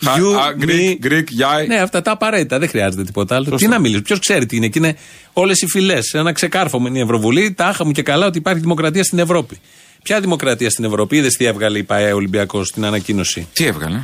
You, 0.00 0.08
Ah, 0.08 0.64
Greek, 0.64 0.68
me. 0.68 1.06
Greek, 1.06 1.24
yeah. 1.40 1.66
Ναι, 1.66 1.76
αυτά 1.76 2.02
τα 2.02 2.10
απαραίτητα. 2.10 2.58
Δεν 2.58 2.68
χρειάζεται 2.68 3.04
τίποτα 3.04 3.34
άλλο. 3.34 3.44
Σωστό. 3.44 3.56
Τι 3.64 3.66
να 3.72 3.78
μιλήσει, 3.78 4.02
ποιος 4.02 4.18
ξέρει 4.18 4.46
τι 4.46 4.56
είναι. 4.56 4.68
Και 4.68 4.78
είναι 4.78 4.96
όλες 5.32 5.60
οι 5.62 5.66
φυλές. 5.66 6.14
Ένα 6.14 6.32
ξεκάρφωμα 6.32 6.88
είναι 6.88 6.98
η 6.98 7.00
Ευρωβουλή. 7.02 7.52
Τάχα 7.52 7.84
μου 7.84 7.92
και 7.92 8.02
καλά 8.02 8.26
ότι 8.26 8.38
υπάρχει 8.38 8.60
δημοκρατία 8.60 9.04
στην 9.04 9.18
Ευρώπη. 9.18 9.58
Ποια 10.02 10.20
δημοκρατία 10.20 10.70
στην 10.70 10.84
Ευρώπη, 10.84 11.16
είδες 11.16 11.32
τι 11.34 11.44
έβγαλε 11.44 11.78
η 11.78 11.82
ΠαΕ 11.82 12.12
Ολυμπιακός 12.12 12.68
στην 12.68 12.84
ανακοίνωση; 12.84 13.46
Τι 13.52 13.64
έβγαλε; 13.66 14.00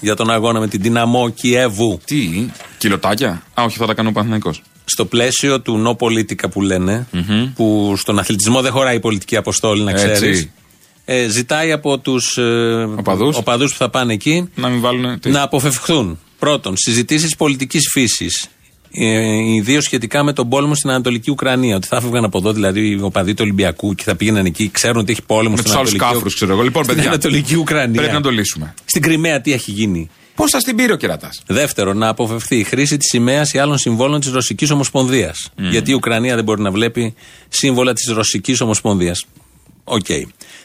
για 0.00 0.14
τον 0.14 0.30
αγώνα 0.30 0.60
με 0.60 0.68
την 0.68 0.82
Δυναμό 0.82 1.28
Κιέβου. 1.28 2.00
Τι, 2.04 2.46
κιλοτάκια; 2.78 3.42
Α, 3.54 3.62
όχι, 3.64 3.78
θα 3.78 3.86
τα 3.86 3.94
κάνει 3.94 4.08
ο 4.08 4.12
Παναθηναϊκός. 4.12 4.62
Στο 4.84 5.04
πλαίσιο 5.04 5.60
του 5.60 5.82
no 5.86 6.06
politica 6.06 6.50
που 6.50 6.62
λενε 6.62 7.06
που 7.54 7.94
στον 7.96 8.18
αθλητισμό 8.18 8.60
δεν 8.60 8.72
χωράει 8.72 8.96
η 8.96 9.00
πολιτική 9.00 9.36
αποστόλη, 9.36 9.82
να 9.82 9.90
Έτσι. 9.90 10.10
ξέρεις. 10.10 10.48
Ε, 11.04 11.28
ζητάει 11.28 11.72
από 11.72 11.98
τους 11.98 12.36
ε, 12.36 12.42
Οπαδούς. 12.98 13.36
οπαδούς 13.36 13.72
που 13.72 13.78
θα 13.78 13.90
πάνε 13.90 14.12
εκεί 14.12 14.48
Να 14.54 14.68
μην 14.68 14.80
βάλουν. 14.80 15.20
τι. 15.20 15.30
να 15.30 15.42
αποφευχθούν. 15.42 16.18
Πρώτον, 16.38 16.76
συζητήσεις 16.76 17.36
πολιτικής 17.36 17.88
φύσης. 17.92 18.48
Ε, 18.94 19.54
Ιδίως 19.54 19.84
σχετικά 19.84 20.22
με 20.22 20.32
τον 20.32 20.48
πόλεμο 20.48 20.74
στην 20.74 20.90
Ανατολική 20.90 21.30
Ουκρανία. 21.30 21.76
Ότι 21.76 21.86
θα 21.86 21.96
έφευγαν 21.96 22.24
από 22.24 22.38
εδώ, 22.38 22.52
δηλαδή 22.52 22.88
οι 22.88 23.00
οπαδοί 23.02 23.30
του 23.34 23.40
Ολυμπιακού 23.42 23.94
και 23.94 24.02
θα 24.04 24.16
πήγαιναν 24.16 24.46
εκεί, 24.46 24.70
ξέρουν 24.70 24.96
ότι 24.96 25.12
έχει 25.12 25.22
πόλεμο 25.22 25.50
Με 25.54 25.56
στην 25.56 25.70
τους 25.70 25.78
άλλους 25.80 25.90
Ανατολική, 25.92 26.14
κάφρους, 26.14 26.34
ξέρω 26.34 26.52
εγώ. 26.52 26.62
Λοιπόν, 26.62 26.84
στην 26.84 26.96
παιδιά. 26.96 27.10
Ανατολική 27.10 27.54
Ουκρανία. 27.56 28.00
Πρέπει 28.00 28.14
να 28.14 28.20
το 28.20 28.30
λύσουμε. 28.30 28.74
Στην 28.84 29.02
Κρυμαία 29.02 29.40
τι 29.40 29.52
έχει 29.52 29.70
γίνει; 29.70 30.10
Πώς 30.34 30.50
θα 30.50 30.58
την 30.58 30.76
πήρε 30.76 30.92
ο 30.92 30.96
κερατάς; 30.96 31.42
Δεύτερον, 31.46 31.98
να 31.98 32.08
αποφευθεί 32.08 32.56
η 32.56 32.64
χρήση 32.64 32.96
της 32.96 33.08
σημαίας 33.08 33.52
ή 33.52 33.58
άλλων 33.58 33.78
συμβόλων 33.78 34.20
της 34.20 34.30
Ρωσικής 34.30 34.70
Ομοσπονδίας. 34.70 35.50
Γιατί 35.56 35.90
η 35.90 35.94
Ουκρανία 35.94 36.34
δεν 36.34 36.44
μπορεί 36.44 36.60
να 36.62 36.70
βλέπει 36.70 37.14
σύμβολα 37.48 37.92
της 37.92 38.06
Ρωσικής 38.06 38.60
Ομοσπονδίας. 38.60 39.24
Οκ. 39.84 40.06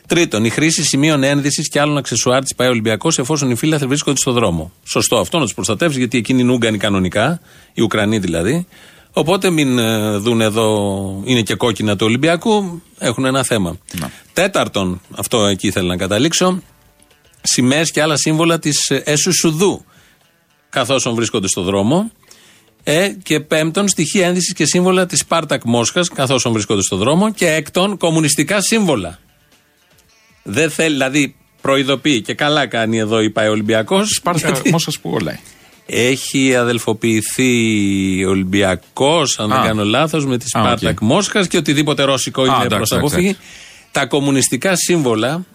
Τρίτον, 0.07 0.45
η 0.45 0.49
χρήση 0.49 0.83
σημείων 0.83 1.23
ένδυσης 1.23 1.69
και 1.69 1.79
άλλων 1.79 1.97
αξεσουάρ 1.97 2.43
της 2.43 2.55
ΠαΕ 2.55 2.67
Ολυμπιακός 2.67 3.17
εφόσον 3.19 3.51
οι 3.51 3.55
φίλαθροι 3.55 3.87
βρίσκονται 3.87 4.17
στο 4.17 4.31
δρόμο. 4.31 4.71
Σωστό 4.83 5.17
αυτό 5.17 5.37
να 5.37 5.43
τους 5.43 5.53
προστατεύσει, 5.53 5.97
γιατί 5.97 6.17
εκείνοι 6.17 6.41
είναι 6.41 6.51
Ούγγανοι 6.51 6.77
κανονικά, 6.77 7.39
οι 7.73 7.81
Ουκρανοί 7.81 8.19
δηλαδή. 8.19 8.67
Οπότε 9.11 9.49
μην 9.49 9.79
ε, 9.79 10.17
δουν 10.17 10.41
εδώ, 10.41 11.21
είναι 11.23 11.41
και 11.41 11.55
κόκκινα 11.55 11.95
του 11.95 12.05
Ολυμπιακού, 12.05 12.81
έχουν 12.97 13.25
ένα 13.25 13.43
θέμα. 13.43 13.77
Τέταρτον, 14.33 15.01
αυτό 15.15 15.45
εκεί 15.45 15.67
ήθελα 15.67 15.87
να 15.87 15.97
καταλήξω, 15.97 16.61
σημαίες 17.41 17.91
και 17.91 18.01
άλλα 18.01 18.17
σύμβολα 18.17 18.59
της 18.59 18.89
ΕΣΣΔ 18.89 19.85
καθώς 20.69 21.13
βρίσκονται 21.13 21.47
στο 21.47 21.61
δρόμο. 21.61 22.11
Ε, 22.83 23.09
και 23.23 23.39
πέμπτον, 23.39 23.87
στοιχεία 23.87 24.27
ένδυσης 24.27 24.53
και 24.53 24.65
σύμβολα 24.65 25.05
της 25.05 25.19
Σπάρτακ 25.19 25.61
Μόσχας, 25.65 26.09
καθώς 26.09 26.47
βρίσκονται 26.51 26.81
στο 26.81 26.95
δρόμο. 26.95 27.33
Και 27.33 27.47
έκτον, 27.47 27.97
κομμουνιστικά 27.97 28.61
σύμβολα. 28.61 29.19
Δεν 30.49 30.69
θέλει, 30.69 30.93
δηλαδή 30.93 31.35
προειδοποιεί 31.61 32.21
και 32.21 32.33
καλά 32.33 32.65
κάνει 32.67 32.97
εδώ 32.97 33.21
η 33.21 33.29
ΠαΕ 33.29 33.47
Ολυμπιακός. 33.47 34.09
Σπάρτακ 34.09 34.61
Μόσχας 34.71 34.91
που 35.01 35.09
όλα. 35.21 35.39
Έχει 35.85 36.55
αδελφοποιηθεί 36.55 37.51
ο 38.25 38.29
Ολυμπιακός, 38.29 39.39
αν 39.39 39.49
δεν 39.49 39.57
Α. 39.57 39.65
κάνω 39.65 39.83
λάθος, 39.83 40.25
με 40.25 40.37
τη 40.37 40.45
Α, 40.51 40.59
οκ. 40.61 40.65
Σπάρτακ 40.65 40.99
Μόσχας 41.01 41.47
και 41.47 41.57
οτιδήποτε 41.57 42.03
ρώσικο 42.03 42.41
είναι 42.45 42.51
εντάξει, 42.53 42.75
προς 42.75 42.91
εντάξει, 42.91 43.15
αποφυγή. 43.15 43.37
Τα 43.91 44.05
κομμουνιστικά 44.05 44.75
σύμβολα, 44.75 45.45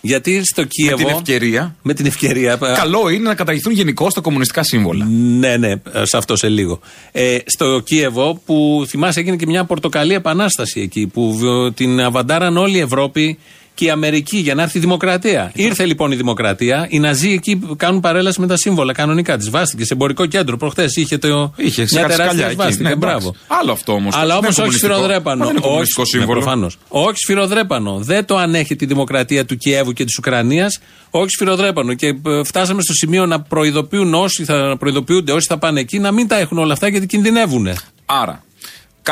γιατί 0.00 0.44
στο 0.44 0.60
Με 0.62 0.66
Κίεβο. 0.70 0.96
την 0.96 1.08
ευκαιρία. 1.08 1.76
Με 1.82 1.94
την 1.94 2.06
ευκαιρία. 2.06 2.58
Καλό 2.76 3.08
είναι 3.08 3.28
να 3.28 3.34
καταργηθούν 3.34 3.72
γενικώ 3.72 4.08
τα 4.14 4.20
κομμουνιστικά 4.20 4.62
σύμβολα. 4.62 5.04
Ναι, 5.38 5.56
ναι, 5.56 5.72
σε 6.02 6.16
αυτό 6.16 6.36
σε 6.36 6.48
λίγο. 6.48 6.80
Ε, 7.12 7.38
στο 7.46 7.80
Κίεβο 7.84 8.42
που 8.46 8.84
θυμάσαι 8.88 9.20
έγινε 9.20 9.36
και 9.36 9.46
μια 9.46 9.64
πορτοκαλή 9.64 10.14
επανάσταση 10.14 10.80
εκεί 10.80 11.06
που 11.06 11.36
β- 11.38 11.74
την 11.74 12.00
αβαντάραν 12.00 12.56
όλη 12.56 12.76
η 12.76 12.80
Ευρώπη 12.80 13.38
και 13.78 13.84
η 13.84 13.90
Αμερική 13.90 14.36
για 14.38 14.54
να 14.54 14.62
έρθει 14.62 14.78
η 14.78 14.80
δημοκρατία. 14.80 15.50
Ήρθε 15.54 15.84
λοιπόν 15.86 16.12
η 16.12 16.16
δημοκρατία. 16.16 16.86
Οι 16.90 16.98
Ναζί 16.98 17.32
εκεί 17.32 17.60
κάνουν 17.76 18.00
παρέλαση 18.00 18.40
με 18.40 18.46
τα 18.46 18.56
σύμβολα 18.56 18.92
κανονικά 18.92 19.36
τη 19.36 19.50
βάστηκε 19.50 19.84
σε 19.84 19.92
εμπορικό 19.92 20.26
κέντρο. 20.26 20.56
Προχθές 20.56 20.96
είχε 20.96 21.18
το. 21.18 21.52
Είχε 21.56 21.86
σε 21.86 21.98
μια 21.98 22.02
κάτι 22.02 22.14
τεράστια 22.16 22.24
σκαλιά 22.24 22.46
εκεί. 22.46 22.54
σβάστηκα, 22.54 22.88
Ναι, 22.88 22.94
μπράβο. 22.96 23.16
εντάξει. 23.28 23.40
Άλλο 23.46 23.72
αυτό 23.72 23.92
όμως. 23.92 24.14
Αλλά 24.16 24.36
όμως 24.36 24.58
όχι 24.58 24.72
σφυροδρέπανο. 24.72 25.44
Δεν 25.44 25.52
είναι 25.52 25.60
κομμουνιστικό 25.60 26.02
Όχι, 26.02 26.10
σύμβολο. 26.10 26.38
ναι, 26.38 26.42
προφανώς. 26.44 26.76
Όχι 26.88 27.16
σφυροδρέπανο. 27.18 27.98
Δεν 28.02 28.24
το 28.24 28.36
ανέχεται 28.36 28.84
η 28.84 28.88
δημοκρατία 28.88 29.44
του 29.44 29.56
Κιέβου 29.56 29.92
και 29.92 30.04
της 30.04 30.18
Ουκρανίας. 30.18 30.78
Όχι 31.10 31.28
σφυροδρέπανο. 31.30 31.94
Και 31.94 32.06
ε, 32.26 32.44
φτάσαμε 32.44 32.82
στο 32.82 32.92
σημείο 32.92 33.26
να 33.26 33.40
προειδοποιούν 33.40 34.14
όσοι 34.14 34.44
θα 34.44 34.56
να 34.56 34.76
προειδοποιούνται, 34.76 35.32
όσοι 35.32 35.46
θα 35.48 35.58
πάνε 35.58 35.80
εκεί, 35.80 35.98
να 35.98 36.12
μην 36.12 36.28
τα 36.28 36.36
έχουν 36.38 36.58
όλα 36.58 36.72
αυτά 36.72 36.88
γιατί 36.88 37.06
κινδυνεύουν. 37.06 37.68
Άρα, 38.06 38.42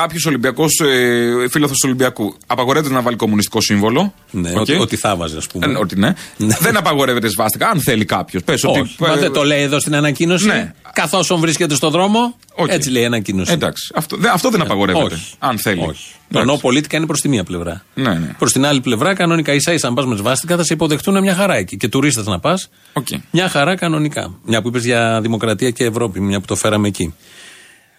κάποιος 0.01 0.27
Ολυμπιακός, 0.27 0.81
ε, 0.81 1.49
φίλος 1.51 1.67
του 1.67 1.75
Ολυμπιακού, 1.85 2.35
απαγορεύεται 2.47 2.95
να 2.95 3.01
βάλει 3.01 3.17
κομμουνιστικό 3.17 3.61
σύμβολο; 3.61 4.15
Ναι, 4.31 4.51
Οκ. 4.51 4.57
ότι, 4.57 4.75
ότι 4.75 4.97
θα 4.97 5.17
βάζει, 5.17 5.37
ας 5.37 5.47
πούμε. 5.47 5.67
Ε, 5.67 5.79
ότι 5.79 5.99
ναι. 5.99 6.13
δεν 6.37 6.77
απαγορεύεται 6.77 7.29
σβάστικα, 7.29 7.69
αν 7.69 7.81
θέλει 7.81 8.05
κάποιος. 8.05 8.43
Πες 8.43 8.65
ότι. 8.65 8.81
Όχι. 8.81 8.95
Μα 8.99 9.13
ε, 9.13 9.17
δεν 9.19 9.33
το 9.33 9.45
λέει 9.45 9.63
εδώ 9.63 9.81
στην 9.81 9.95
ανακοίνωση. 9.95 10.47
Ναι. 10.47 10.73
Καθώς 10.93 11.33
βρίσκεται 11.39 11.75
στο 11.75 11.91
δρόμο. 11.91 12.37
οκ. 12.55 12.71
Έτσι 12.73 12.91
λέει 12.91 13.03
η 13.03 13.07
ανακοίνωση. 13.07 13.53
Εντάξει. 13.53 13.93
Αυτό, 13.95 14.17
δεν- 14.17 14.31
αυτό 14.31 14.51
δεν 14.51 14.61
απαγορεύεται. 14.61 15.05
Όχι. 15.15 15.33
Αν 15.39 15.59
θέλει. 15.59 15.81
Όχι. 15.81 16.05
Το 16.31 16.39
Εντάξει. 16.39 16.51
no 16.51 16.57
politica 16.61 16.97
είναι 16.97 17.07
προς 17.07 17.21
τη 17.21 17.29
μία 17.29 17.45
πλευρά. 17.45 17.85
Ναι, 17.95 18.11
ναι. 18.15 18.35
Προς 18.39 18.53
την 18.53 18.67
άλλη 18.67 18.81
πλευρά, 18.81 19.15
κανονικά 19.15 19.53
ίσα 19.55 19.73
ίσα, 19.73 19.89
αν 19.89 19.95
πας 19.95 20.07
με 20.07 20.17
σβάστικα, 20.17 20.57
θα 20.57 20.65
σε 20.65 20.73
υποδεχτούν 20.75 21.21
μια 21.21 21.35
χαρά 21.35 21.55
εκεί. 21.57 21.77
Και 21.77 21.89
τουρίστες 21.89 22.27
να 22.27 22.39
πας. 22.41 22.69
Οκ. 22.93 23.07
Μια 23.31 23.49
χαρά 23.49 23.75
κανονικά. 23.77 24.35
Μια 24.45 24.63
που 24.63 24.69
είπες 24.69 24.85
για 24.85 25.21
δημοκρατία 25.23 25.71
και 25.71 25.85
Ευρώπη, 25.85 26.21
μια 26.21 26.41
που 26.41 26.47
το 26.47 26.55
φέραμε 26.57 26.89
εκεί. 26.89 27.15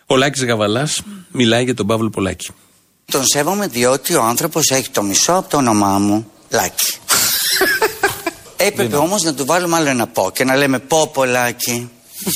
Ο 0.10 0.16
Λάκη 0.16 0.46
Γαβαλάς 0.46 1.02
μιλάει 1.32 1.64
για 1.64 1.74
τον 1.74 1.88
Παύλο 1.88 2.10
Πολάκη. 2.10 2.50
Τον 3.12 3.22
σέβομαι 3.26 3.68
διότι 3.68 4.16
ο 4.16 4.24
άνθρωπος 4.24 4.70
έχει 4.70 4.90
το 4.90 5.04
μισό 5.04 5.34
από 5.34 5.50
το 5.50 5.58
όνομά 5.58 6.00
μου, 6.00 6.32
Λάκη. 6.50 6.98
Έπρεπε 8.68 8.96
όμως 8.96 9.24
να 9.24 9.34
του 9.34 9.46
βάλουμε 9.46 9.76
άλλο 9.76 9.90
ένα 9.90 10.08
πω 10.08 10.32
και 10.34 10.44
να 10.44 10.56
λέμε 10.56 10.80
πω 10.80 11.08
Πολάκη. 11.14 11.90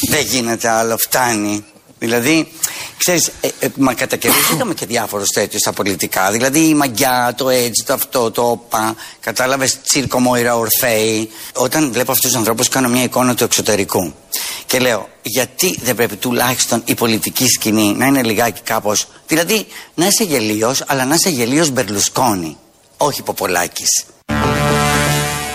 Δεν 0.10 0.26
γίνεται 0.26 0.70
άλλο, 0.70 0.98
φτάνει. 0.98 1.66
Δηλαδή, 2.04 2.52
ξέρεις, 2.98 3.32
ε, 3.42 3.48
ε, 3.60 3.68
μα 3.76 3.94
κατά 3.94 4.16
καιρούς 4.16 4.50
είχαμε 4.50 4.74
και 4.74 4.86
διάφορους 4.86 5.28
τέτοιους 5.28 5.62
στα 5.62 5.72
πολιτικά. 5.72 6.32
Δηλαδή 6.32 6.60
η 6.60 6.74
μαγιά, 6.74 7.34
το 7.38 7.50
έτσι, 7.50 7.84
το 7.86 7.94
αυτό, 7.94 8.32
το 8.32 8.42
όπα. 8.42 8.96
Κατάλαβες, 9.20 9.82
τσίρκο 9.82 10.20
Μόιρα 10.20 10.56
Ορφέη. 10.56 11.30
Όταν 11.54 11.92
βλέπω 11.92 12.12
αυτούς 12.12 12.30
τους 12.30 12.38
ανθρώπους 12.40 12.68
κάνω 12.68 12.90
μια 12.90 13.04
εικόνα 13.04 13.36
του 13.36 13.44
εξωτερικού. 13.44 14.14
Και 14.66 14.80
λέω, 14.80 15.10
γιατί 15.22 15.80
δεν 15.82 15.96
πρέπει 15.96 16.16
τουλάχιστον 16.16 16.82
η 16.86 16.96
πολιτική 16.96 17.46
σκηνή 17.48 17.94
να 17.94 18.06
είναι 18.06 18.24
λιγάκι 18.24 18.62
κάπως... 18.62 19.08
Δηλαδή, 19.28 19.68
να 19.96 20.06
είσαι 20.06 20.24
γελίος, 20.24 20.84
αλλά 20.88 21.06
να 21.06 21.16
είσαι 21.16 21.30
γελίος 21.30 21.70
Μπερλουσκόνη. 21.70 22.58
Όχι 22.98 23.22
Ποπολάκης. 23.22 24.06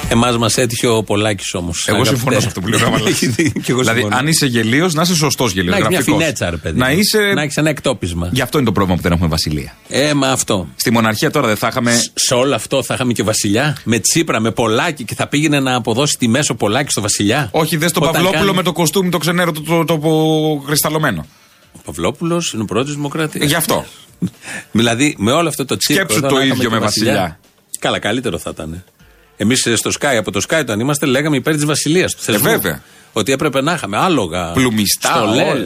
Εμάς 0.08 0.38
μας 0.38 0.56
έτυχε 0.56 0.86
ο 0.86 1.02
Πολάκης 1.02 1.54
όμως. 1.54 1.88
Εγώ 1.88 2.04
συμφωνώ 2.04 2.40
σε 2.40 2.46
αυτό 2.46 2.60
που 2.60 2.68
λέει 2.68 2.80
ο 2.80 2.82
Γαβαλάς. 2.84 3.18
Δηλαδή, 3.66 4.06
αν 4.10 4.26
είσαι 4.26 4.46
γελίος, 4.46 4.94
να 4.94 5.02
είσαι 5.02 5.14
σωστός 5.14 5.52
γελίος. 5.52 5.72
Να 5.72 5.76
έχεις 5.76 5.88
μια 5.88 6.02
φινέτσα, 6.02 6.50
ρε 6.50 6.56
παιδί. 6.56 6.78
Να 6.78 6.90
είσαι. 6.90 7.18
Να 7.34 7.42
έχεις 7.42 7.56
ένα 7.56 7.68
εκτόπισμα. 7.68 8.28
Γι' 8.32 8.40
αυτό 8.40 8.56
είναι 8.58 8.66
το 8.66 8.72
πρόβλημα 8.72 8.96
που 8.96 9.02
δεν 9.02 9.12
έχουμε 9.12 9.28
βασιλεία. 9.28 9.76
Ε, 9.88 10.14
μα 10.14 10.28
αυτό. 10.28 10.68
Στη 10.76 10.90
μοναρχία 10.90 11.30
τώρα 11.30 11.46
δεν 11.46 11.56
θα 11.56 11.66
είχαμε. 11.70 12.02
Σε 12.14 12.34
όλο 12.34 12.54
αυτό 12.54 12.82
θα 12.82 12.94
είχαμε 12.94 13.12
και 13.12 13.22
βασιλιά; 13.22 13.76
Με 13.84 13.98
τσίπρα, 13.98 14.40
με 14.40 14.50
Πολάκη 14.50 15.04
και 15.04 15.14
θα 15.14 15.26
πήγαινε 15.26 15.60
να 15.60 15.74
αποδώσει 15.74 16.16
τη 16.18 16.28
μέσο 16.28 16.54
Πολάκη 16.54 16.90
στο 16.90 17.00
βασιλιά; 17.00 17.48
Όχι, 17.52 17.76
δες 17.76 17.92
τον 17.92 18.02
Όταν 18.02 18.14
Παυλόπουλο 18.14 18.42
κάνει- 18.44 18.56
με 18.56 18.62
το 18.62 18.72
κοστούμι 18.72 19.10
το 19.10 19.18
ξενέρο 19.18 19.52
το, 19.52 19.60
το, 19.60 19.84
το, 19.84 19.98
το 19.98 20.62
κρυσταλλωμένο. 20.66 21.26
Ο 21.72 21.78
Παυλόπουλος 21.84 22.52
είναι 22.52 22.62
ο 22.62 22.66
πρώτος 22.66 22.94
Δημοκρατίας. 22.94 23.48
Γι' 23.48 23.54
αυτό. 23.54 23.84
δηλαδή, 24.72 25.14
με 25.18 25.32
όλο 25.32 25.48
αυτό 25.48 25.64
το 25.64 25.76
τσίρκο. 25.76 26.02
Σκέψου 26.02 26.18
εδώ 26.18 26.28
το 26.28 26.34
να 26.34 26.40
είχαμε 26.44 26.56
ίδιο 26.58 26.68
και 26.68 26.74
με 26.74 26.80
βασιλιά. 26.80 27.38
Καλά, 27.78 27.98
καλύτερο 27.98 28.38
θα 28.38 28.50
ήταν. 28.54 28.84
Εμείς 29.36 29.68
στο 29.74 29.90
Sky, 30.00 30.14
από 30.18 30.30
το 30.30 30.40
Sky, 30.48 30.58
όταν 30.60 30.80
είμαστε, 30.80 31.06
λέγαμε 31.06 31.36
υπέρ 31.36 31.54
της 31.54 31.64
βασιλείας 31.64 32.14
του 32.14 32.22
θεσμού. 32.22 32.48
Ε, 32.48 32.50
βέβαια. 32.50 32.82
Ότι 33.12 33.32
έπρεπε 33.32 33.62
να 33.62 33.72
είχαμε 33.72 33.96
άλογα. 33.96 34.52
Πλουμιστά, 34.52 35.08
στολές, 35.14 35.48
όλα. 35.52 35.64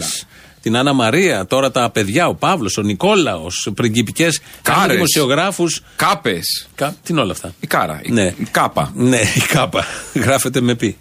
Την 0.62 0.76
Άννα 0.76 0.92
Μαρία, 0.92 1.46
τώρα 1.46 1.70
τα 1.70 1.90
παιδιά, 1.90 2.26
ο 2.26 2.34
Παύλος, 2.34 2.76
ο 2.76 2.82
Νικόλαος, 2.82 3.68
πριγκιπικές. 3.74 4.40
Κάρες. 4.62 4.94
δημοσιογράφους. 4.94 5.82
Κάπες. 5.96 6.68
Κα... 6.74 6.88
Τι 7.02 7.12
είναι 7.12 7.20
όλα 7.20 7.32
αυτά; 7.32 7.54
Η 7.60 7.66
κάρα. 7.66 8.00
η- 8.04 8.10
Ναι. 8.12 8.34
η 8.38 8.44
κάπα. 8.50 8.92
Ναι, 8.94 9.16
η 9.34 9.40
κάπα. 9.48 9.86
Γράφεται 10.24 10.60
με 10.60 10.74
πι. 10.74 10.96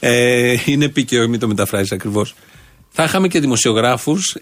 Ε, 0.00 0.54
είναι 0.64 0.88
πι 0.88 1.04
και 1.04 1.26
μην 1.26 1.40
το 1.40 1.46
μεταφράζεις 1.48 1.92
ακριβώς. 1.92 2.34
Θα 2.94 3.04
είχαμε 3.04 3.28
και 3.28 3.40
δημοσιογράφους 3.40 4.36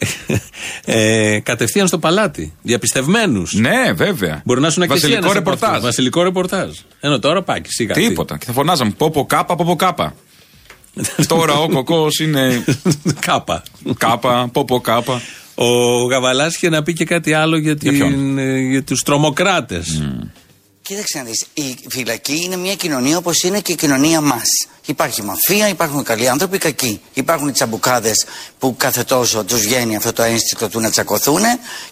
ε, 0.85 1.39
κατευθείαν 1.43 1.87
στο 1.87 1.99
παλάτι. 1.99 2.53
Διαπιστευμένους. 2.63 3.53
Ναι, 3.53 3.93
βέβαια. 3.93 4.43
Μπορεί 4.45 4.61
να 4.61 4.71
σου 4.71 4.81
και 4.81 4.85
εσύ 4.85 4.93
Βασιλικό 4.95 5.19
ένας 5.19 5.31
από 5.31 5.39
ρεπορτάζ. 5.39 5.69
αυτούς. 5.71 5.85
Βασιλικό 5.85 6.23
ρεπορτάζ. 6.23 6.69
Ενώ 7.01 7.19
τώρα 7.19 7.43
πάει 7.43 7.61
και 7.61 7.69
σιγά. 7.71 7.95
Τίποτα. 7.95 8.39
Και 8.39 8.45
θα 8.45 8.53
φωνάζαμε 8.53 8.91
πόπο 8.91 9.27
κάπα, 9.27 9.57
πόπο 9.57 9.77
κάπα. 9.77 10.15
Τώρα 11.27 11.55
ο 11.55 11.69
κοκό 11.69 12.07
είναι 12.23 12.65
Κάπα. 13.27 13.63
κάπα, 13.99 14.49
πόπο 14.53 14.81
κάπα. 14.81 15.21
Ο 15.55 16.03
Γαβαλάς 16.05 16.55
είχε 16.55 16.69
να 16.69 16.83
πει 16.83 16.93
και 16.93 17.05
κάτι 17.05 17.33
άλλο 17.33 17.57
για, 17.59 17.77
Για 17.81 17.93
ποιον; 17.93 18.11
την, 18.11 18.39
ε, 18.39 18.59
για 18.59 18.83
τους 18.83 19.03
τρομοκράτες. 19.03 20.03
Κοίταξε 20.91 21.19
να 21.19 21.25
δεις, 21.25 21.47
η 21.55 21.77
φυλακή 21.91 22.41
είναι 22.45 22.57
μια 22.57 22.75
κοινωνία 22.75 23.17
όπως 23.17 23.43
είναι 23.43 23.61
και 23.61 23.73
η 23.73 23.75
κοινωνία 23.75 24.21
μας. 24.21 24.43
Υπάρχει 24.87 25.23
μαφία, 25.23 25.69
υπάρχουν 25.69 26.03
καλοί 26.03 26.29
άνθρωποι, 26.29 26.59
κακοί. 26.59 27.01
Υπάρχουν 27.13 27.49
οι 27.49 27.53
τσαμπουκάδες 27.53 28.25
που 28.59 28.75
κάθε 28.77 29.05
τόσο 29.05 29.45
τους 29.45 29.61
βγαίνει 29.61 29.97
αυτό 29.97 30.13
το 30.13 30.23
ένστικτο 30.23 30.69
του 30.69 30.81
να 30.81 30.91
τσακωθούν 30.91 31.43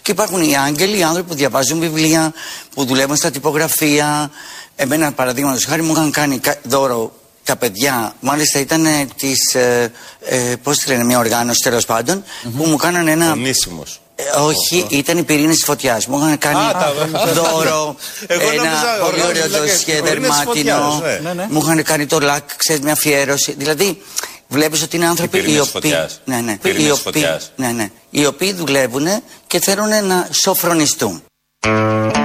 και 0.01 0.11
υπάρχουν 0.11 0.41
οι 0.41 0.57
άγγελοι, 0.57 0.97
οι 0.97 1.03
άνθρωποι 1.03 1.27
που 1.29 1.35
διαβάζουν 1.35 1.79
βιβλία, 1.79 2.33
που 2.75 2.85
δουλεύουν 2.85 3.15
στα 3.15 3.31
τυπογραφία. 3.31 4.31
Εμένα 4.75 5.11
παραδείγματος 5.11 5.65
χάρη 5.65 5.81
μου 5.81 5.91
είχαν 5.91 6.11
κάνει 6.11 6.39
κα- 6.39 6.59
δώρο 6.63 7.13
τα 7.43 7.55
παιδιά, 7.55 8.15
μάλιστα 8.19 8.59
ήταν 8.59 8.85
της. 9.15 9.53
Ε, 9.55 9.91
ε, 10.25 10.55
Πώς 10.63 10.77
τη 10.77 10.87
λένε, 10.89 11.03
μια 11.03 11.17
οργάνωση 11.19 11.59
τέλος 11.63 11.85
πάντων, 11.85 12.23
που 12.57 12.65
μου 12.65 12.75
κάνανε 12.75 13.11
ένα. 13.11 13.31
Ονίσιμος. 13.31 14.01
Ε, 14.35 14.39
όχι, 14.39 14.85
ήταν 14.89 15.17
οι 15.17 15.23
πυρήνε 15.23 15.51
της 15.53 15.63
φωτιάς. 15.65 16.07
Μου 16.07 16.17
είχαν 16.17 16.37
κάνει 16.37 16.55
Α, 16.57 16.71
τα- 16.71 16.93
δώρο, 17.41 17.95
Εγώ 18.27 18.49
ένα 18.49 18.63
νόμιζα 18.63 18.97
πολύ 18.99 19.21
οργάνωση 19.21 19.29
ωραίο 19.29 19.43
φυλακές. 19.43 19.71
ντοσιέ 19.85 20.01
Πυρήνες 20.01 20.29
της 20.29 20.37
δερμάτινο. 20.37 20.91
φωτιάς, 20.91 21.35
ναι. 21.35 21.47
Μου 21.49 21.61
είχαν 21.63 21.83
κάνει 21.83 22.05
το 22.05 22.19
λακ, 22.19 22.55
ξέρεις, 22.55 22.81
μια 22.83 22.93
αφιέρωση. 22.93 23.53
Δηλαδή, 23.57 24.01
βλέπεις 24.47 24.81
ότι 24.83 24.95
είναι 24.95 25.05
άνθρωποι 25.07 25.37
Οι 25.37 25.39
οι, 25.39 25.43
πυρήνες 25.43 25.61
οποίοι. 25.75 25.91
φωτιάς. 25.91 26.21
Ναι, 26.25 26.35
ναι, 26.41 26.57
Πυρήνες 26.61 26.87
οι 26.87 26.91
οποίοι, 26.91 27.03
φωτιάς. 27.03 27.51
ναι, 27.55 27.67
ναι, 27.67 27.89
οι 28.09 28.25
οποίοι 28.25 28.53
δουλεύουν 28.53 29.07
και 29.47 29.59
θέλουν 29.59 30.05
να 30.05 30.27
σοφρονιστούν. 30.43 31.23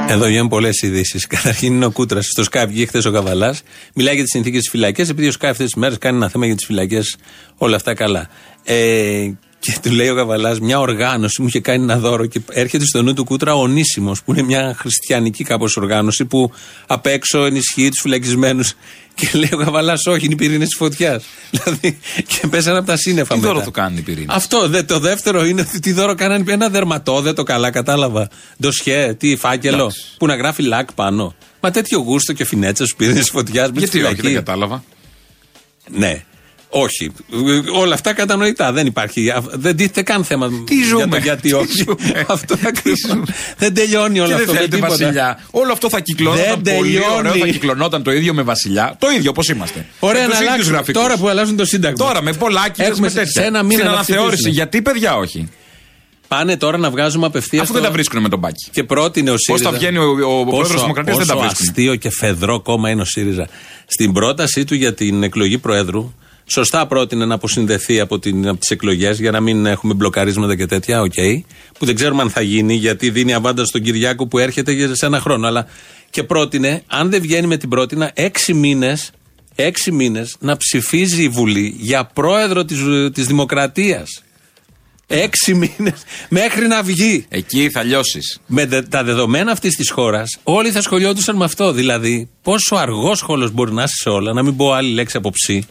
Εδώ 0.08 0.26
βγαίνουν 0.26 0.48
πολλές 0.48 0.82
ειδήσεις. 0.82 1.26
Καταρχήν 1.26 1.74
είναι 1.74 1.84
ο 1.84 1.90
Κούτρας. 1.90 2.26
Στο 2.26 2.42
Skype 2.50 2.66
βγήκε 2.68 2.86
χθες 2.86 3.04
ο 3.04 3.10
Καβαλάς. 3.10 3.62
Μιλάει 3.94 4.14
για 4.14 4.22
τις 4.22 4.32
συνθήκες 4.32 4.60
της 4.60 4.70
φυλακές. 4.70 5.08
Επειδή 5.08 5.28
ο 5.28 5.32
Skype 5.40 5.48
αυτές 5.48 5.64
τις 5.66 5.74
μέρες 5.74 5.98
κάνει 5.98 6.16
ένα 6.16 6.28
θέμα 6.28 6.46
για 6.46 6.54
τις 6.54 6.64
φυλακές, 6.64 7.16
όλα 7.56 7.76
αυτά 7.76 7.94
καλά. 7.94 8.28
Ε, 8.64 9.30
και 9.64 9.76
του 9.82 9.90
λέει 9.90 10.08
ο 10.08 10.14
Καβαλά, 10.14 10.56
μια 10.60 10.78
οργάνωση 10.78 11.42
μου 11.42 11.48
είχε 11.48 11.60
κάνει 11.60 11.82
ένα 11.82 11.98
δώρο 11.98 12.26
και 12.26 12.40
έρχεται 12.50 12.84
στο 12.84 13.02
νου 13.02 13.14
του 13.14 13.24
Κούτρα 13.24 13.54
ο 13.54 13.66
Νήσιμο, 13.66 14.16
που 14.24 14.32
είναι 14.32 14.42
μια 14.42 14.76
χριστιανική 14.78 15.44
κάπως 15.44 15.76
οργάνωση 15.76 16.24
που 16.24 16.52
απ' 16.86 17.06
έξω 17.06 17.44
ενισχύει 17.44 17.88
τους 17.88 18.00
φυλακισμένους. 18.00 18.74
Και 19.14 19.30
λέει 19.32 19.50
ο 19.52 19.56
Καβαλά, 19.56 19.94
Όχι, 20.04 20.24
είναι 20.24 20.34
οι 20.34 20.36
πυρήνες 20.36 20.68
της 20.68 20.76
φωτιάς. 20.76 21.24
δηλαδή, 21.50 21.98
και 22.26 22.46
πέσανε 22.46 22.78
από 22.78 22.86
τα 22.86 22.96
σύννεφα 22.96 23.34
Τι 23.34 23.40
μετά. 23.40 23.52
δώρο 23.52 23.64
του 23.64 23.70
κάνουν 23.70 23.98
οι 23.98 24.00
πυρήνες; 24.00 24.36
Αυτό. 24.36 24.68
Δε, 24.68 24.82
το 24.82 24.98
δεύτερο 24.98 25.44
είναι 25.44 25.60
ότι 25.60 25.80
τι 25.80 25.92
δώρο 25.92 26.14
κάνανε. 26.14 26.52
Ένα 26.52 26.68
δερματόδετο, 26.68 27.42
καλά, 27.42 27.70
κατάλαβα. 27.70 28.28
Ντοσιέ, 28.60 29.14
τι 29.14 29.36
φάκελο. 29.36 29.76
Εντάξει. 29.76 30.00
Που 30.18 30.26
να 30.26 30.36
γράφει 30.36 30.62
λακ 30.62 30.92
πάνω. 30.92 31.34
Μα 31.60 31.70
τέτοιο 31.70 31.98
γούστο 31.98 32.32
και 32.32 32.44
φινέτσα 32.44 32.86
στου 32.86 32.96
πυρήνε 32.96 33.22
φωτιάς. 33.22 33.70
Γιατί 33.74 34.02
όχι, 34.02 34.20
δεν 34.20 34.34
κατάλαβα. 34.34 34.84
Ναι. 35.90 36.24
Όχι. 36.76 37.10
Ε, 37.32 37.70
Όλα 37.78 37.94
αυτά 37.94 38.12
κατανοητά. 38.12 38.72
Δεν 38.72 38.86
υπάρχει. 38.86 39.30
α, 39.30 39.42
Δεν 39.52 39.76
τίθεται 39.76 40.02
καν 40.02 40.24
θέμα 40.24 40.48
Τι 40.66 40.74
για 40.74 40.86
ζούμε; 40.86 41.06
το 41.06 41.16
γιατί 41.16 41.40
Τι 41.48 41.52
όχι. 41.52 41.66
ζούμε; 41.84 42.24
αυτό 42.28 42.56
Τι 42.56 42.62
ακριβώς. 42.66 42.98
ζούμε; 43.08 43.24
Δεν 43.58 43.74
τελειώνει 43.74 44.18
όλο 44.20 44.28
Και 44.28 44.34
αυτό. 44.34 44.44
δεν 44.46 44.54
με 44.54 44.60
θέλετε 44.60 44.76
τίποτα. 44.76 44.96
βασιλιά. 44.96 45.40
Όλο 45.50 45.72
αυτό 45.72 45.88
θα 45.88 46.00
κυκλώνονταν 46.00 46.60
Δεν 46.62 46.76
πολύ 46.76 46.90
τελειώνει. 46.92 47.16
ωραίο. 47.16 47.32
Θα 47.36 47.46
κυκλωνόταν 47.46 48.02
το 48.02 48.12
ίδιο 48.12 48.34
με 48.34 48.42
βασιλιά. 48.42 48.96
Το 48.98 49.10
ίδιο 49.10 49.30
όπω 49.30 49.42
είμαστε. 49.54 49.86
Ωραία 49.98 50.20
με 50.22 50.26
να 50.26 50.30
τους 50.30 50.38
ίδιους 50.40 50.50
αλλάξουν. 50.52 50.72
γραφικούς. 50.72 51.02
Τώρα 51.02 51.16
που 51.16 51.28
αλλάζουν 51.28 51.56
το 51.56 51.64
Σύνταγμα. 51.64 52.06
Τώρα 52.06 52.22
με 52.22 52.32
πολλάκι 52.32 52.82
Έχουμε 52.82 53.00
με 53.00 53.08
σε- 53.08 53.14
τέτοια. 53.18 53.40
σε 53.42 53.46
ένα 53.46 53.62
μήνα 53.62 53.72
Στην 53.74 53.84
να 53.86 53.92
αναθεώρηση. 53.92 54.28
ψηφίσουν. 54.32 54.52
Γιατί 54.52 54.82
παιδιά 54.82 55.16
όχι. 55.16 55.48
Πάνε 56.28 56.56
τώρα 56.56 56.78
να 56.78 56.90
βγάζουμε 56.90 57.26
απευθείας. 57.26 57.62
Αφού 57.62 57.72
δεν 57.72 57.82
τα 57.82 57.90
βρίσκουν 57.90 58.22
με 58.22 58.28
τον 58.28 58.38
μπάκι. 58.38 58.68
Και 58.70 58.84
πρότεινε 58.84 59.30
ο 59.30 59.32
Πώς 59.32 59.42
ΣΥΡΙΖΑ. 59.42 59.70
θα 59.70 59.76
βγαίνει 59.76 59.98
ο, 59.98 60.10
ο 60.10 60.44
πρόεδρος 60.44 60.70
της 60.72 60.80
Δημοκρατίας 60.80 61.16
δεν 61.16 61.26
τα 61.26 61.32
πόσο 61.34 61.46
βρίσκουν. 61.46 61.66
αστείο 61.68 61.94
και 61.96 62.10
φεδρό 62.10 62.60
κόμμα 62.60 62.90
είναι 62.90 63.00
ο 63.00 63.04
ΣΥΡΙΖΑ. 63.04 63.48
Στην 63.86 64.12
πρότασή 64.12 64.64
του 64.64 64.74
για 64.74 64.94
την 64.94 65.22
εκλογή 65.22 65.58
Προέδρου, 65.58 66.14
σωστά 66.46 66.86
πρότεινε 66.86 67.24
να 67.24 67.34
αποσυνδεθεί 67.34 68.00
από, 68.00 68.18
την, 68.18 68.48
από 68.48 68.58
τις 68.58 68.68
εκλογές 68.70 69.18
για 69.20 69.30
να 69.30 69.40
μην 69.40 69.66
έχουμε 69.66 69.94
μπλοκαρίσματα 69.94 70.56
και 70.56 70.66
τέτοια. 70.66 71.00
Οκ. 71.00 71.12
που 71.78 71.86
δεν 71.86 71.94
ξέρουμε 71.94 72.22
αν 72.22 72.30
θα 72.30 72.40
γίνει 72.40 72.74
γιατί 72.74 73.10
δίνει 73.10 73.34
αβάντα 73.34 73.64
στον 73.64 73.82
Κυριάκο 73.82 74.26
που 74.26 74.38
έρχεται 74.38 74.72
για- 74.72 74.94
σε 74.94 75.06
ένα 75.06 75.20
χρόνο. 75.20 75.46
Αλλά 75.46 75.66
και 76.10 76.22
πρότεινε, 76.22 76.82
αν 76.86 77.10
δεν 77.10 77.20
βγαίνει 77.20 77.46
με 77.46 77.56
την 77.56 77.68
πρότεινα, 77.68 78.10
έξι 78.14 78.54
μήνες 78.54 79.10
έξι 79.56 79.92
μήνες 79.92 80.36
να 80.38 80.56
ψηφίζει 80.56 81.22
η 81.22 81.28
Βουλή 81.28 81.74
για 81.78 82.04
πρόεδρο 82.04 82.64
της, 82.64 82.78
της 83.12 83.26
Δημοκρατίας. 83.26 84.22
Έξι 85.06 85.54
μήνες 85.54 86.02
μέχρι 86.28 86.66
να 86.66 86.82
βγει. 86.82 87.26
Εκεί 87.28 87.70
θα 87.70 87.82
λιώσεις. 87.82 88.40
Με 88.46 88.66
δε- 88.66 88.82
τα 88.82 89.04
δεδομένα 89.04 89.52
αυτής 89.52 89.74
της 89.76 89.90
χώρας, 89.90 90.38
όλοι 90.42 90.70
θα 90.70 90.82
σχολιόντουσαν 90.82 91.36
με 91.36 91.44
αυτό. 91.44 91.72
Δηλαδή, 91.72 92.28
πόσο 92.42 92.74
αργόσχολο 92.76 93.50
μπορεί 93.50 93.72
να 93.72 93.82
είσαι 93.82 93.94
σε 94.02 94.08
όλα, 94.08 94.32
να 94.32 94.42
μην 94.42 94.56
πω 94.56 94.72
άλλη 94.72 94.90
λέξη 94.90 95.16
από 95.16 95.30
ψή, 95.30 95.66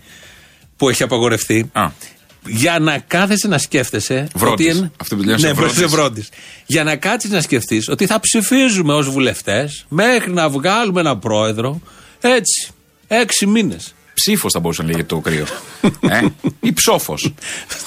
που 0.78 0.90
έχει 0.90 1.04
απαγορευτεί. 1.04 1.70
Α. 1.74 1.88
Για 2.46 2.80
να 2.80 2.98
κάθεσαι 3.00 3.48
να 3.48 3.58
σκέφτεσαι. 3.58 4.28
Βρόντις. 4.36 4.68
Ότι 4.70 4.78
εν- 4.78 4.92
Αυτό 5.02 5.16
που 5.16 5.24
λένε 5.24 5.38
σε 5.38 5.48
ναι, 5.48 5.54
βρόντις. 5.54 5.78
σε 5.78 5.86
βρόντις. 5.86 6.30
Για 6.66 6.84
να 6.84 6.96
κάτσεις 6.96 7.30
να 7.30 7.42
σκεφτείς 7.42 7.88
ότι 7.90 8.06
θα 8.06 8.20
ψηφίζουμε 8.20 8.94
ως 8.94 9.10
βουλευτές 9.10 9.86
μέχρι 9.90 10.32
να 10.32 10.50
βγάλουμε 10.50 11.00
ένα 11.00 11.18
πρόεδρο. 11.18 11.82
Έτσι. 12.22 12.72
Έξι 13.08 13.46
μήνες. 13.46 13.94
Ψήφος 14.14 14.52
θα 14.52 14.60
μπορούσε 14.60 14.82
να 14.82 14.88
λέγεται 14.88 15.04
το 15.06 15.20
κρύο. 15.20 15.46
ε; 16.10 16.22
Ή 16.60 16.74
ψόφος. 16.74 17.34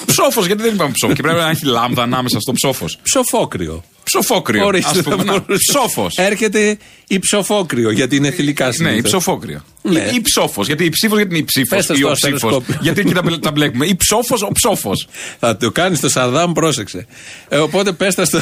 ψόφος, 0.05 0.45
γιατί 0.45 0.61
δεν 0.61 0.73
είπαμε 0.73 0.91
ψόφος. 0.91 1.15
Και 1.15 1.21
πρέπει 1.21 1.37
να 1.39 1.49
έχει 1.49 1.65
λάμδα 1.65 2.01
ανάμεσα 2.03 2.39
στο 2.39 2.51
ψόφος. 2.51 2.99
Ψοφόκριο. 3.03 3.83
Ψοφόκριο. 4.03 4.65
Ορίστε, 4.65 4.99
Α 4.99 5.03
πούμε. 5.03 5.15
θα 5.15 5.23
μπορούσε. 5.23 5.63
Ψόφος. 5.69 6.13
Έρχεται 6.17 6.77
η 7.07 7.19
ψοφόκριο 7.19 7.91
γιατί 7.91 8.15
είναι 8.15 8.31
θηλυκά 8.31 8.65
Ναι, 8.65 8.71
συνήθως. 8.71 8.97
ή 8.99 9.01
ψοφόκριο. 9.01 9.63
Ναι. 9.81 9.99
Ή 10.13 10.21
ψόφος. 10.21 10.65
Γιατί 10.67 10.83
η 10.85 10.89
ψήφος 10.89 11.17
γιατί 11.17 11.31
είναι 11.31 11.39
η 11.43 11.45
ψήφος 11.45 11.77
Πες 11.77 11.85
το 11.85 11.93
ή 11.93 11.97
στο 11.97 12.09
ο 12.09 12.11
ψήφος. 12.11 12.33
αστεροσκόπιο. 12.43 12.77
Γιατί 12.81 12.99
εκεί 12.99 13.13
τα, 13.13 13.21
μπλε- 13.21 13.39
τα 13.41 13.51
μπλέκουμε. 13.51 13.85
Ή 13.85 13.95
ψόφος, 13.95 14.41
ο 14.41 14.51
ψόφος. 14.51 15.07
Θα 15.39 15.57
το 15.57 15.71
κάνεις 15.71 15.97
στο 15.97 16.09
Σαδάμ, 16.09 16.51
πρόσεξε. 16.51 17.07
Ε, 17.49 17.57
οπότε 17.57 17.91
πες 17.91 18.15
τα 18.15 18.25
στο, 18.25 18.41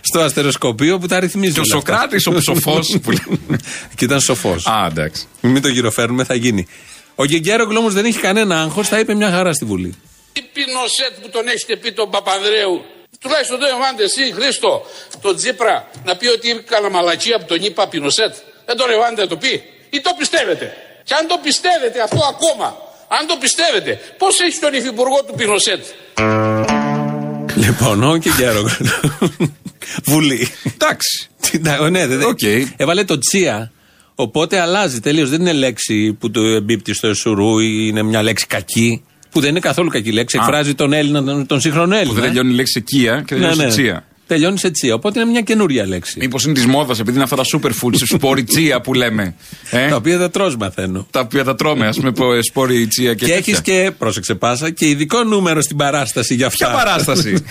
στο 0.00 0.20
αστεροσκοπείο 0.20 0.98
που 0.98 1.06
τα 1.06 1.20
ρυθμίζει. 1.20 1.52
Και 1.52 1.60
ο 1.60 1.62
όλα 1.66 1.76
αυτά. 1.78 1.92
Σοκράτης, 1.94 2.26
ο 2.26 2.32
ψοφός. 2.32 2.98
και 3.94 4.04
ήταν 4.04 4.20
σοφός. 4.20 4.66
Α, 4.66 4.86
εντάξει. 4.90 5.24
Μην 5.40 5.62
το 5.62 5.68
γυροφέρνουμε, 5.68 6.24
θα 6.24 6.34
γίνει. 6.34 6.66
Ο 7.18 7.24
Γεγκέρογκλου 7.24 7.76
όμως 7.78 7.94
δεν 7.94 8.04
είχε 8.04 8.20
κανένα 8.20 8.60
άγχος, 8.62 8.88
θα 8.88 8.98
είπε 8.98 9.14
μια 9.14 9.30
χαρά 9.30 9.52
στη 9.52 9.64
Βουλή. 9.64 9.94
Τι 10.32 10.42
πινοσέτ 10.52 11.12
που 11.22 11.28
τον 11.28 11.48
έχετε 11.48 11.76
πει 11.76 11.92
τον 11.92 12.10
Παπανδρέου; 12.10 12.84
Τουλάχιστον 13.20 13.58
το 13.58 13.66
εβάντε 13.66 14.02
εσύ, 14.04 14.32
Χρήστο, 14.36 14.86
τον 15.22 15.36
Τζίπρα, 15.36 15.90
να 16.04 16.16
πει 16.16 16.26
ότι 16.26 16.50
έκανα 16.50 16.90
μαλακία 16.90 17.38
που 17.38 17.44
τον 17.48 17.62
είπα 17.64 17.88
Πινοσέτ. 17.88 18.34
Δεν 18.66 18.76
τον 18.76 18.90
εβάντε 18.90 19.20
να 19.20 19.26
το 19.28 19.36
πει. 19.36 19.62
Ή 19.90 20.00
το 20.00 20.10
πιστεύετε. 20.18 20.76
Και 21.04 21.14
αν 21.14 21.26
το 21.26 21.38
πιστεύετε 21.42 22.02
αυτό 22.02 22.20
ακόμα, 22.34 22.76
αν 23.08 23.26
το 23.26 23.36
πιστεύετε, 23.36 24.00
πώς 24.18 24.40
έχει 24.40 24.58
τον 24.58 24.74
υφυπουργό 24.74 25.24
του 25.26 25.34
Πινοσέτ. 25.34 25.84
Λοιπόν, 27.56 28.02
ο 28.02 28.14
Γεγκέρογκλου. 28.16 28.88
Βουλή. 30.04 30.48
Εντάξει. 30.74 31.28
Τι 31.40 31.58
να- 31.58 31.90
ναι, 31.90 32.06
δεν- 32.06 32.22
Οκ. 32.22 32.38
Έβαλε 32.76 33.04
το 33.04 33.18
τσία. 33.18 33.72
Οπότε 34.18 34.60
αλλάζει 34.60 35.00
τελείως. 35.00 35.30
Δεν 35.30 35.40
είναι 35.40 35.52
λέξη 35.52 36.12
που 36.12 36.30
το 36.30 36.40
εμπίπτει 36.40 36.94
στο 36.94 37.06
εσουρού 37.08 37.58
ή 37.58 37.86
είναι 37.88 38.02
μια 38.02 38.22
λέξη 38.22 38.46
κακή. 38.46 39.02
Που 39.30 39.40
δεν 39.40 39.50
είναι 39.50 39.60
καθόλου 39.60 39.88
κακή 39.88 40.12
λέξη. 40.12 40.36
Α. 40.38 40.40
Εκφράζει 40.42 40.74
τον 40.74 40.92
Έλληνα, 40.92 41.24
τον, 41.24 41.46
τον 41.46 41.60
σύγχρονο 41.60 41.94
Έλληνα. 41.94 42.08
Που 42.08 42.14
δεν 42.20 42.24
τελειώνει 42.28 42.52
η 42.52 42.54
λέξη 42.54 42.78
οικία 42.78 43.22
και 43.26 43.34
τελειώνει 43.34 43.54
σε 43.56 43.66
τσία. 43.66 44.04
Τελειώνει 44.26 44.58
σε 44.58 44.70
τσία. 44.70 44.94
Οπότε 44.94 45.20
είναι 45.20 45.30
μια 45.30 45.40
καινούρια 45.40 45.86
λέξη. 45.86 46.18
Μήπως 46.18 46.44
είναι 46.44 46.54
της 46.54 46.66
μόδας 46.66 46.98
επειδή 47.00 47.14
είναι 47.14 47.24
αυτά 47.24 47.36
τα 47.36 47.42
superfoods, 47.52 47.96
σπόροι 48.04 48.44
τσία 48.44 48.80
που 48.80 48.94
λέμε. 48.94 49.34
Ε; 49.70 49.88
Τα 49.88 49.96
οποία 49.96 50.18
τα 50.18 50.30
τρως 50.30 50.56
μαθαίνω. 50.56 51.06
τα 51.10 51.20
οποία 51.20 51.44
τα 51.44 51.54
τρώμε, 51.54 51.86
ας 51.86 51.96
πούμε, 51.96 52.12
πο- 52.12 52.42
σπόρι 52.42 52.86
τσία 52.86 53.14
και 53.14 53.24
Και, 53.26 53.32
τέτοια. 53.32 53.52
έχει 53.54 53.62
και, 53.62 53.90
πρόσεξε 53.98 54.34
πάσα, 54.34 54.70
και 54.70 54.88
ειδικό 54.88 55.22
νούμερο 55.24 55.60
στην 55.62 55.76
παράσταση 55.76 56.34
για 56.34 56.46
αυτά. 56.46 56.66
Ποια 56.66 56.76
παράσταση; 56.76 57.34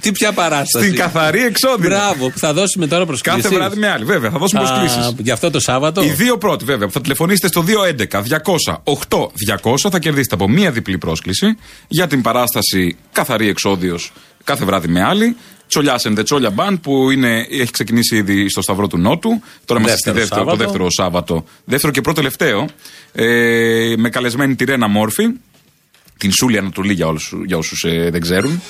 Τι 0.00 0.12
ποια 0.12 0.32
παράσταση. 0.32 0.84
Στην 0.84 0.98
καθαρή 0.98 1.44
εξώδη. 1.44 1.86
Μπράβο, 1.86 2.30
που 2.30 2.38
θα 2.38 2.52
δώσουμε 2.52 2.86
τώρα 2.86 3.06
προσκλήσεις. 3.06 3.42
Κάθε 3.42 3.54
βράδυ 3.54 3.78
με 3.78 3.90
άλλη, 3.90 4.04
βέβαια. 4.04 4.30
Θα 4.30 4.38
δώσουμε 4.38 4.62
Α, 4.62 4.64
προσκλήσεις. 4.64 5.14
Γι' 5.18 5.30
αυτό 5.30 5.50
το 5.50 5.60
Σάββατο. 5.60 6.02
Οι 6.02 6.08
δύο 6.10 6.38
πρώτοι, 6.38 6.64
βέβαια, 6.64 6.86
που 6.86 6.92
θα 6.92 7.00
τηλεφωνήσετε 7.00 7.46
στο 7.46 7.62
211 7.62 8.22
200 8.22 8.76
8 9.08 9.26
200 9.62 9.74
θα 9.90 9.98
κερδίσετε 9.98 10.34
από 10.34 10.48
μία 10.48 10.70
διπλή 10.70 10.98
πρόσκληση 10.98 11.56
για 11.88 12.06
την 12.06 12.22
παράσταση 12.22 12.96
Καθαρή 13.12 13.48
Εξόδιο 13.48 13.98
κάθε 14.44 14.64
βράδυ 14.64 14.88
με 14.88 15.02
άλλη. 15.02 15.36
Τσολιά 15.66 16.00
and 16.02 16.18
the 16.18 16.24
Τσόλια 16.24 16.54
Band 16.56 16.76
που 16.82 17.10
είναι, 17.10 17.46
έχει 17.50 17.70
ξεκινήσει 17.70 18.16
ήδη 18.16 18.48
στο 18.48 18.62
Σταυρό 18.62 18.86
του 18.86 18.98
Νότου. 18.98 19.42
Τώρα 19.64 19.80
είμαστε 19.80 19.98
στη 19.98 20.10
Δεύτερο 20.10 20.44
δεύτερο, 20.44 20.44
το 20.44 20.50
Σάββατο. 20.50 20.64
δεύτερο 20.64 20.90
Σάββατο. 20.90 21.44
Δεύτερο 21.64 21.92
και 21.92 22.00
πρώτο 22.00 22.20
τελευταίο. 22.20 22.66
Ε, 23.12 23.94
με 23.96 24.08
καλεσμένη 24.08 24.54
τη 24.54 24.64
Ρένα 24.64 24.88
Μόρφη. 24.88 25.24
Την 26.18 26.32
Σούλη 26.32 26.58
Ανατολή 26.58 26.92
για, 26.92 27.06
όλους, 27.06 27.32
για 27.46 27.56
όσους 27.56 27.84
δεν 28.10 28.20
ξέρουν. 28.20 28.62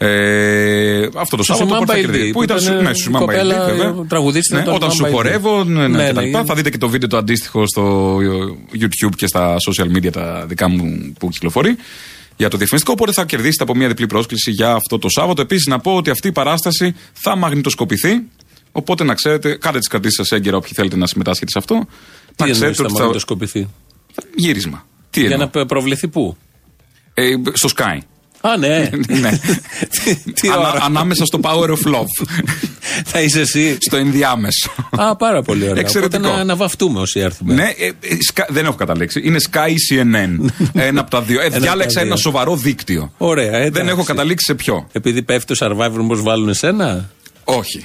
Ε, 0.00 1.08
αυτό 1.14 1.36
το 1.36 1.42
Στο 1.42 1.52
Σάββατο 1.54 1.64
Σιμάν 1.64 1.80
που 1.80 1.86
θα 1.86 1.92
Μπαϊλντή, 1.92 2.10
κερδίσει. 2.12 2.32
που 2.32 2.38
Που 2.38 2.42
ήταν 2.42 2.56
ήταν, 2.56 2.74
σου- 2.74 2.82
ναι, 2.82 2.92
στο 2.92 3.02
Σιμάν 3.02 3.20
κοπέλα, 3.20 3.56
Μπαϊλντή, 3.56 3.82
βέβαια. 3.82 4.04
τραγουδίστρια 4.08 4.58
Ναι, 4.58 4.64
των 4.64 4.74
Όταν 4.74 4.90
σου 4.90 4.96
Σιμάν 4.96 5.12
Μπαϊλντή. 5.12 5.38
χορεύω, 5.42 5.64
ναι, 5.64 5.88
ναι, 5.88 5.96
Ναι, 5.96 6.06
και 6.06 6.12
τα 6.12 6.20
ναι. 6.20 6.26
λοιπά. 6.26 6.44
Θα 6.44 6.54
δείτε 6.54 6.70
και 6.70 6.78
το 6.78 6.88
βίντεο 6.88 7.08
το 7.08 7.16
αντίστοιχο 7.16 7.66
στο 7.66 8.16
YouTube 8.80 9.14
και 9.16 9.26
στα 9.26 9.56
social 9.68 9.96
media 9.96 10.10
τα 10.12 10.44
δικά 10.48 10.68
μου 10.68 11.12
που 11.18 11.28
κυκλοφορεί 11.28 11.76
για 12.36 12.48
το 12.48 12.56
διαφημιστικό. 12.56 12.92
Οπότε 12.98 13.12
θα 13.12 13.24
κερδίσετε 13.24 13.62
από 13.62 13.74
μια 13.74 13.88
διπλή 13.88 14.06
πρόσκληση 14.06 14.50
για 14.50 14.72
αυτό 14.72 14.98
το 14.98 15.08
Σάββατο. 15.08 15.42
Επίσης, 15.42 15.66
να 15.66 15.78
πω 15.78 15.96
ότι 15.96 16.10
αυτή 16.10 16.28
η 16.28 16.32
παράσταση 16.32 16.94
θα 17.12 17.36
μαγνητοσκοπηθεί. 17.36 18.22
Οπότε 18.72 19.04
να 19.04 19.14
ξέρετε, 19.14 19.54
κάντε 19.60 19.78
τις 19.78 19.88
κρατήσεις 19.88 20.16
σας 20.16 20.30
έγκαιρα 20.32 20.56
όποιοι 20.56 20.72
θέλετε 20.74 20.96
να 20.96 21.06
συμμετάσχετε 21.06 21.50
σε 21.50 21.58
αυτό. 21.58 21.86
Τι 22.36 22.44
να 22.44 22.50
εννοείς 22.50 22.76
θα 22.76 22.84
ότι 22.84 22.92
μαγνητοσκοπηθεί; 22.92 23.68
Γύρισμα. 24.34 24.86
Τι 25.10 25.20
Για 25.20 25.30
εννοώ; 25.30 25.48
να 25.54 25.66
προβληθεί 25.66 26.08
πού; 26.08 26.36
Ε, 27.14 27.32
στο 27.52 27.68
Sky. 27.76 27.98
Α, 28.40 28.56
ναι. 28.56 28.90
ναι. 29.08 29.30
Τι- 30.04 30.32
Τι 30.32 30.48
Ανα- 30.48 30.58
ώρα. 30.70 30.84
ανάμεσα 30.84 31.24
στο 31.24 31.40
Power 31.42 31.68
of 31.68 31.94
Love. 31.94 32.26
Θα 33.10 33.20
είσαι 33.20 33.40
εσύ. 33.40 33.76
στο 33.80 33.96
ενδιάμεσο. 33.96 34.70
Α, 34.90 35.16
πάρα 35.16 35.42
πολύ 35.42 35.68
ωραία. 35.68 35.80
Εξαιρετικό. 35.80 36.22
Οπότε 36.26 36.36
να, 36.38 36.44
να 36.44 36.56
βαφτούμε 36.56 37.00
όσοι 37.00 37.20
έρθουμε. 37.20 37.54
Ναι, 37.54 37.62
ε, 37.78 37.86
ε, 37.86 37.92
Sky- 38.34 38.46
δεν 38.48 38.64
έχω 38.64 38.74
καταλήξει. 38.74 39.20
Είναι 39.24 39.38
Sky 39.50 39.68
CNN. 39.92 40.50
ένα 40.88 41.00
από 41.00 41.10
τα 41.10 41.22
δύο. 41.22 41.40
Ε, 41.40 41.44
από 41.44 41.52
τα 41.54 41.60
διάλεξα 41.60 42.00
δύο. 42.00 42.08
ένα 42.08 42.16
σοβαρό 42.18 42.56
δίκτυο. 42.56 43.12
Ωραία, 43.18 43.52
εντάξει. 43.54 43.70
Δεν 43.70 43.88
έχω 43.88 44.02
καταλήξει 44.04 44.44
σε 44.44 44.54
ποιο. 44.54 44.88
Επειδή 44.92 45.22
πέφτει 45.22 45.56
το 45.56 45.66
survivor, 45.66 45.96
μήπως 46.00 46.22
βάλουν 46.22 46.48
εσένα; 46.48 47.08
Όχι. 47.44 47.84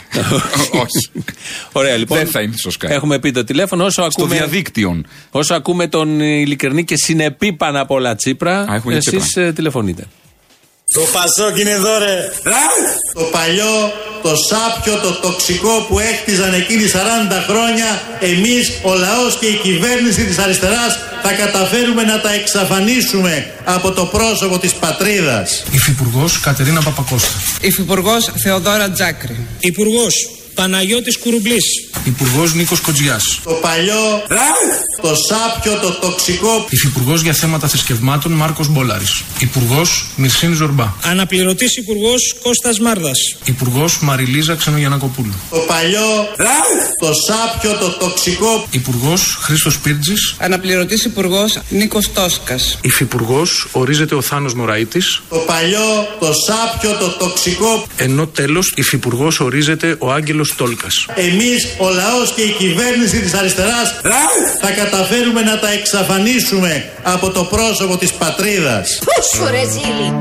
Όχι. 0.72 1.26
Ωραία, 1.72 1.98
λοιπόν. 1.98 2.18
Δεν 2.18 2.28
θα 2.28 2.42
είναι 2.42 2.54
στο 2.58 2.72
Sky. 2.80 2.90
Έχουμε 2.90 3.20
πει 3.20 3.32
το 3.32 3.44
τηλέφωνο. 3.44 3.84
Όσο 3.84 3.92
Στο 3.92 4.04
ακούμε, 4.04 4.36
διαδίκτυο. 4.36 5.02
όσο 5.32 5.54
ακούμε 5.54 5.88
τον 5.88 6.20
ειλικρινή 6.20 6.84
και 6.84 6.96
συνεπή 6.98 7.54
πάνω 7.54 7.82
απ' 7.82 7.92
όλα 7.92 8.16
Τσίπρα, 8.16 8.60
Α, 8.60 8.76
έχουμε 8.76 8.98
και 8.98 9.10
εσείς 9.16 9.54
τηλεφωνείτε. 9.56 10.06
Το 10.94 11.02
Πασόκ 11.14 11.60
είναι 11.60 11.70
εδώ 11.70 11.98
ρε. 11.98 12.32
Το 13.14 13.22
παλιό, 13.22 13.94
το 14.22 14.36
σάπιο, 14.36 14.96
το 14.96 15.12
τοξικό 15.12 15.86
που 15.88 16.00
έκτιζαν 16.00 16.54
εκείνοι 16.54 16.86
40 16.88 16.96
χρόνια, 17.48 18.02
εμείς, 18.20 18.72
ο 18.84 18.94
λαός 18.94 19.38
και 19.40 19.46
η 19.46 19.56
κυβέρνηση 19.64 20.24
της 20.26 20.38
αριστεράς 20.38 20.98
θα 21.24 21.32
καταφέρουμε 21.34 22.04
να 22.04 22.20
τα 22.22 22.34
εξαφανίσουμε 22.34 23.52
από 23.66 23.92
το 23.92 24.06
πρόσωπο 24.06 24.60
της 24.60 24.74
πατρίδας. 24.74 25.64
Υφυπουργός 25.72 26.40
Κατερίνα 26.40 26.82
Παπακώστα. 26.82 27.30
Υφυπουργός 27.62 28.32
Θεοδόρα 28.44 28.92
Τζάκρη. 28.92 29.48
Υπουργός 29.60 30.30
Παναγιώτης 30.56 31.18
Κουρουμπλής. 31.18 31.64
Υπουργός 32.06 32.54
Νίκος 32.54 32.80
Κοτζιάς. 32.80 33.40
Το 33.44 33.52
παλιό, 33.52 34.24
το 35.02 35.16
σάπιο, 35.16 35.80
το 35.82 35.92
τοξικό 35.92 36.66
Υφυπουργός 36.70 37.22
για 37.22 37.34
θέματα 37.34 37.68
θρησκευμάτων 37.68 38.32
Μάρκος 38.32 38.68
Μπόλαρης. 38.68 39.24
Υπουργός 39.40 40.06
Μυρσίνη 40.16 40.56
Ζορμπά. 40.56 40.94
Αναπληρωτής 41.04 41.78
Υπουργός 41.78 42.36
Κώστας 42.44 42.80
Μάρδας. 42.80 43.18
Υπουργός 43.44 44.00
Μαριλίζα 44.02 44.56
Ξενογιανακοπούλου. 44.56 45.34
Το 45.50 45.58
παλιό, 45.58 46.28
το 47.00 47.14
σάπιο, 47.14 47.78
το 47.78 47.90
τοξικό 47.90 48.68
Υπουργός 48.70 49.38
Χρήστος 49.42 49.80
Πίρτζη. 49.80 50.14
Αναπληρωτής 50.38 51.04
Υπουργός 51.06 51.60
Νίκος 51.70 52.12
Τόσκας. 52.14 52.78
Υφυπουργός 52.82 53.68
ορίζεται 53.72 54.16
ο 54.16 54.22
Θάνος 54.22 54.54
Μωραήτης. 54.54 55.22
Το 55.30 55.38
παλιό, 55.38 56.08
το 56.20 56.34
σάπιο, 56.34 56.98
το 57.00 57.10
τοξικό 57.10 57.88
Ενώ 57.96 58.28
τέλος 58.28 58.74
Υφυπουργός 58.76 59.40
ορίζεται 59.40 59.96
ο 60.00 60.12
Άγγελος 60.12 60.43
Τόλκας. 60.58 61.06
Εμείς, 61.16 61.68
ο 61.78 61.90
λαός 61.90 62.34
και 62.36 62.42
η 62.42 62.52
κυβέρνηση 62.58 63.22
της 63.22 63.34
αριστεράς 63.34 63.94
θα 64.62 64.72
καταφέρουμε 64.72 65.42
να 65.42 65.60
τα 65.60 65.72
εξαφανίσουμε 65.72 66.90
από 67.04 67.30
το 67.30 67.44
πρόσωπο 67.44 67.98
της 67.98 68.14
πατρίδας. 68.14 69.00
Πόσο 69.16 69.52
ρε 69.52 69.64
ζήλι. 69.70 70.14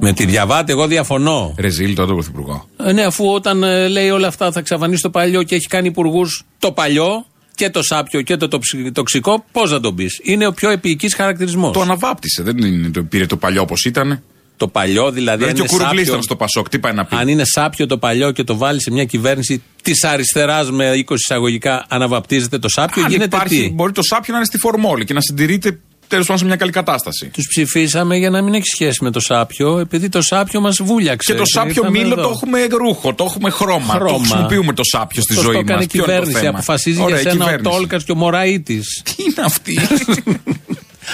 Με 0.00 0.12
τη 0.12 0.24
διαβάτη, 0.24 0.72
εγώ 0.72 0.86
διαφωνώ. 0.86 1.54
Ρεζίλ 1.58 1.94
τότε 1.94 2.12
πρωθυπουργό. 2.12 2.68
Ε, 2.84 2.92
ναι, 2.92 3.02
αφού 3.04 3.26
όταν 3.32 3.62
ε, 3.62 3.88
λέει 3.88 4.10
όλα 4.10 4.28
αυτά 4.28 4.52
θα 4.52 4.58
εξαφανίσει 4.58 5.02
το 5.02 5.10
παλιό 5.10 5.42
και 5.42 5.54
έχει 5.54 5.66
κάνει 5.66 5.86
υπουργούς 5.86 6.44
το 6.58 6.72
παλιό 6.72 7.26
και 7.54 7.70
το 7.70 7.82
σάπιο 7.82 8.20
και 8.22 8.36
το 8.36 8.48
τοψι- 8.48 8.92
τοξικό, 8.92 9.44
πώς 9.52 9.70
να 9.70 9.80
τον 9.80 9.94
πεις; 9.94 10.20
Είναι 10.22 10.46
ο 10.46 10.52
πιο 10.52 10.70
επίοικης 10.70 11.14
χαρακτηρισμός. 11.14 11.72
Το 11.72 11.80
αναβάπτισε. 11.80 12.42
Δεν 12.42 12.58
είναι, 12.58 12.88
το 12.88 13.02
πήρε 13.02 13.26
το 13.26 13.36
παλιό 13.36 13.62
όπως 13.62 13.84
ήταν. 13.84 14.22
Το 14.56 14.68
παλιό 14.68 15.10
δηλαδή. 15.10 15.18
Δηλαδή 15.18 15.44
αν 15.44 15.54
και 15.54 15.60
ο 15.60 15.64
είναι 15.64 15.72
Κουρουβλής 15.72 15.98
σάπιο- 15.98 16.12
ήταν 16.12 16.22
στο 16.22 16.36
Πασόκ, 16.36 16.68
τι 16.68 16.78
πάει 16.78 16.92
να 16.92 17.04
πει; 17.04 17.16
Αν 17.16 17.28
είναι 17.28 17.42
σάπιο 17.44 17.86
το 17.86 17.98
παλιό 17.98 18.30
και 18.30 18.44
το 18.44 18.56
βάλει 18.56 18.82
σε 18.82 18.90
μια 18.90 19.04
κυβέρνηση 19.04 19.62
της 19.82 20.04
αριστεράς 20.04 20.70
με 20.70 20.90
20 20.92 21.14
εισαγωγικά, 21.14 21.84
αναβαπτίζεται 21.88 22.58
το 22.58 22.68
σάπιο, 22.68 23.02
Αν 23.04 23.10
γίνεται 23.10 23.36
υπάρχει, 23.36 23.60
τι; 23.62 23.70
μπορεί 23.74 23.92
το 23.92 24.02
σάπιο 24.02 24.32
να 24.32 24.36
είναι 24.38 24.46
στη 24.46 24.58
φορμόλη 24.58 25.04
και 25.04 25.14
να 25.14 25.20
συντηρείται 25.20 25.78
τέλος 26.08 26.26
πάντων 26.26 26.40
σε 26.40 26.46
μια 26.48 26.56
καλή 26.56 26.70
κατάσταση. 26.70 27.26
Τους 27.32 27.46
ψηφίσαμε 27.48 28.16
για 28.16 28.30
να 28.30 28.42
μην 28.42 28.54
έχει 28.54 28.66
σχέση 28.66 29.04
με 29.04 29.10
το 29.10 29.20
σάπιο, 29.20 29.78
επειδή 29.78 30.08
το 30.08 30.22
σάπιο 30.22 30.60
μας 30.60 30.76
βούλιαξε. 30.82 31.32
Και 31.32 31.38
το 31.38 31.44
σάπιο 31.46 31.68
Ήρθαμε 31.76 31.90
μήλο 31.98 32.12
εδώ. 32.12 32.22
το 32.22 32.30
έχουμε 32.34 32.66
ρούχο, 32.70 33.14
το 33.14 33.24
έχουμε 33.24 33.50
χρώμα. 33.50 33.92
Το 33.92 33.98
Χρώμα. 34.04 34.18
χρησιμοποιούμε 34.18 34.72
το 34.72 34.82
σάπιο 34.84 35.22
στη 35.22 35.32
Αυτός 35.32 35.44
ζωή 35.44 35.54
το 35.54 35.60
έκανε 35.60 35.74
μας. 35.76 35.84
η 35.84 35.88
κυβέρνηση. 35.88 36.46
Αποφασίζει 36.46 37.00
Ωραία, 37.02 37.20
για 37.20 37.30
η 37.30 37.32
σένα 37.32 37.44
ο 37.44 37.48
κυβέρνηση. 37.48 37.76
Τόλκας 37.78 38.04
και 38.04 38.12
ο 38.12 38.14
Μωραήτης. 38.14 39.02
Τι 39.04 39.14
είναι 39.22 39.34
αυτή; 39.44 39.78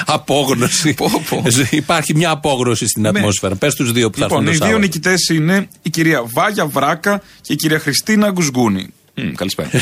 Απόγνωση. 0.07 0.95
Υπάρχει 1.71 2.15
μια 2.17 2.31
απόγνωση 2.31 2.89
στην 2.89 3.07
ατμόσφαιρα. 3.07 3.55
Πες 3.57 3.75
τους 3.75 3.93
δύο 3.93 4.11
που 4.11 4.19
θα 4.19 4.25
Λοιπόν, 4.25 4.39
έρθουν 4.47 4.55
οι 4.55 4.59
το 4.59 4.65
δύο 4.65 4.75
Σάββατο. 4.75 4.99
νικητές 5.11 5.29
είναι 5.29 5.69
η 5.83 5.91
κυρία 5.91 6.23
Βάγια 6.25 6.67
Βράκα 6.67 7.23
και 7.41 7.53
η 7.53 7.57
κυρία 7.57 7.79
Χριστίνα 7.79 8.31
Γκουσγκούνη. 8.31 8.87
Μμ, 9.15 9.31
καλησπέρα. 9.33 9.69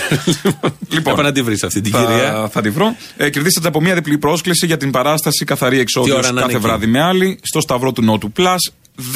λοιπόν, 0.88 1.12
Έπρεπε 1.12 1.22
να 1.22 1.32
τη 1.32 1.42
βρεις 1.42 1.62
αυτή 1.62 1.80
την 1.80 1.92
θα, 1.92 2.04
κυρία. 2.04 2.48
θα 2.52 2.60
τη 2.60 2.70
βρω. 2.70 2.96
Ε, 3.16 3.30
κερδίσατε 3.30 3.68
από 3.68 3.80
μια 3.80 3.94
διπλή 3.94 4.18
πρόσκληση 4.18 4.66
για 4.66 4.76
την 4.76 4.90
παράσταση 4.90 5.44
Καθαρή 5.44 5.74
Τι 5.74 5.80
Εξόδιος 5.80 6.16
ώρα 6.16 6.32
να 6.32 6.40
κάθε 6.40 6.44
είναι 6.44 6.52
εκεί; 6.58 6.66
βράδυ 6.66 6.86
με 6.86 7.00
άλλη 7.02 7.38
στο 7.42 7.60
Σταυρό 7.60 7.92
του 7.92 8.02
Νότου 8.02 8.32
Plus. 8.36 8.56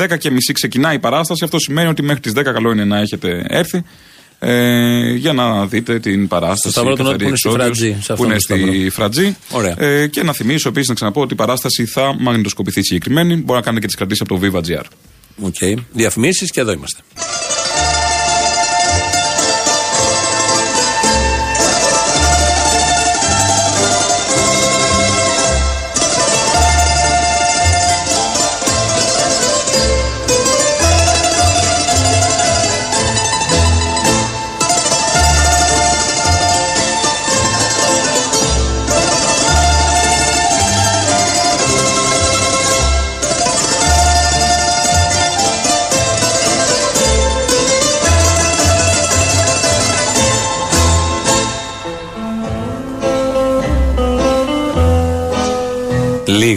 10 0.02 0.18
και 0.18 0.30
μισή 0.30 0.52
ξεκινάει 0.52 0.94
η 0.94 0.98
παράσταση. 0.98 1.44
Αυτό 1.44 1.58
σημαίνει 1.58 1.88
ότι 1.88 2.02
μέχρι 2.02 2.20
τις 2.20 2.32
10 2.36 2.42
καλό 2.42 2.70
είναι 2.72 2.84
να 2.84 2.98
έχετε 2.98 3.44
έρθει. 3.48 3.82
Ε, 4.44 5.12
για 5.14 5.32
να 5.32 5.66
δείτε 5.66 5.98
την 5.98 6.28
παράσταση. 6.28 6.74
Σταυρό 6.74 6.94
του 6.94 7.02
Νότου 7.02 7.16
Καθαρή 7.18 7.22
που 7.22 7.28
είναι 7.28 7.36
στη 7.36 7.48
Εξόδιος, 7.48 7.78
Φρατζή, 7.78 8.02
σε 8.02 8.06
Που 8.06 8.12
αυτόν 8.12 8.26
είναι 8.26 8.34
το 8.34 8.40
Σταυρό. 8.40 8.66
στη 8.72 8.90
Φρατζή. 8.90 9.36
Ωραία. 9.50 9.74
Ε, 9.82 10.06
και 10.06 10.22
να 10.22 10.32
θυμίσω 10.32 10.68
επίσης 10.68 10.88
να 10.88 10.94
ξαναπώ 10.94 11.20
ότι 11.20 11.32
η 11.32 11.36
παράσταση 11.36 11.86
θα 11.86 12.14
μαγνητοσκοπηθεί 12.18 12.82
συγκεκριμένη. 12.84 13.34
Μπορεί 13.34 13.58
να 13.58 13.60
κάνετε 13.60 13.80
και 13.80 13.86
τις 13.86 13.96
κρατήσεις 13.96 14.20
από 14.20 14.38
το 14.38 14.40
Viva 14.46 14.60
GR. 14.70 14.84
OK. 15.42 15.78
Διαφημίσεις 15.92 16.50
και 16.50 16.60
εδώ 16.60 16.72
είμαστε. 16.72 17.02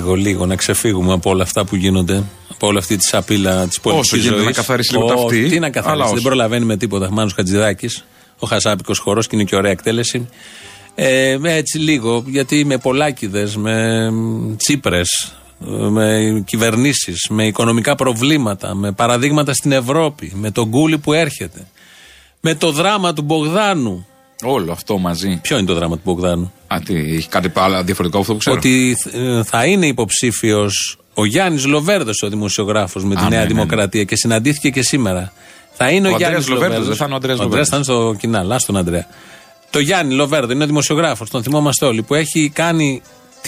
Λίγο, 0.06 0.30
λίγο 0.30 0.46
να 0.46 0.56
ξεφύγουμε 0.56 1.14
από 1.14 1.30
όλα 1.30 1.44
αυτά 1.44 1.66
που 1.66 1.76
γίνονται. 1.76 2.24
Από 2.52 2.68
όλη 2.68 2.78
αυτή 2.78 2.98
τη 2.98 3.06
σαπίλα 3.06 3.68
της 3.68 3.80
πολιτικής 3.80 4.12
γίνεται 4.20 4.34
ζωής. 4.36 4.46
να 4.46 4.52
καθαρίσει 4.52 4.94
λίγο 4.94 5.06
τα 5.06 5.14
αυτή, 5.14 5.48
Τι 5.48 5.60
να 5.60 5.66
αλλά 5.66 5.70
καθαρίσει, 5.70 6.04
δεν 6.08 6.14
όχι. 6.16 6.24
προλαβαίνει 6.24 6.66
με 6.66 6.78
τίποτα. 6.78 7.12
Μάνος 7.12 7.34
Χατζηδάκης, 7.34 8.06
ο 8.40 8.48
Χασάπικος 8.48 9.00
χορός 9.00 9.28
και 9.28 9.36
είναι 9.36 9.46
και 9.46 9.56
ωραία 9.56 9.72
εκτέλεση. 9.72 10.30
Ε, 10.96 11.38
με 11.40 11.54
έτσι 11.54 11.78
λίγο, 11.78 12.24
γιατί 12.28 12.66
με 12.66 12.78
πολλάκιδες, 12.78 13.56
με 13.56 14.08
τσίπρες, 14.58 15.36
με 15.90 16.44
κυβερνήσεις, 16.46 17.28
με 17.30 17.46
οικονομικά 17.46 17.96
προβλήματα, 17.96 18.76
με 18.76 18.92
παραδείγματα 18.92 19.54
στην 19.54 19.72
Ευρώπη, 19.72 20.32
με 20.36 20.52
τον 20.52 20.70
κούλι 20.70 20.98
που 20.98 21.14
έρχεται, 21.14 21.68
με 22.42 22.56
το 22.56 22.72
δράμα 22.72 23.14
του 23.14 23.22
Μπογδάνου. 23.22 24.08
Όλο 24.44 24.72
αυτό 24.72 24.98
μαζί. 24.98 25.40
Ποιο 25.42 25.58
είναι 25.58 25.68
το 25.68 25.74
δράμα 25.74 25.96
του 25.96 26.02
Μπογδάνου, 26.06 26.54
Α, 26.68 26.78
τι, 26.86 26.96
έχει 26.96 27.28
κάτι 27.30 27.52
άλλο 27.54 27.84
διαφορετικό 27.84 28.08
από 28.08 28.20
αυτό 28.20 28.34
που 28.34 28.40
ξέρω. 28.40 28.56
Ότι 28.56 28.98
ε, 29.14 29.44
θα 29.44 29.66
είναι 29.66 29.88
υποψήφιος 29.88 30.98
ο 31.14 31.26
Γιάννης 31.26 31.66
Λοβέρδος, 31.66 32.22
ο 32.22 32.30
δημοσιογράφος, 32.30 33.04
με 33.04 33.16
τη 33.16 33.22
Α, 33.22 33.30
Νέα 33.30 33.30
ναι, 33.30 33.36
ναι, 33.36 33.42
ναι. 33.42 33.48
Δημοκρατία 33.48 34.04
και 34.04 34.16
συναντήθηκε 34.16 34.70
και 34.70 34.82
σήμερα. 34.82 35.34
Θα 35.74 35.90
είναι 35.90 36.08
ο, 36.08 36.14
Ο 36.14 36.18
Γιάννης 36.18 36.38
Ανδρέας 36.38 36.62
Λοβέρδος, 36.62 36.88
δεν 36.88 36.96
θα 36.96 37.06
είναι 37.06 37.14
ο 37.14 37.16
Ανδρέας 37.16 37.40
Ανδρέας 37.40 37.70
θα 37.70 37.76
είναι 37.76 37.86
στο 37.86 38.16
κοινάλ, 38.20 38.52
α 38.52 38.58
τον 38.66 38.78
Ανδρέα. 38.78 39.08
Το 39.70 39.80
Γιάννη 39.80 40.14
Λοβέρδο 40.14 40.52
είναι 40.52 40.64
ο 40.64 40.68
δημοσιογράφος, 40.68 41.30
τον 41.30 41.44
θυμόμαστε 41.44 41.86
όλοι, 41.86 42.02
που 42.02 42.14
έχει 42.14 42.52
κάνει 42.54 43.02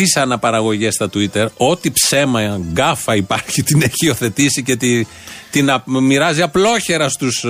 τις 0.04 0.16
αναπαραγωγές 0.16 0.93
στα 0.93 1.10
Twitter. 1.14 1.48
Ό,τι 1.58 1.91
ψέμα, 1.91 2.60
γκάφα 2.72 3.16
υπάρχει, 3.16 3.64
την 3.64 3.82
έχει 3.82 4.06
υιοθετήσει 4.06 4.64
και 4.64 4.76
τη, 4.76 5.06
την 5.52 5.70
α- 5.70 5.84
μοιράζει 5.86 6.41
απλόχερα 6.41 7.10
στους 7.10 7.45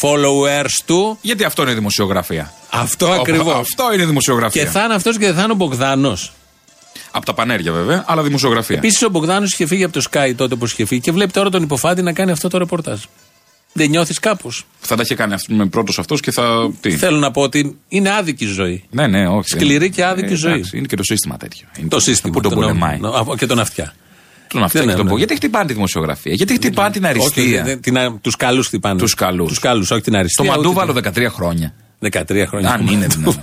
followers 0.00 0.70
του. 0.86 1.18
Γιατί 1.20 1.44
αυτό 1.44 1.62
είναι 1.62 1.72
δημοσιογραφία. 1.74 2.52
Αυτό 2.70 3.08
Ο- 3.08 3.12
ακριβώς. 3.12 3.54
Αυτό 3.58 3.92
είναι 3.94 4.04
δημοσιογραφία. 4.04 4.62
Και 4.64 4.68
θα 4.68 4.84
είναι 4.84 4.94
αυτός 4.94 5.18
και 5.18 5.26
δεν 5.26 5.34
θα 5.34 5.42
είναι 5.42 5.52
ο 5.52 5.54
Μπογδάνος. 5.54 6.32
Από 7.10 7.26
τα 7.26 7.34
πανέρια 7.34 7.72
βέβαια, 7.72 8.04
αλλά 8.06 8.22
δημοσιογραφία. 8.22 8.76
Επίσης, 8.76 9.02
ο 9.02 9.08
Μπογδάνος 9.08 9.52
είχε 9.52 9.66
φύγει 9.66 9.84
από 9.84 9.92
το 9.92 10.02
Sky 10.10 10.32
τότε 10.36 10.54
που 10.54 10.64
είχε 10.64 10.84
φύγει 10.86 11.00
και 11.00 11.12
βλέπει 11.12 11.32
τώρα 11.32 11.50
τον 11.50 11.62
υποφάτη 11.62 12.02
να 12.02 12.12
κάνει 12.12 12.30
αυτό 12.30 12.48
το 12.48 12.58
ρεπορτάζ. 12.58 13.00
Δεν 13.72 13.90
νιώθεις 13.90 14.18
κάπως. 14.18 14.66
Θα 14.80 14.96
τα 14.96 15.02
είχε 15.02 15.14
κάνει 15.14 15.34
αυτός 15.34 15.56
με 15.56 15.66
πρώτος 15.66 15.98
αυτός 15.98 16.20
και 16.20 16.30
θα. 16.30 16.70
Τι; 16.80 16.90
Θέλω 16.90 17.18
να 17.18 17.30
πω 17.30 17.42
ότι 17.42 17.76
είναι 17.88 18.10
άδικη 18.10 18.44
η 18.44 18.46
ζωή. 18.46 18.84
Ναι, 18.90 19.06
ναι, 19.06 19.28
όχι. 19.28 19.48
Σκληρή 19.48 19.90
και 19.90 20.04
άδικη 20.04 20.32
Ε, 20.32 20.36
ζωή. 20.36 20.52
εντάξει, 20.52 20.76
είναι 20.76 20.86
και 20.86 20.96
το 20.96 21.02
σύστημα 21.02 21.36
τέτοιο. 21.36 21.66
Είναι 21.78 21.88
Το 21.88 22.00
σύστημα. 22.00 22.32
Που 22.32 22.40
τον 22.40 22.50
το 22.52 22.56
νο- 22.58 22.66
πολεμάει. 22.66 22.98
νο- 22.98 23.08
από- 23.10 23.36
Και 23.36 23.46
τον 23.46 23.58
αυτιά. 23.58 23.94
Τον 24.48 24.62
αυτό 24.62 24.78
Ναι, 24.78 24.84
και 24.84 24.90
ναι, 24.90 24.96
τον 24.96 25.04
ναι. 25.04 25.10
πω. 25.10 25.18
Γιατί 25.18 25.34
χτυπάνε 25.34 25.66
τη 25.66 25.72
δημοσιογραφία, 25.72 26.32
γιατί 26.34 26.54
χτυπάνε 26.54 26.90
την 26.90 27.06
αριστεία. 27.06 27.78
Τους 28.20 28.36
καλούς 28.36 28.66
χτυπάνε. 28.66 28.98
Τους 29.00 29.14
καλούς. 29.14 29.48
Τους 29.48 29.58
καλούς, 29.58 29.90
όχι 29.90 30.00
την 30.02 30.12
Το 30.12 30.18
αριστεία. 30.18 30.44
ούτε 30.44 30.56
Μαντούβαλο 30.56 30.92
την- 30.92 31.02
13 31.02 31.28
χρόνια. 31.30 31.74
13 31.98 32.46
χρόνια. 32.46 32.70
Αν 32.72 32.86
είναι 32.86 33.06
δυνατόν. 33.06 33.42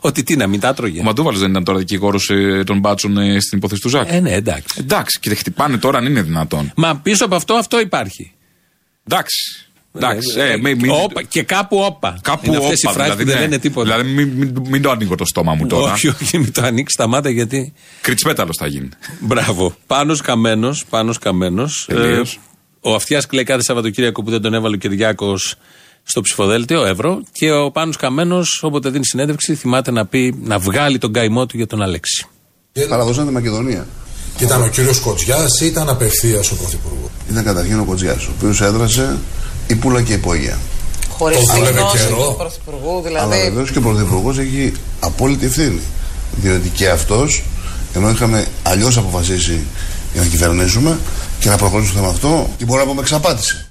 Ότι 0.00 0.22
τι 0.22 0.36
να 0.36 0.46
μην 0.46 0.60
τα 0.60 0.68
Ο 0.68 0.74
τρώγε. 0.74 1.02
Μαντούβαλος 1.02 1.40
δεν 1.40 1.50
ήταν 1.50 1.64
τώρα 1.64 1.78
δικηγόρος 1.78 2.30
των 2.64 2.78
μπάτσων 2.78 3.16
ε, 3.18 3.40
στην 3.40 3.58
υπόθεση 3.58 3.80
του 3.80 3.88
Ζάκ. 3.88 4.06
Ε, 4.12 4.20
ναι, 4.20 4.32
εντάξει. 4.32 4.76
Εντάξει, 4.80 5.18
και 5.20 5.28
δεν 5.28 5.38
χτυπάνε 5.38 5.76
τώρα 5.78 5.98
αν 5.98 6.06
είναι 6.06 6.22
δυνατόν. 6.22 6.72
Μα 6.76 6.96
πίσω 6.96 7.24
από 7.24 7.34
αυτό, 7.34 7.54
αυτό 7.54 7.80
υπάρχει. 7.80 8.32
Εντάξει. 9.08 9.66
Εντάξει. 9.94 10.38
Ε, 10.40 10.50
Ε, 10.52 10.56
μην- 10.56 10.76
μην- 10.80 10.90
όπα, 10.90 11.22
και 11.22 11.42
κάπου 11.42 11.78
όπα. 11.78 12.18
Κάπου 12.22 12.46
είναι 12.46 12.56
αυτές 12.56 12.82
οι 12.82 12.86
όπα, 12.86 12.94
φράσεις 12.94 13.14
που 13.16 13.24
δεν 13.24 13.34
ναι. 13.34 13.40
λένε 13.40 13.58
τίποτα. 13.58 13.90
Δηλαδή 13.90 14.10
μην, 14.12 14.28
μην, 14.28 14.62
μην 14.68 14.82
το 14.82 14.90
ανοίγω 14.90 15.14
το 15.14 15.24
στόμα 15.24 15.54
μου 15.54 15.66
τώρα. 15.66 15.92
Όχι, 15.92 16.08
όχι, 16.08 16.38
μην 16.38 16.52
το 16.52 16.62
ανοίξεις 16.62 16.96
τα 16.96 17.06
μάτια 17.06 17.30
γιατί. 17.30 17.72
Κριτσπέταλο 18.00 18.50
θα 18.58 18.66
γίνει. 18.66 18.88
Μπράβο. 19.20 19.74
Πάνος 19.86 20.20
Καμένος, 20.20 20.84
Πάνος 20.90 21.18
Καμένος. 21.18 21.84
Τελείως. 21.88 22.34
Ε, 22.34 22.38
ο 22.80 22.94
Αυτιάς 22.94 23.26
κλαίει 23.26 23.44
κάθε 23.44 23.62
Σαββατοκύριακο 23.62 24.22
που 24.22 24.30
δεν 24.30 24.42
τον 24.42 24.54
έβαλε 24.54 24.74
ο 24.74 24.78
Κυριάκος 24.78 25.54
στο 26.02 26.20
ψηφοδέλτιο, 26.20 26.84
Εύρο. 26.84 27.22
Και 27.32 27.52
ο 27.52 27.70
Πάνος 27.70 27.96
Καμένος, 27.96 28.60
όποτε 28.62 28.90
δίνει 28.90 29.06
συνέντευξη, 29.06 29.54
θυμάται 29.54 29.90
να 29.90 30.06
πει, 30.06 30.34
να 30.42 30.58
βγάλει 30.58 30.98
τον 30.98 31.12
καημό 31.12 31.46
του 31.46 31.56
για 31.56 31.66
τον 31.66 31.82
Αλέξη. 31.82 32.26
Παραδώσαν 32.88 33.26
τη 33.26 33.32
Μακεδονία. 33.32 33.86
Και 34.42 34.48
ήταν 34.48 34.62
ο 34.62 34.66
κύριος 34.68 34.98
Κοτζιάς 35.00 35.60
ή 35.60 35.66
ήταν 35.66 35.88
απευθείας 35.88 36.50
ο 36.50 36.56
Πρωθυπουργός; 36.56 37.10
Ήταν 37.30 37.44
καταρχήν 37.44 37.78
ο 37.80 37.84
Κοτζιάς, 37.84 38.26
ο 38.26 38.30
οποίος 38.36 38.60
έδρασε 38.60 39.18
η 39.66 39.74
πουλα 39.74 40.02
και 40.02 40.12
η 40.12 40.14
υπόγεια. 40.14 40.58
Χωρίς 41.08 41.36
Το 41.38 41.44
τη 41.44 41.58
δούλευε 41.58 41.80
γνώση 41.80 41.96
καιρό. 41.96 42.16
του 42.28 42.34
Πρωθυπουργού, 42.38 43.02
Αλλά 43.06 43.26
δηλαδή. 43.26 43.42
βεβαίως 43.50 43.70
και 43.70 43.78
ο 43.78 43.80
Πρωθυπουργός 43.80 44.38
έχει 44.38 44.72
απόλυτη 45.00 45.46
ευθύνη. 45.46 45.80
Διότι 46.36 46.68
και 46.68 46.88
αυτός, 46.88 47.42
ενώ 47.94 48.10
είχαμε 48.10 48.46
αλλιώς 48.62 48.96
αποφασίσει 48.96 49.60
για 50.12 50.22
να 50.22 50.26
κυβερνήσουμε 50.28 50.98
και 51.40 51.48
να 51.48 51.56
προχωρήσουμε 51.56 51.92
στο 52.00 52.00
θέμα 52.00 52.12
αυτό, 52.12 52.50
και 52.58 52.64
μπορούμε 52.64 52.84
να 52.84 52.90
πούμε 52.90 53.00
εξαπάτηση. 53.02 53.66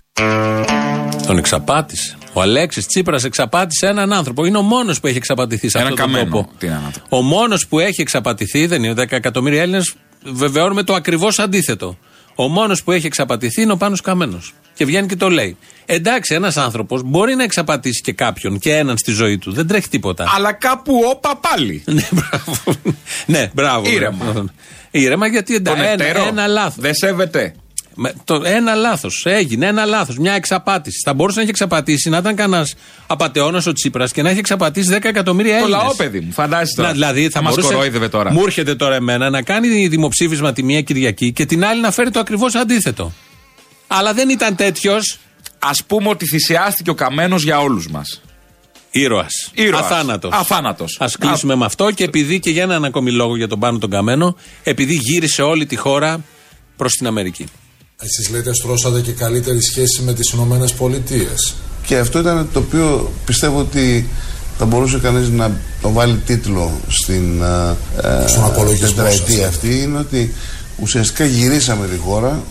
Τον 1.28 1.38
εξαπάτησε. 1.38 2.17
Ο 2.34 2.41
Αλέξης 2.41 2.86
Τσίπρας 2.88 3.24
εξαπάτησε 3.24 3.88
έναν 3.88 4.13
άνθρωπο. 4.13 4.45
Είναι 4.45 4.57
ο 4.57 4.61
μόνος 4.61 4.99
που 4.99 5.07
έχει 5.07 5.17
εξαπατηθεί 5.17 5.69
σε 5.69 5.78
Έναν 5.78 5.91
αυτόν 5.93 6.05
τον 6.05 6.15
καμένο. 6.15 6.36
τόπο. 6.36 6.49
Τι 6.57 6.65
είναι 6.65 6.76
έναν 6.76 6.86
άνθρωπο; 6.88 7.17
Ο 7.17 7.22
μόνος 7.22 7.67
που 7.67 7.80
έχει 7.80 8.01
εξαπατηθεί 8.01 8.65
δεν 8.65 8.84
είναι 8.84 8.93
10 8.93 9.15
εκατομμύρια 9.15 9.61
Έλληνες. 9.61 9.93
Βεβαιώνουμε 10.24 10.84
το 10.84 10.93
ακριβώς 10.93 11.39
αντίθετο. 11.39 11.97
Ο 12.36 12.47
μόνος 12.47 12.84
που 12.84 12.91
έχει 12.91 13.05
εξαπατηθεί 13.05 13.61
είναι 13.61 13.72
ο 13.72 13.78
Πάνος 13.78 14.01
Καμένος. 14.01 14.53
Και 14.74 14.86
βγαίνει 14.86 15.07
και 15.07 15.15
το 15.15 15.30
λέει. 15.30 15.57
Εντάξει, 15.86 16.34
ένας 16.36 16.57
άνθρωπος 16.57 17.01
μπορεί 17.05 17.36
να 17.36 17.43
εξαπατήσει 17.43 18.01
και 18.01 18.13
κάποιον 18.13 18.59
και 18.59 18.76
έναν 18.76 18.97
στη 18.97 19.11
ζωή 19.11 19.38
του. 19.38 19.51
Δεν 19.53 19.67
τρέχει 19.67 19.89
τίποτα. 19.89 20.32
Αλλά 20.36 20.51
κάπου 20.53 21.01
όπα 21.09 21.36
πάλι. 21.38 21.84
ναι, 21.93 22.07
μπράβο. 22.11 22.57
ναι, 23.26 23.49
μπράβο. 23.53 23.89
Ήρεμα. 23.89 24.17
μπράβο. 24.24 24.45
Ήρεμα 24.91 25.28
γιατί 25.28 25.61
Τον 25.61 25.74
εντάξει, 25.74 25.91
ένα, 25.93 26.03
εταίρο 26.03 26.28
ένα 26.28 26.47
λάθος. 26.47 26.76
δεν 26.78 26.95
σέβεται. 26.95 27.55
Με- 27.95 28.13
το, 28.23 28.41
ένα 28.45 28.75
λάθος. 28.75 29.23
Έγινε 29.27 29.65
ένα 29.65 29.85
λάθος. 29.85 30.17
Μια 30.17 30.33
εξαπάτηση. 30.33 31.01
Θα 31.05 31.13
μπορούσε 31.13 31.35
να 31.35 31.41
έχει 31.41 31.51
εξαπατήσει 31.51 32.09
να 32.09 32.17
ήταν 32.17 32.35
κανένας 32.35 32.73
απαταιώνας 33.07 33.65
ο 33.65 33.73
Τσίπρας 33.73 34.11
και 34.11 34.21
να 34.21 34.29
έχει 34.29 34.39
εξαπατήσει 34.39 34.89
10 34.93 34.99
εκατομμύρια 35.03 35.51
Το 35.57 35.63
Έλληνες. 35.63 35.83
λαό, 35.83 35.95
παιδί 35.95 36.19
μου. 36.19 36.31
Φαντάζεσαι 36.31 36.73
τώρα. 36.75 36.87
Να, 36.87 36.93
δηλαδή 36.93 37.29
θα 37.29 37.41
μας 37.41 37.53
μπορούσε. 37.55 37.73
κορόιδευε 37.73 38.09
τώρα. 38.09 38.31
Μου 38.31 38.41
έρχεται 38.45 38.75
τώρα 38.75 38.95
εμένα 38.95 39.29
να 39.29 39.41
κάνει 39.41 39.87
δημοψήφισμα 39.87 40.53
τη 40.53 40.63
μία 40.63 40.81
Κυριακή 40.81 41.31
και 41.31 41.45
την 41.45 41.65
άλλη 41.65 41.81
να 41.81 41.91
φέρει 41.91 42.11
το 42.11 42.19
ακριβώς 42.19 42.55
αντίθετο. 42.55 43.11
Αλλά 43.87 44.13
δεν 44.13 44.29
ήταν 44.29 44.55
τέτοιος 44.55 45.17
Α 45.59 45.83
πούμε 45.87 46.09
ότι 46.09 46.25
θυσιάστηκε 46.25 46.89
ο 46.89 46.93
καμένος 46.93 47.43
για 47.43 47.59
όλους 47.59 47.87
μας. 47.87 48.21
ήρωας. 48.91 49.51
Ήρωας. 49.53 49.83
Αθάνατος. 49.85 50.31
Αθάνατος. 50.33 50.97
Α 50.99 51.09
κλείσουμε 51.19 51.55
με 51.55 51.65
αυτό 51.65 51.91
και 51.91 52.03
επειδή 52.03 52.39
και 52.39 52.49
για 52.49 52.63
έναν 52.63 52.85
ακόμη 52.85 53.11
λόγο 53.11 53.35
για 53.37 53.47
τον 53.47 53.59
πάνω 53.59 53.77
τον 53.77 53.89
Καμένο, 53.89 54.35
επειδή 54.63 54.93
γύρισε 54.93 55.41
όλη 55.41 55.65
τη 55.65 55.75
χώρα 55.75 56.21
προς 56.77 56.91
την 56.91 57.07
Αμερική. 57.07 57.45
Εσείς 58.04 58.30
λέτε 58.30 58.54
στρώσατε 58.54 59.02
και 59.02 59.12
καλύτερη 59.12 59.62
σχέση 59.62 60.02
με 60.02 60.14
τις 60.14 60.30
Ηνωμένες 60.32 60.74
Πολιτείες. 60.74 61.54
Και 61.86 61.97
αυτό 61.97 62.20
ήταν 62.20 62.49
το 62.54 62.60
οποίο 62.60 63.12
πιστεύω 63.26 63.60
ότι 63.60 64.10
θα 64.58 64.66
μπορούσε 64.66 64.97
κανείς 64.97 65.30
να 65.30 65.52
το 65.82 65.91
βάλει 65.91 66.16
τίτλο 66.26 66.72
στην 66.88 67.41
ε, 67.41 68.28
Στον 68.28 68.43
απολογισμό 68.43 68.88
τετραετία 68.88 69.36
σας. 69.38 69.45
αυτή 69.47 69.82
είναι 69.82 69.97
ότι 69.97 70.34
ουσιαστικά 70.80 71.26
γυρίσαμε 71.26 71.88
τη 71.88 71.97
χώρα 71.97 72.43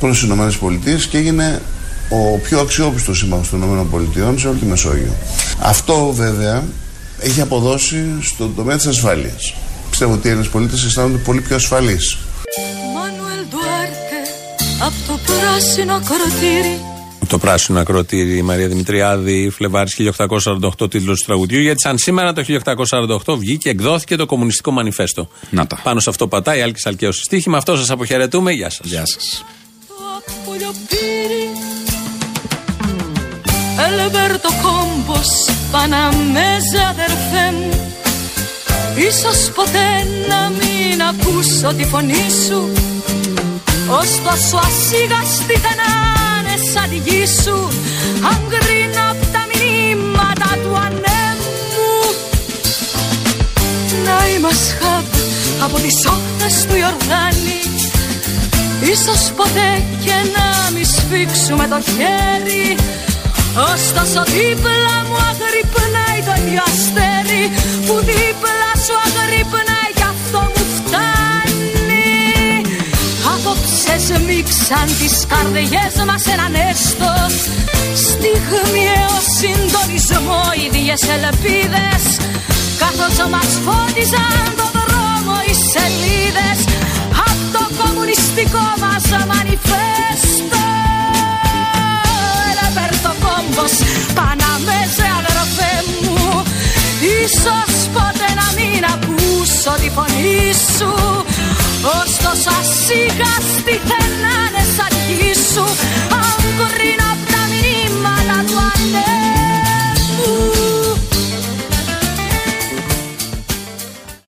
προς 0.00 0.12
τις 0.12 0.22
Ηνωμένες 0.22 0.56
Πολιτείες 0.56 1.06
και 1.06 1.16
έγινε 1.18 1.62
ο 2.08 2.38
πιο 2.38 2.60
αξιόπιστος 2.60 3.18
σύμμαχος 3.18 3.48
των 3.50 3.58
Ηνωμένων 3.58 3.90
Πολιτειών 3.90 4.38
σε 4.38 4.48
όλη 4.48 4.58
τη 4.58 4.64
Μεσόγειο. 4.64 5.12
Αυτό 5.60 6.12
βέβαια 6.12 6.64
έχει 7.18 7.40
αποδώσει 7.40 8.04
στον 8.20 8.54
τομέα 8.54 8.76
της 8.76 8.86
ασφάλειας. 8.86 9.54
Πιστεύω 9.90 10.12
ότι 10.12 10.26
οι 10.26 10.30
Έλληνες 10.30 10.48
πολίτες 10.50 10.84
αισθάνονται 10.84 11.18
πολύ 11.18 11.40
πιο 11.40 11.56
ασφαλείς. 11.56 12.18
Μανουέλ 12.94 13.44
Ντουάρτε 13.50 14.18
από 14.82 14.94
το 15.06 15.18
πράσινο 15.26 16.00
κροτήρι 16.04 16.80
Το 17.28 17.38
πράσινο 17.38 17.80
ακροτήρι 17.80 18.36
η 18.36 18.42
Μαρία 18.42 18.68
Δημητριάδη, 18.68 19.50
Φλεβάρης 19.50 19.96
1848 20.80 20.90
τίτλος 20.90 21.18
του 21.18 21.24
τραγουδιού. 21.26 21.60
Γιατί 21.60 21.80
σαν 21.80 21.98
σήμερα 21.98 22.32
το 22.32 22.44
1848 23.24 23.36
βγήκε, 23.38 23.70
εκδόθηκε 23.70 24.16
το 24.16 24.26
Κομμουνιστικό 24.26 24.70
Μανιφέστο. 24.70 25.28
Να 25.50 25.66
τα. 25.66 25.80
Πάνω 25.82 26.00
σε 26.00 26.10
αυτό 26.10 26.28
πατάει 26.28 26.62
Άλκης 26.62 26.86
Αλκαίος 26.86 27.16
στοίχη. 27.16 27.50
Με 27.50 27.56
αυτό 27.56 27.76
σας 27.76 27.90
αποχαιρετούμε. 27.90 28.52
Γεια 28.52 28.70
σας. 28.70 28.86
Γεια 28.86 29.06
σας. 29.06 29.44
Πουλιοπύρι 30.44 31.50
Ελμπέρτο 33.88 34.48
κόμπος 34.62 35.28
Παναμέζα 35.70 36.88
αδερφέ 36.90 37.56
μου 37.58 37.92
Ίσως 39.08 39.50
ποτέ 39.54 39.88
να 40.28 40.50
μην 40.50 41.02
ακούσω 41.02 41.74
τη 41.76 41.84
φωνή 41.84 42.26
σου 42.46 42.72
Ωστόσο 43.88 44.56
ασίγαστη 44.56 45.56
θα 45.64 45.72
να 45.80 45.90
είναι 46.38 46.56
σαν 46.72 46.88
τη 46.90 46.96
γη 46.96 47.24
σου 47.42 47.68
Αν 48.30 48.40
κρίνω 48.52 49.04
απ' 49.10 49.24
τα 49.32 49.42
μηνύματα 49.50 50.50
του 50.62 50.72
ανέμου. 50.86 51.90
Να 54.06 54.28
είμαστε 54.28 54.74
χαμπ 54.80 55.04
από 55.64 55.76
τις 55.76 56.06
όχθες 56.14 56.66
του 56.66 56.76
Ιορδάνη. 56.82 57.60
Ίσως 58.92 59.32
ποτέ 59.36 59.70
και 60.04 60.16
να 60.34 60.70
μη 60.70 60.84
σφίξουμε 60.84 61.66
το 61.72 61.80
χέρι. 61.94 62.76
Ωστόσο 63.72 64.22
δίπλα 64.34 64.94
μου 65.06 65.16
αγρυπνάει 65.28 66.20
το 66.26 66.32
ίδιο 66.40 66.62
αστέρι 66.72 67.44
Που 67.86 67.94
δίπλα 68.08 68.70
σου 68.84 68.94
αγρυπνάει 69.06 69.92
Απόψε 73.84 74.14
σμίξαν 74.14 74.86
τις 74.98 75.16
καρδιές 75.30 75.94
μας 76.06 76.24
έναν 76.34 76.54
έστω. 76.70 77.12
Στιγμιαίο 78.06 79.14
συντονισμό 79.36 80.42
ίδιες 80.66 81.02
ελπίδες. 81.16 82.02
Καθώς 82.82 83.16
μας 83.32 83.50
φώτιζαν 83.64 84.44
το 84.58 84.66
δρόμο 84.76 85.34
οι 85.48 85.54
σελίδες 85.72 86.58
Απ' 87.28 87.44
το 87.54 87.62
κομμουνιστικό 87.78 88.66
μας 88.82 89.04
μανιφέστο. 89.30 90.64
Ελπέρτο 92.50 93.12
κόμπος 93.24 93.74
Παναμέζε 94.16 95.08
αδερφέ 95.18 95.74
μου. 96.02 96.42
Ίσως 97.20 97.72
ποτέ 97.96 98.28
να 98.40 98.46
μην 98.56 98.80
ακούσω 98.94 99.72
τη 99.82 99.88
φωνή 99.96 100.42
σου 100.76 100.92
Ωστόσο 101.84 102.50
ασύγαστη 102.60 103.74
να 104.22 104.34
είναι 104.42 104.64
σαν 104.76 104.94
γη 105.18 105.32
σου 105.52 105.64
Αν 106.22 106.42
κρίνω 106.58 107.06
απ' 107.12 107.24
τα 107.32 107.42
μνήματα 107.50 108.38
του 108.48 108.58
αντέ 108.72 109.22